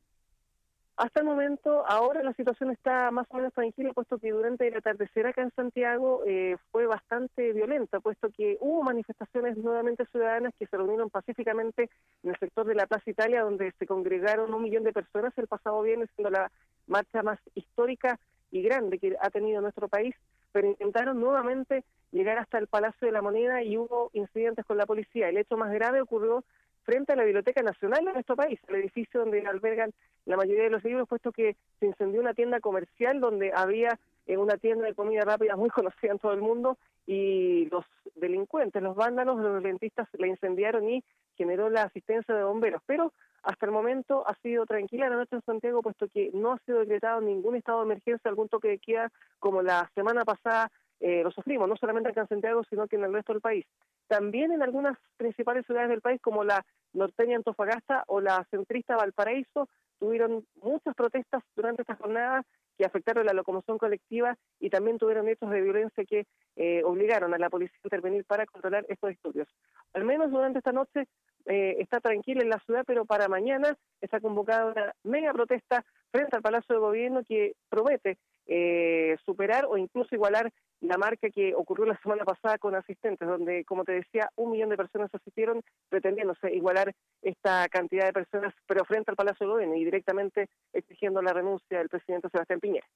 [0.97, 4.78] Hasta el momento, ahora la situación está más o menos tranquila, puesto que durante el
[4.78, 10.66] atardecer acá en Santiago eh, fue bastante violenta, puesto que hubo manifestaciones nuevamente ciudadanas que
[10.66, 11.90] se reunieron pacíficamente
[12.23, 15.48] en el sector de la Plaza Italia, donde se congregaron un millón de personas el
[15.48, 16.51] pasado viernes, siendo la
[16.86, 18.18] marcha más histórica
[18.51, 20.14] y grande que ha tenido nuestro país,
[20.52, 24.86] pero intentaron nuevamente llegar hasta el Palacio de la Moneda y hubo incidentes con la
[24.86, 25.28] policía.
[25.28, 26.43] El hecho más grave ocurrió
[26.86, 29.92] frente a la Biblioteca Nacional de nuestro país, el edificio donde albergan
[30.24, 34.38] la mayoría de los libros, puesto que se incendió una tienda comercial donde había eh,
[34.38, 37.84] una tienda de comida rápida muy conocida en todo el mundo y los
[38.14, 41.04] delincuentes, los vándalos, los violentistas la incendiaron y
[41.36, 42.82] generó la asistencia de bomberos.
[42.86, 46.58] Pero hasta el momento ha sido tranquila la noche en Santiago, puesto que no ha
[46.60, 50.70] sido decretado ningún estado de emergencia, algún toque de queda, como la semana pasada
[51.01, 53.66] eh, lo sufrimos, no solamente acá en Santiago, sino que en el resto del país.
[54.09, 59.68] También en algunas principales ciudades del país, como la norteña Antofagasta o la centrista Valparaíso,
[59.98, 62.43] tuvieron muchas protestas durante esta jornada
[62.77, 67.39] que afectaron la locomoción colectiva y también tuvieron hechos de violencia que eh, obligaron a
[67.39, 69.48] la policía a intervenir para controlar estos estudios.
[69.94, 71.09] Al menos durante esta noche
[71.47, 76.36] eh, está tranquila en la ciudad, pero para mañana está convocada una mega protesta frente
[76.36, 81.86] al Palacio de Gobierno que promete eh, superar o incluso igualar la marca que ocurrió
[81.86, 86.55] la semana pasada con asistentes, donde, como te decía, un millón de personas asistieron pretendiéndose
[86.55, 91.32] igualar esta cantidad de personas, pero frente al Palacio de Gobierno y directamente exigiendo la
[91.32, 92.86] renuncia del presidente Sebastián Piñera.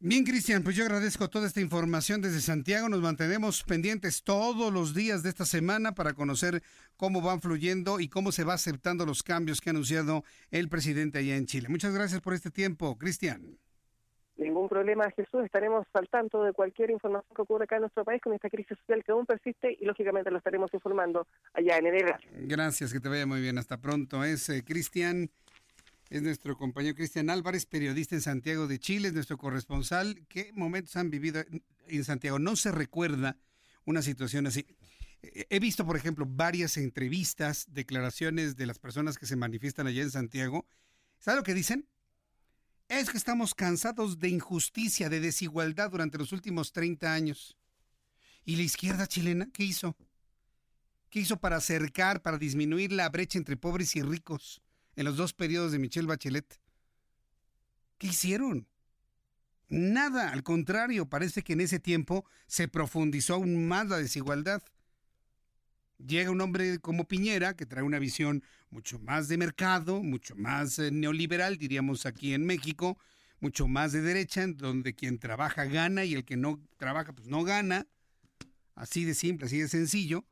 [0.00, 2.88] Bien, Cristian, pues yo agradezco toda esta información desde Santiago.
[2.88, 6.62] Nos mantenemos pendientes todos los días de esta semana para conocer
[6.96, 10.22] cómo van fluyendo y cómo se va aceptando los cambios que ha anunciado
[10.52, 11.66] el presidente allá en Chile.
[11.68, 13.58] Muchas gracias por este tiempo, Cristian.
[14.36, 15.44] Ningún problema, Jesús.
[15.44, 18.78] Estaremos al tanto de cualquier información que ocurra acá en nuestro país con esta crisis
[18.78, 22.14] social que aún persiste y lógicamente lo estaremos informando allá en el
[22.46, 23.58] Gracias, que te vaya muy bien.
[23.58, 24.22] Hasta pronto.
[24.22, 25.28] Es eh, Cristian,
[26.10, 30.24] es nuestro compañero Cristian Álvarez, periodista en Santiago de Chile, es nuestro corresponsal.
[30.28, 31.44] ¿Qué momentos han vivido
[31.86, 32.38] en Santiago?
[32.38, 33.36] No se recuerda
[33.84, 34.66] una situación así.
[35.22, 40.02] Eh, He visto, por ejemplo, varias entrevistas, declaraciones de las personas que se manifiestan allá
[40.02, 40.66] en Santiago.
[41.18, 41.86] ¿Sabe lo que dicen?
[42.88, 47.58] Es que estamos cansados de injusticia, de desigualdad durante los últimos 30 años.
[48.46, 49.94] ¿Y la izquierda chilena qué hizo?
[51.10, 54.62] ¿Qué hizo para acercar, para disminuir la brecha entre pobres y ricos
[54.98, 56.60] en los dos periodos de Michelle Bachelet?
[57.98, 58.66] ¿Qué hicieron?
[59.68, 64.60] Nada, al contrario, parece que en ese tiempo se profundizó aún más la desigualdad.
[66.04, 70.80] Llega un hombre como Piñera, que trae una visión mucho más de mercado, mucho más
[70.80, 72.98] eh, neoliberal, diríamos aquí en México,
[73.38, 77.44] mucho más de derecha, donde quien trabaja gana y el que no trabaja pues no
[77.44, 77.86] gana.
[78.74, 80.24] Así de simple, así de sencillo.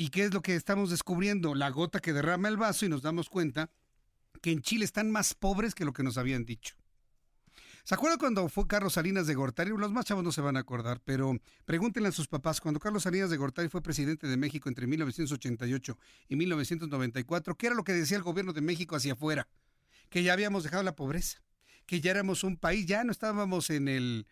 [0.00, 1.54] ¿Y qué es lo que estamos descubriendo?
[1.54, 3.70] La gota que derrama el vaso y nos damos cuenta
[4.40, 6.74] que en Chile están más pobres que lo que nos habían dicho.
[7.84, 9.72] ¿Se acuerdan cuando fue Carlos Salinas de Gortari?
[9.76, 13.02] Los más chavos no se van a acordar, pero pregúntenle a sus papás, cuando Carlos
[13.02, 15.98] Salinas de Gortari fue presidente de México entre 1988
[16.28, 19.48] y 1994, ¿qué era lo que decía el gobierno de México hacia afuera?
[20.08, 21.42] Que ya habíamos dejado la pobreza,
[21.84, 24.26] que ya éramos un país, ya no estábamos en el,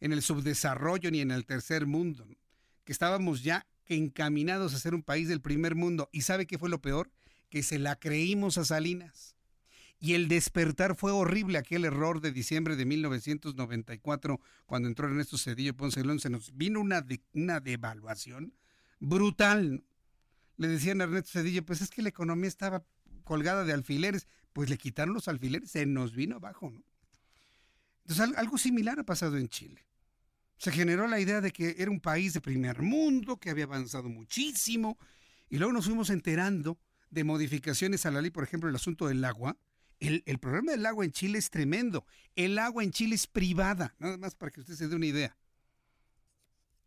[0.00, 2.26] en el subdesarrollo ni en el tercer mundo,
[2.84, 6.08] que estábamos ya encaminados a ser un país del primer mundo.
[6.12, 7.10] ¿Y sabe qué fue lo peor?
[7.50, 9.36] Que se la creímos a Salinas.
[10.00, 15.74] Y el despertar fue horrible, aquel error de diciembre de 1994, cuando entró Ernesto Cedillo
[15.76, 18.52] Ponce León, se nos vino una, una devaluación
[19.00, 19.84] brutal.
[20.56, 22.84] Le decían a Ernesto Cedillo, pues es que la economía estaba
[23.22, 26.82] colgada de alfileres, pues le quitaron los alfileres, se nos vino abajo, ¿no?
[28.02, 29.86] Entonces al- algo similar ha pasado en Chile.
[30.64, 34.08] Se generó la idea de que era un país de primer mundo, que había avanzado
[34.08, 34.96] muchísimo,
[35.50, 36.78] y luego nos fuimos enterando
[37.10, 39.58] de modificaciones a la ley, por ejemplo, el asunto del agua.
[40.00, 42.06] El, el problema del agua en Chile es tremendo.
[42.34, 45.36] El agua en Chile es privada, nada más para que usted se dé una idea.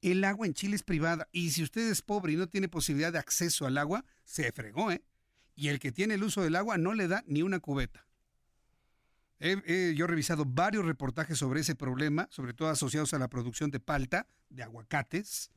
[0.02, 3.14] El agua en Chile es privada, y si usted es pobre y no tiene posibilidad
[3.14, 5.04] de acceso al agua, se fregó, ¿eh?
[5.54, 8.07] Y el que tiene el uso del agua no le da ni una cubeta.
[9.40, 13.70] He, yo he revisado varios reportajes sobre ese problema, sobre todo asociados a la producción
[13.70, 15.52] de palta, de aguacates,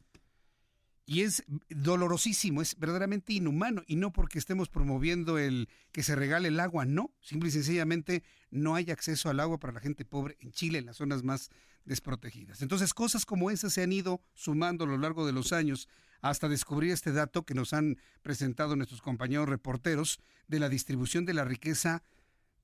[1.06, 6.48] y es dolorosísimo, es verdaderamente inhumano, y no porque estemos promoviendo el que se regale
[6.48, 10.36] el agua, no, simple y sencillamente no hay acceso al agua para la gente pobre
[10.40, 11.50] en Chile, en las zonas más
[11.84, 12.62] desprotegidas.
[12.62, 15.88] Entonces, cosas como esas se han ido sumando a lo largo de los años
[16.20, 21.34] hasta descubrir este dato que nos han presentado nuestros compañeros reporteros de la distribución de
[21.34, 22.04] la riqueza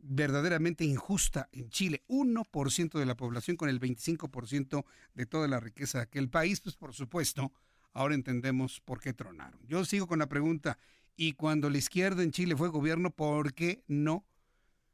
[0.08, 2.02] verdaderamente injusta en Chile.
[2.08, 4.84] 1% de la población con el 25%
[5.14, 7.52] de toda la riqueza de aquel país, pues por supuesto,
[7.92, 9.60] ahora entendemos por qué tronaron.
[9.66, 10.78] Yo sigo con la pregunta,
[11.16, 14.26] ¿y cuando la izquierda en Chile fue gobierno, por qué no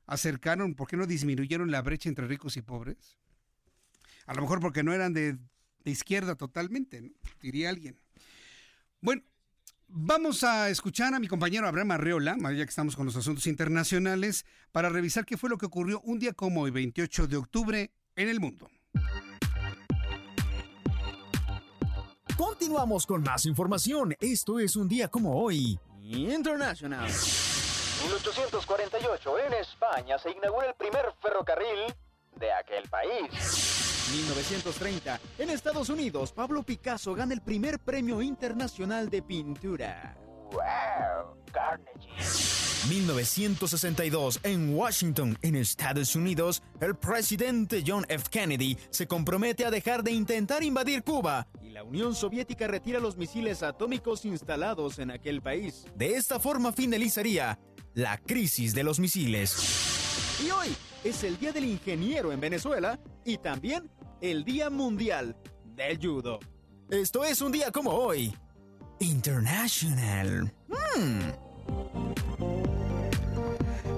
[0.06, 3.18] acercaron, por qué no disminuyeron la brecha entre ricos y pobres?
[4.26, 5.38] A lo mejor porque no eran de,
[5.84, 7.10] izquierda totalmente, ¿no?
[7.40, 7.96] diría alguien.
[9.00, 9.22] Bueno,
[9.94, 14.46] Vamos a escuchar a mi compañero Abraham Arreola, ya que estamos con los asuntos internacionales,
[14.72, 18.28] para revisar qué fue lo que ocurrió un día como hoy, 28 de octubre, en
[18.30, 18.70] el mundo.
[22.38, 24.16] Continuamos con más información.
[24.18, 25.78] Esto es un día como hoy.
[26.00, 27.04] International.
[27.04, 31.94] 1848, en España, se inaugura el primer ferrocarril
[32.36, 33.61] de aquel país.
[34.10, 35.20] 1930.
[35.38, 40.16] En Estados Unidos, Pablo Picasso gana el primer premio internacional de pintura.
[40.52, 41.36] ¡Wow!
[41.52, 42.62] Carnegie.
[42.88, 44.40] 1962.
[44.42, 48.24] En Washington, en Estados Unidos, el presidente John F.
[48.30, 53.16] Kennedy se compromete a dejar de intentar invadir Cuba y la Unión Soviética retira los
[53.16, 55.84] misiles atómicos instalados en aquel país.
[55.94, 57.58] De esta forma finalizaría
[57.94, 59.54] la crisis de los misiles.
[60.44, 60.74] Y hoy
[61.04, 65.36] es el Día del Ingeniero en Venezuela y también el Día Mundial
[65.74, 66.38] del Judo.
[66.90, 68.34] Esto es un día como hoy.
[69.00, 70.52] International.
[70.68, 71.20] Hmm.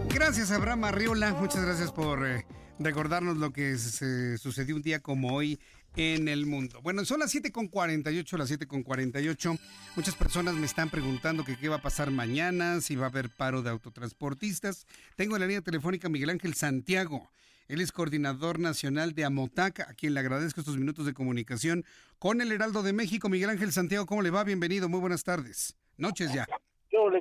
[0.08, 1.34] Gracias, Abraham Arriola.
[1.34, 2.46] Muchas gracias por eh,
[2.78, 5.58] recordarnos lo que se sucedió un día como hoy
[5.96, 6.80] en el mundo.
[6.82, 9.58] Bueno, son las 7.48, las 7.48.
[9.96, 13.62] Muchas personas me están preguntando qué va a pasar mañana, si va a haber paro
[13.62, 14.86] de autotransportistas.
[15.16, 17.30] Tengo en la línea telefónica Miguel Ángel Santiago.
[17.68, 21.84] Él es coordinador nacional de Amotaca, a quien le agradezco estos minutos de comunicación
[22.18, 23.28] con el Heraldo de México.
[23.28, 24.44] Miguel Ángel Santiago, ¿cómo le va?
[24.44, 25.76] Bienvenido, muy buenas tardes.
[25.96, 26.46] Noches ya.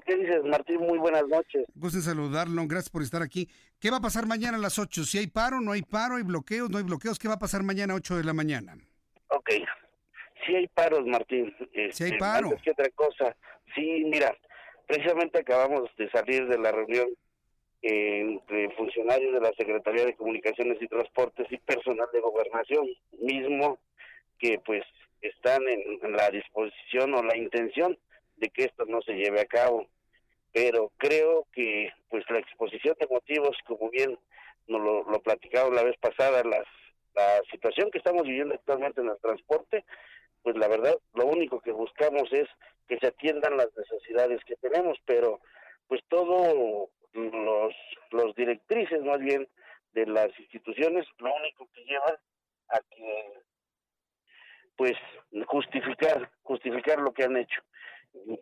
[0.06, 0.78] ¿Qué dices, Martín?
[0.82, 1.66] Muy buenas noches.
[1.74, 3.50] Gusto en saludarlo, gracias por estar aquí.
[3.80, 5.04] ¿Qué va a pasar mañana a las 8?
[5.04, 7.64] Si hay paro, no hay paro, hay bloqueos, no hay bloqueos, ¿qué va a pasar
[7.64, 8.78] mañana a 8 de la mañana?
[9.30, 9.50] Ok.
[10.46, 11.56] Sí hay paros, Martín.
[11.58, 12.50] Sí hay Este, paro.
[12.50, 13.36] Antes que otra cosa.
[13.74, 14.36] Sí, mira,
[14.88, 17.08] precisamente acabamos de salir de la reunión
[17.82, 22.88] eh, entre funcionarios de la Secretaría de Comunicaciones y Transportes y personal de Gobernación,
[23.20, 23.80] mismo
[24.38, 24.84] que pues
[25.22, 27.98] están en la disposición o la intención
[28.38, 29.88] de que esto no se lleve a cabo.
[30.52, 34.18] Pero creo que pues la exposición de motivos, como bien
[34.68, 36.68] nos lo, lo platicamos la vez pasada, las,
[37.16, 39.84] la situación que estamos viviendo actualmente en el transporte,
[40.42, 42.48] pues la verdad lo único que buscamos es
[42.88, 45.40] que se atiendan las necesidades que tenemos, pero
[45.88, 47.74] pues todo los,
[48.12, 49.48] los directrices más bien
[49.94, 52.16] de las instituciones lo único que llevan
[52.70, 53.40] a que
[54.76, 54.94] pues
[55.46, 57.62] justificar justificar lo que han hecho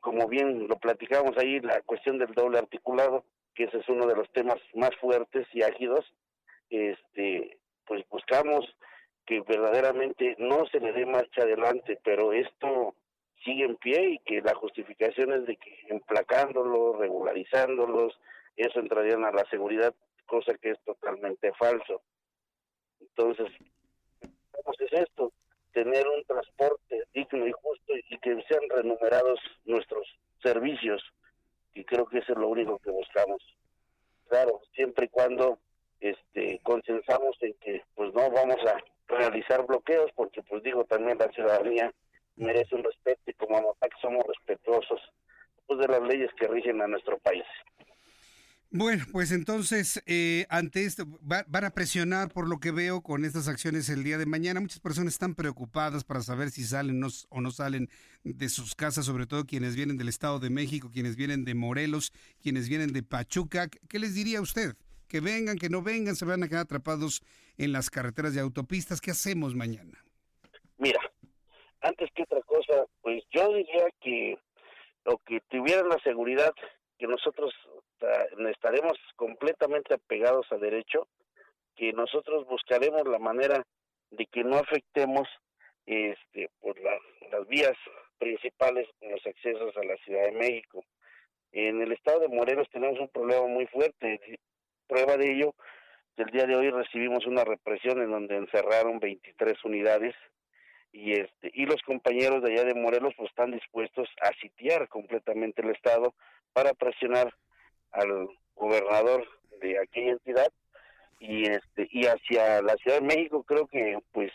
[0.01, 4.15] como bien lo platicamos ahí la cuestión del doble articulado que ese es uno de
[4.15, 6.05] los temas más fuertes y ágidos
[6.69, 8.65] este pues buscamos
[9.25, 12.95] que verdaderamente no se le dé marcha adelante pero esto
[13.43, 18.19] sigue en pie y que la justificación es de que emplacándolos regularizándolos
[18.55, 19.93] eso entrarían a la seguridad
[20.25, 22.01] cosa que es totalmente falso
[22.99, 23.47] entonces
[24.51, 25.31] ¿cómo es esto?
[25.73, 30.07] Tener un transporte digno y justo y que sean renumerados nuestros
[30.41, 31.01] servicios
[31.73, 33.41] y creo que eso es lo único que buscamos.
[34.27, 35.59] Claro siempre y cuando
[35.99, 38.77] este consensamos en que pues no vamos a
[39.07, 41.93] realizar bloqueos porque pues digo también la ciudadanía
[42.35, 45.01] merece un respeto y como AMOTAC somos respetuosos
[45.67, 47.45] pues, de las leyes que rigen a nuestro país
[48.71, 53.25] bueno, pues entonces, eh, ante esto, va, van a presionar por lo que veo con
[53.25, 54.61] estas acciones el día de mañana.
[54.61, 57.89] Muchas personas están preocupadas para saber si salen o no salen
[58.23, 62.13] de sus casas, sobre todo quienes vienen del Estado de México, quienes vienen de Morelos,
[62.41, 63.67] quienes vienen de Pachuca.
[63.67, 64.75] ¿Qué les diría usted?
[65.09, 67.21] Que vengan, que no vengan, se van a quedar atrapados
[67.57, 69.01] en las carreteras y autopistas.
[69.01, 70.01] ¿Qué hacemos mañana?
[70.77, 71.01] Mira,
[71.81, 74.37] antes que otra cosa, pues yo diría que
[75.05, 76.53] lo que tuvieran la seguridad
[76.97, 77.51] que nosotros
[78.49, 81.07] estaremos completamente apegados a derecho,
[81.75, 83.65] que nosotros buscaremos la manera
[84.11, 85.27] de que no afectemos
[85.85, 87.77] este por las vías
[88.19, 90.83] principales los accesos a la Ciudad de México.
[91.51, 94.19] En el estado de Morelos tenemos un problema muy fuerte.
[94.87, 95.55] Prueba de ello,
[96.17, 100.13] el día de hoy recibimos una represión en donde encerraron 23 unidades
[100.91, 105.61] y este y los compañeros de allá de Morelos pues están dispuestos a sitiar completamente
[105.61, 106.13] el estado
[106.53, 107.33] para presionar
[107.91, 109.25] al gobernador
[109.61, 110.51] de aquella entidad
[111.19, 114.31] y este y hacia la Ciudad de México creo que pues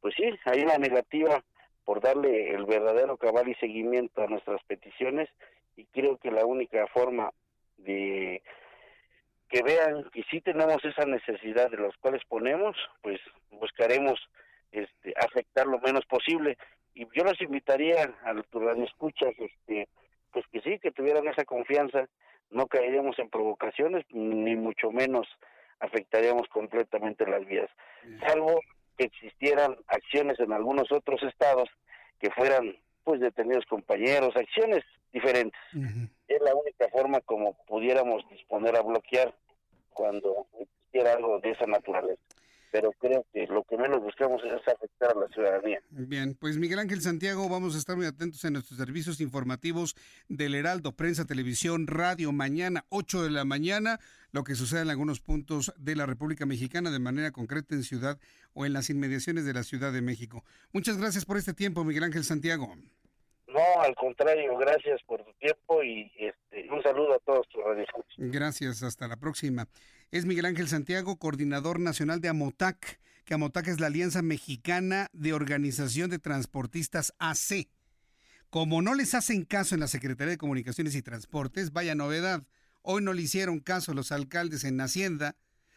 [0.00, 1.42] pues sí hay una negativa
[1.84, 5.28] por darle el verdadero cabal y seguimiento a nuestras peticiones
[5.76, 7.32] y creo que la única forma
[7.78, 8.42] de
[9.48, 13.20] que vean que sí tenemos esa necesidad de los cuales ponemos pues
[13.50, 14.20] buscaremos
[14.72, 16.56] este afectar lo menos posible.
[16.94, 18.46] Y yo los invitaría a los
[18.84, 19.88] escuchas este
[20.32, 22.08] pues que sí que tuvieran esa confianza
[22.50, 25.26] no caeríamos en provocaciones, ni mucho menos
[25.78, 27.70] afectaríamos completamente las vías,
[28.26, 28.60] salvo
[28.96, 31.68] que existieran acciones en algunos otros estados
[32.18, 35.58] que fueran pues detenidos compañeros, acciones diferentes.
[36.28, 39.34] Es la única forma como pudiéramos disponer a bloquear
[39.90, 42.19] cuando existiera algo de esa naturaleza
[42.70, 45.80] pero creo que lo que menos buscamos es afectar a la ciudadanía.
[45.90, 49.96] Bien, pues Miguel Ángel Santiago, vamos a estar muy atentos en nuestros servicios informativos
[50.28, 53.98] del Heraldo, Prensa, Televisión, Radio, mañana 8 de la mañana,
[54.32, 58.18] lo que sucede en algunos puntos de la República Mexicana, de manera concreta en Ciudad
[58.54, 60.44] o en las inmediaciones de la Ciudad de México.
[60.72, 62.74] Muchas gracias por este tiempo, Miguel Ángel Santiago.
[63.48, 68.14] No, al contrario, gracias por tu tiempo y este, un saludo a todos tus radioescuchas.
[68.16, 69.66] Gracias, hasta la próxima.
[70.12, 75.32] Es Miguel Ángel Santiago, coordinador nacional de AMOTAC, que AMOTAC es la Alianza Mexicana de
[75.32, 77.68] Organización de Transportistas AC.
[78.50, 82.44] Como no les hacen caso en la Secretaría de Comunicaciones y Transportes, vaya novedad,
[82.82, 85.36] hoy no le hicieron caso a los alcaldes en Hacienda,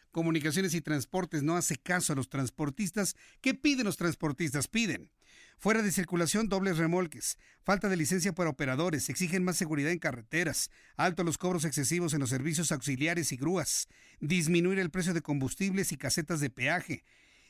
[0.09, 3.15] Comunicaciones y Transportes no hace caso a los transportistas.
[3.41, 4.67] ¿Qué piden los transportistas?
[4.67, 5.09] Piden
[5.63, 7.37] Fuera de circulación, dobles remolques.
[7.63, 9.07] Falta de licencia para operadores.
[9.07, 10.69] Exigen más seguridad en carreteras.
[10.97, 13.87] Alto los cobros excesivos en los servicios auxiliares y grúas.
[14.19, 17.05] Disminuir el precio de combustibles y casetas de peaje.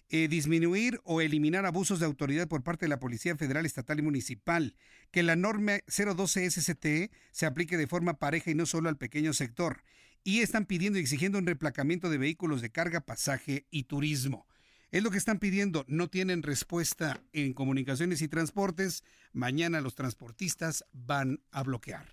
[0.10, 4.04] Eh, disminuir o eliminar abusos de autoridad por parte de la Policía Federal, Estatal y
[4.04, 4.76] Municipal.
[5.10, 9.34] Que la norma 012 SCTE se aplique de forma pareja y no solo al pequeño
[9.34, 9.82] sector.
[10.24, 14.46] Y están pidiendo y exigiendo un replacamiento de vehículos de carga, pasaje y turismo.
[14.94, 15.86] Es lo que están pidiendo.
[15.88, 19.04] No tienen respuesta en comunicaciones y transportes.
[19.32, 22.12] Mañana los transportistas van a bloquear.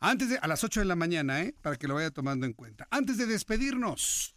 [0.00, 1.54] Antes de, a las 8 de la mañana, ¿eh?
[1.60, 2.88] para que lo vaya tomando en cuenta.
[2.90, 4.34] Antes de despedirnos,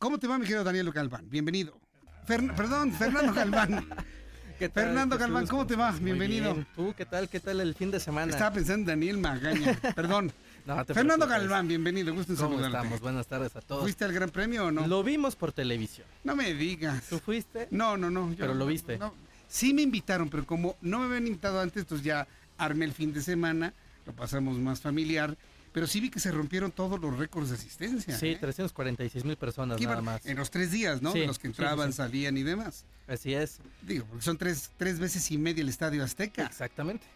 [0.00, 1.30] ¿cómo te va, mi querido Daniel Galván?
[1.30, 1.80] Bienvenido.
[2.26, 3.88] perdón, Fernando Galván.
[4.74, 5.92] Fernando Galván, ¿cómo te va?
[5.92, 6.66] Bienvenido.
[6.74, 7.28] ¿Tú qué tal?
[7.28, 8.32] ¿Qué tal el fin de semana?
[8.32, 9.78] Estaba pensando en Daniel Magaña.
[9.94, 10.32] Perdón.
[10.86, 13.00] Fernando Galván, bienvenido, gusto en ¿Cómo estamos?
[13.00, 13.82] Buenas tardes a todos.
[13.82, 14.86] ¿Fuiste al Gran Premio o no?
[14.86, 16.06] Lo vimos por televisión.
[16.24, 17.04] No me digas.
[17.08, 17.68] ¿Tú fuiste?
[17.70, 18.34] No, no, no.
[18.36, 18.98] Pero lo viste.
[19.48, 22.28] Sí me invitaron, pero como no me habían invitado antes, entonces ya
[22.58, 23.72] armé el fin de semana,
[24.04, 25.38] lo pasamos más familiar.
[25.72, 28.18] Pero sí vi que se rompieron todos los récords de asistencia.
[28.18, 28.38] Sí, ¿eh?
[28.40, 30.26] 346 mil personas nada más.
[30.26, 31.12] En los tres días, ¿no?
[31.12, 31.96] Sí, De los que entraban, sí, sí.
[31.98, 32.84] salían y demás.
[33.06, 33.60] Así es.
[33.82, 36.44] Digo, porque son tres, tres veces y media el Estadio Azteca.
[36.44, 37.06] Exactamente.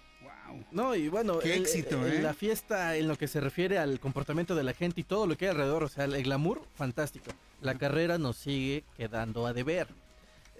[0.70, 2.22] No, y bueno, Qué el- éxito, el- ¿eh?
[2.22, 5.36] la fiesta en lo que se refiere al comportamiento de la gente y todo lo
[5.36, 7.30] que hay alrededor, o sea, el glamour, fantástico.
[7.60, 9.88] La carrera nos sigue quedando a deber.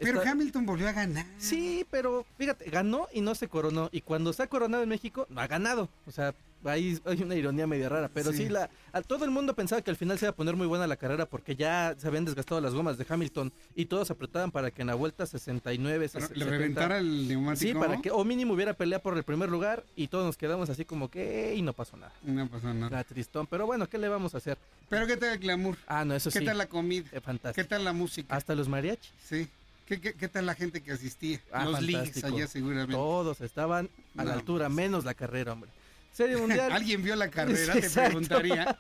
[0.01, 1.27] Pero Hamilton volvió a ganar.
[1.39, 3.89] Sí, pero fíjate, ganó y no se coronó.
[3.93, 5.89] Y cuando se ha coronado en México, no ha ganado.
[6.07, 8.11] O sea, ahí hay una ironía media rara.
[8.13, 8.49] Pero sí, Sí.
[8.49, 10.87] la, a todo el mundo pensaba que al final se iba a poner muy buena
[10.87, 14.71] la carrera porque ya se habían desgastado las gomas de Hamilton y todos apretaban para
[14.71, 17.61] que en la vuelta 69, Pero 70, le reventara el neumático.
[17.73, 20.71] Sí, para que o mínimo hubiera pelea por el primer lugar y todos nos quedamos
[20.71, 22.13] así como que y no pasó nada.
[22.23, 22.91] No pasó nada.
[22.91, 24.59] La tristón, pero bueno, ¿qué le vamos a hacer?
[24.89, 25.77] Pero ¿qué tal el glamour?
[25.87, 26.45] Ah, no, eso ¿Qué sí.
[26.45, 27.07] tal la comida?
[27.13, 27.63] Eh, fantástico.
[27.63, 28.35] ¿Qué tal la música?
[28.35, 29.13] Hasta los mariachis.
[29.25, 29.49] Sí.
[29.87, 31.41] ¿Qué, qué, qué tal la gente que asistía?
[31.53, 32.27] Ah, Los fantástico.
[32.29, 32.93] allá seguramente.
[32.95, 35.71] Todos estaban a la altura, menos la carrera, hombre.
[36.13, 36.71] Serie mundial.
[36.73, 37.75] ¿Alguien vio la carrera?
[37.75, 38.77] Sí, Te preguntaría.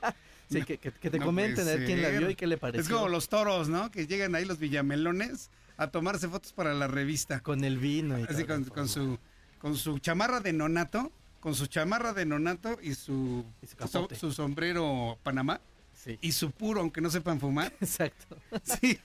[0.50, 2.58] Sí, que, que- que te No comenten a ver quién la vio y qué le
[2.58, 2.82] pareció.
[2.82, 3.90] Es como los toros, ¿no?
[3.90, 7.40] Que llegan ahí los villamelones a tomarse fotos para la revista.
[7.40, 9.18] Con el vino y Así todo, con, con su
[9.58, 11.10] con su chamarra de nonato,
[11.40, 14.14] con su chamarra de nonato y su, Y su so- capote.
[14.16, 15.60] su sombrero Panamá
[15.94, 16.18] Sí.
[16.20, 17.72] y su puro, aunque no sepan fumar.
[17.80, 18.36] Exacto.
[18.64, 18.98] Sí,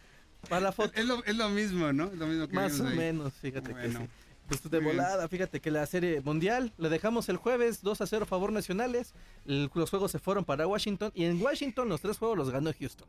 [0.50, 0.92] Para la foto.
[1.00, 2.06] es lo, es lo mismo, ¿no?
[2.06, 2.98] Es lo mismo que Más o ahí.
[2.98, 4.00] menos, fíjate que Bueno.
[4.02, 4.08] sí.
[4.48, 8.24] Pues de volada, fíjate que la serie mundial le dejamos el jueves 2 a 0
[8.24, 9.14] a favor nacionales.
[9.46, 12.72] El- los juegos se fueron para Washington y en Washington los tres juegos los ganó
[12.80, 13.08] Houston.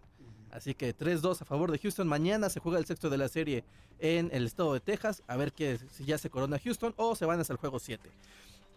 [0.50, 2.08] Así que 3-2 a favor de Houston.
[2.08, 3.64] Mañana se juega el sexto de la serie
[4.00, 5.22] en el estado de Texas.
[5.28, 8.10] A ver que, si ya se corona Houston o se van hasta el juego 7.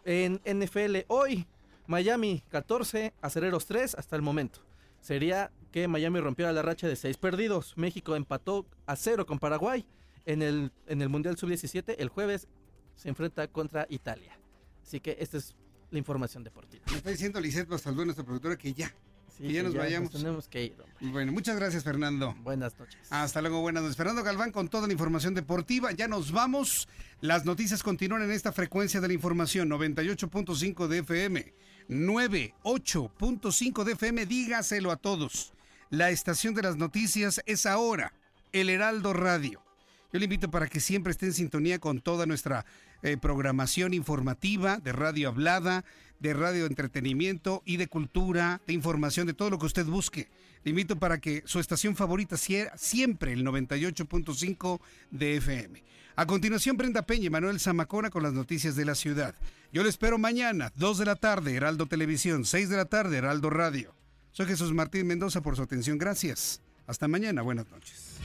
[0.06, 1.48] En NFL hoy,
[1.88, 4.60] Miami 14, Acereros 3 hasta el momento.
[5.00, 7.74] Sería que Miami rompiera la racha de 6 perdidos.
[7.78, 9.86] México empató a 0 con Paraguay.
[10.26, 12.48] En el, en el Mundial Sub-17 el jueves
[12.96, 14.38] se enfrenta contra Italia.
[14.84, 15.56] Así que esta es
[15.90, 16.84] la información deportiva.
[16.92, 18.94] Me está diciendo Lisette Basaldúa, nuestra productora, que ya.
[19.38, 20.12] Sí, Que ya nos vayamos.
[20.12, 21.10] tenemos que ir, hombre.
[21.12, 22.36] Bueno, muchas gracias, Fernando.
[22.44, 23.00] Buenas noches.
[23.10, 23.98] Hasta luego, buenas noches.
[23.98, 25.92] Fernando Galván con toda la información deportiva.
[25.94, 26.88] Ya nos vamos.
[27.22, 31.54] Las noticias continúan en esta frecuencia de la información, 98.5 de FM,
[31.90, 34.26] 98.5 de FM.
[34.26, 35.54] Dígaselo a todos.
[35.90, 38.14] La estación de las noticias es ahora,
[38.52, 39.64] El Heraldo Radio.
[40.12, 42.66] Yo le invito para que siempre esté en sintonía con toda nuestra
[43.02, 45.86] eh, programación informativa de radio hablada,
[46.20, 50.30] de radio entretenimiento y de cultura, de información, de todo lo que usted busque.
[50.64, 54.80] Le invito para que su estación favorita sea siempre el 98.5
[55.12, 55.84] de FM.
[56.16, 59.34] A continuación, Brenda Peña y Manuel Zamacona con las noticias de la ciudad.
[59.72, 63.50] Yo le espero mañana, 2 de la tarde, Heraldo Televisión, 6 de la tarde, Heraldo
[63.50, 63.96] Radio.
[64.34, 65.98] Soy Jesús Martín Mendoza por su atención.
[65.98, 66.62] Gracias.
[66.86, 67.42] Hasta mañana.
[67.42, 68.20] Buenas noches.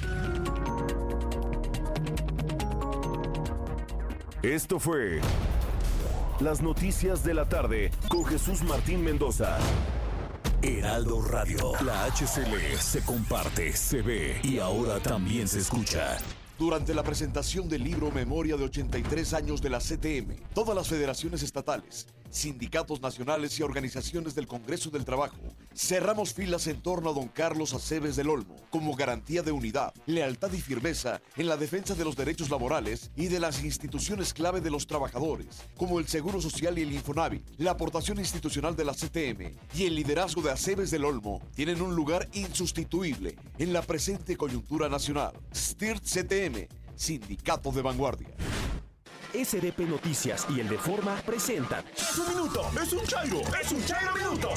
[4.47, 5.21] Esto fue
[6.39, 9.59] Las Noticias de la Tarde con Jesús Martín Mendoza.
[10.63, 11.73] Heraldo Radio.
[11.85, 16.17] La HCL se comparte, se ve y ahora también se escucha.
[16.61, 21.43] Durante la presentación del libro Memoria de 83 años de la CTM, todas las federaciones
[21.43, 25.39] estatales, sindicatos nacionales y organizaciones del Congreso del Trabajo,
[25.75, 30.53] cerramos filas en torno a don Carlos Aceves del Olmo como garantía de unidad, lealtad
[30.53, 34.71] y firmeza en la defensa de los derechos laborales y de las instituciones clave de
[34.71, 37.43] los trabajadores, como el Seguro Social y el Infonavit.
[37.59, 41.95] La aportación institucional de la CTM y el liderazgo de Aceves del Olmo tienen un
[41.95, 45.33] lugar insustituible en la presente coyuntura nacional.
[45.55, 48.35] STIRT CTM, Sindicato de Vanguardia.
[49.33, 51.85] SDP Noticias y el de Forma presentan.
[51.97, 52.71] ¡Es un minuto!
[52.83, 53.41] ¡Es un chairo!
[53.61, 54.51] ¡Es un chairo minuto!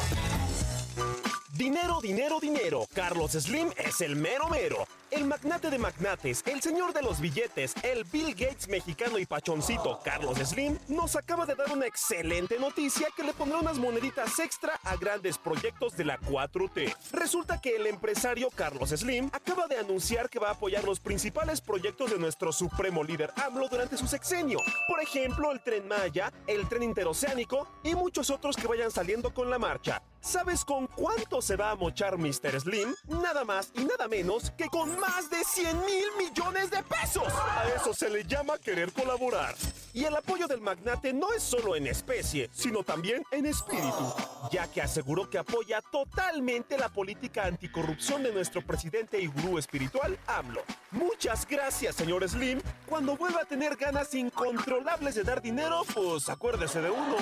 [1.54, 2.88] Dinero, dinero, dinero.
[2.94, 4.88] Carlos Slim es el mero mero.
[5.12, 10.00] El magnate de magnates, el señor de los billetes, el Bill Gates mexicano y pachoncito
[10.04, 14.80] Carlos Slim nos acaba de dar una excelente noticia que le pondrá unas moneditas extra
[14.84, 16.96] a grandes proyectos de la 4T.
[17.12, 21.60] Resulta que el empresario Carlos Slim acaba de anunciar que va a apoyar los principales
[21.60, 24.60] proyectos de nuestro supremo líder AMLO durante su sexenio.
[24.88, 29.50] Por ejemplo, el tren Maya, el tren interoceánico y muchos otros que vayan saliendo con
[29.50, 30.04] la marcha.
[30.22, 32.60] ¿Sabes con cuánto se va a mochar Mr.
[32.60, 32.94] Slim?
[33.08, 37.28] Nada más y nada menos que con más de 100 mil millones de pesos.
[37.28, 39.56] A eso se le llama querer colaborar.
[39.94, 44.14] Y el apoyo del magnate no es solo en especie, sino también en espíritu,
[44.52, 50.18] ya que aseguró que apoya totalmente la política anticorrupción de nuestro presidente y gurú espiritual,
[50.28, 50.62] AMLO.
[50.92, 52.62] Muchas gracias, señor Slim.
[52.86, 57.16] Cuando vuelva a tener ganas incontrolables de dar dinero, pues acuérdese de uno.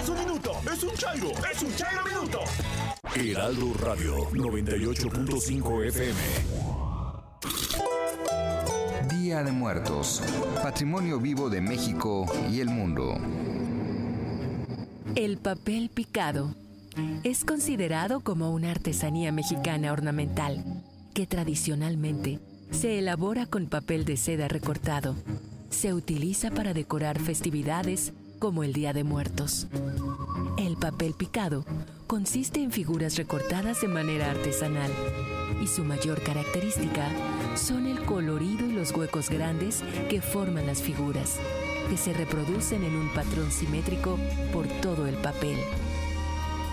[0.00, 0.52] ¡Es un minuto!
[0.72, 1.32] ¡Es un chairo!
[1.50, 2.40] ¡Es un chairo minuto!
[3.14, 6.83] Heraldo Radio 98.5 FM.
[9.10, 10.22] Día de Muertos,
[10.62, 13.18] Patrimonio Vivo de México y el mundo.
[15.14, 16.54] El papel picado
[17.22, 22.40] es considerado como una artesanía mexicana ornamental que tradicionalmente
[22.70, 25.14] se elabora con papel de seda recortado.
[25.70, 28.12] Se utiliza para decorar festividades
[28.44, 29.68] como el Día de Muertos.
[30.58, 31.64] El papel picado
[32.06, 34.92] consiste en figuras recortadas de manera artesanal
[35.62, 37.08] y su mayor característica
[37.56, 41.38] son el colorido y los huecos grandes que forman las figuras,
[41.88, 44.18] que se reproducen en un patrón simétrico
[44.52, 45.56] por todo el papel.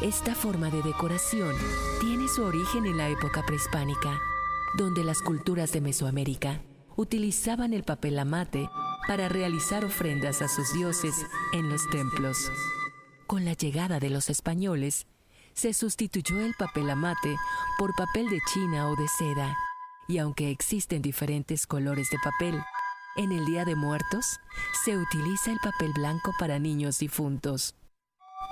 [0.01, 1.55] Esta forma de decoración
[2.01, 4.19] tiene su origen en la época prehispánica,
[4.77, 6.59] donde las culturas de Mesoamérica
[6.97, 8.69] utilizaban el papel amate
[9.11, 11.13] para realizar ofrendas a sus dioses
[11.51, 12.49] en los templos.
[13.27, 15.05] Con la llegada de los españoles,
[15.53, 17.35] se sustituyó el papel amate
[17.77, 19.53] por papel de china o de seda,
[20.07, 22.63] y aunque existen diferentes colores de papel,
[23.17, 24.39] en el Día de Muertos
[24.85, 27.75] se utiliza el papel blanco para niños difuntos,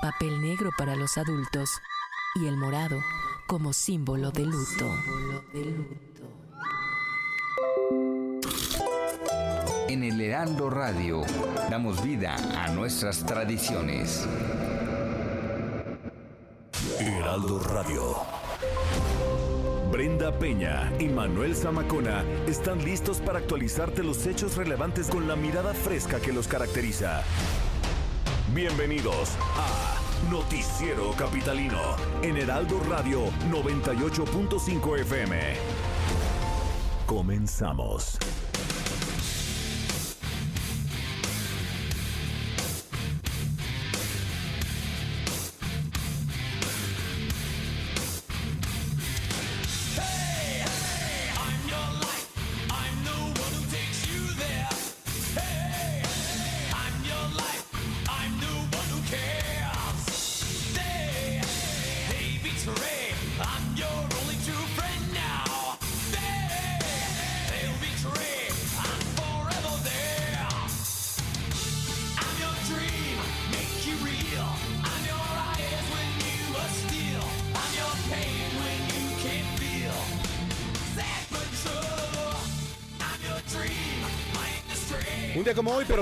[0.01, 1.69] papel negro para los adultos
[2.35, 2.99] y el morado
[3.47, 4.93] como símbolo de luto.
[9.89, 11.23] En el Heraldo Radio
[11.67, 14.27] damos vida a nuestras tradiciones.
[16.99, 18.17] Heraldo Radio.
[19.91, 25.73] Brenda Peña y Manuel Zamacona están listos para actualizarte los hechos relevantes con la mirada
[25.73, 27.23] fresca que los caracteriza.
[28.53, 35.39] Bienvenidos a Noticiero Capitalino en Heraldo Radio 98.5 FM.
[37.07, 38.19] Comenzamos.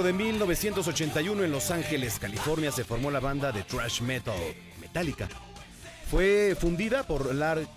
[0.04, 4.36] De 1981 en Los Ángeles, California, se formó la banda de thrash metal
[4.80, 5.28] Metallica.
[6.10, 7.68] Fue fundida por Larry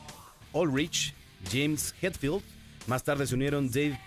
[0.52, 1.14] Ulrich,
[1.50, 2.42] James Hetfield.
[2.86, 3.98] Más tarde se unieron Dave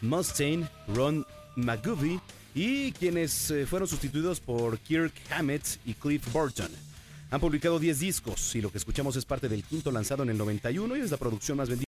[0.00, 1.26] Mustaine, Ron
[1.56, 2.20] McGovey
[2.54, 6.70] y quienes eh, fueron sustituidos por Kirk Hammett y Cliff Burton.
[7.30, 10.38] Han publicado 10 discos y lo que escuchamos es parte del quinto lanzado en el
[10.38, 11.85] 91 y es la producción más vendida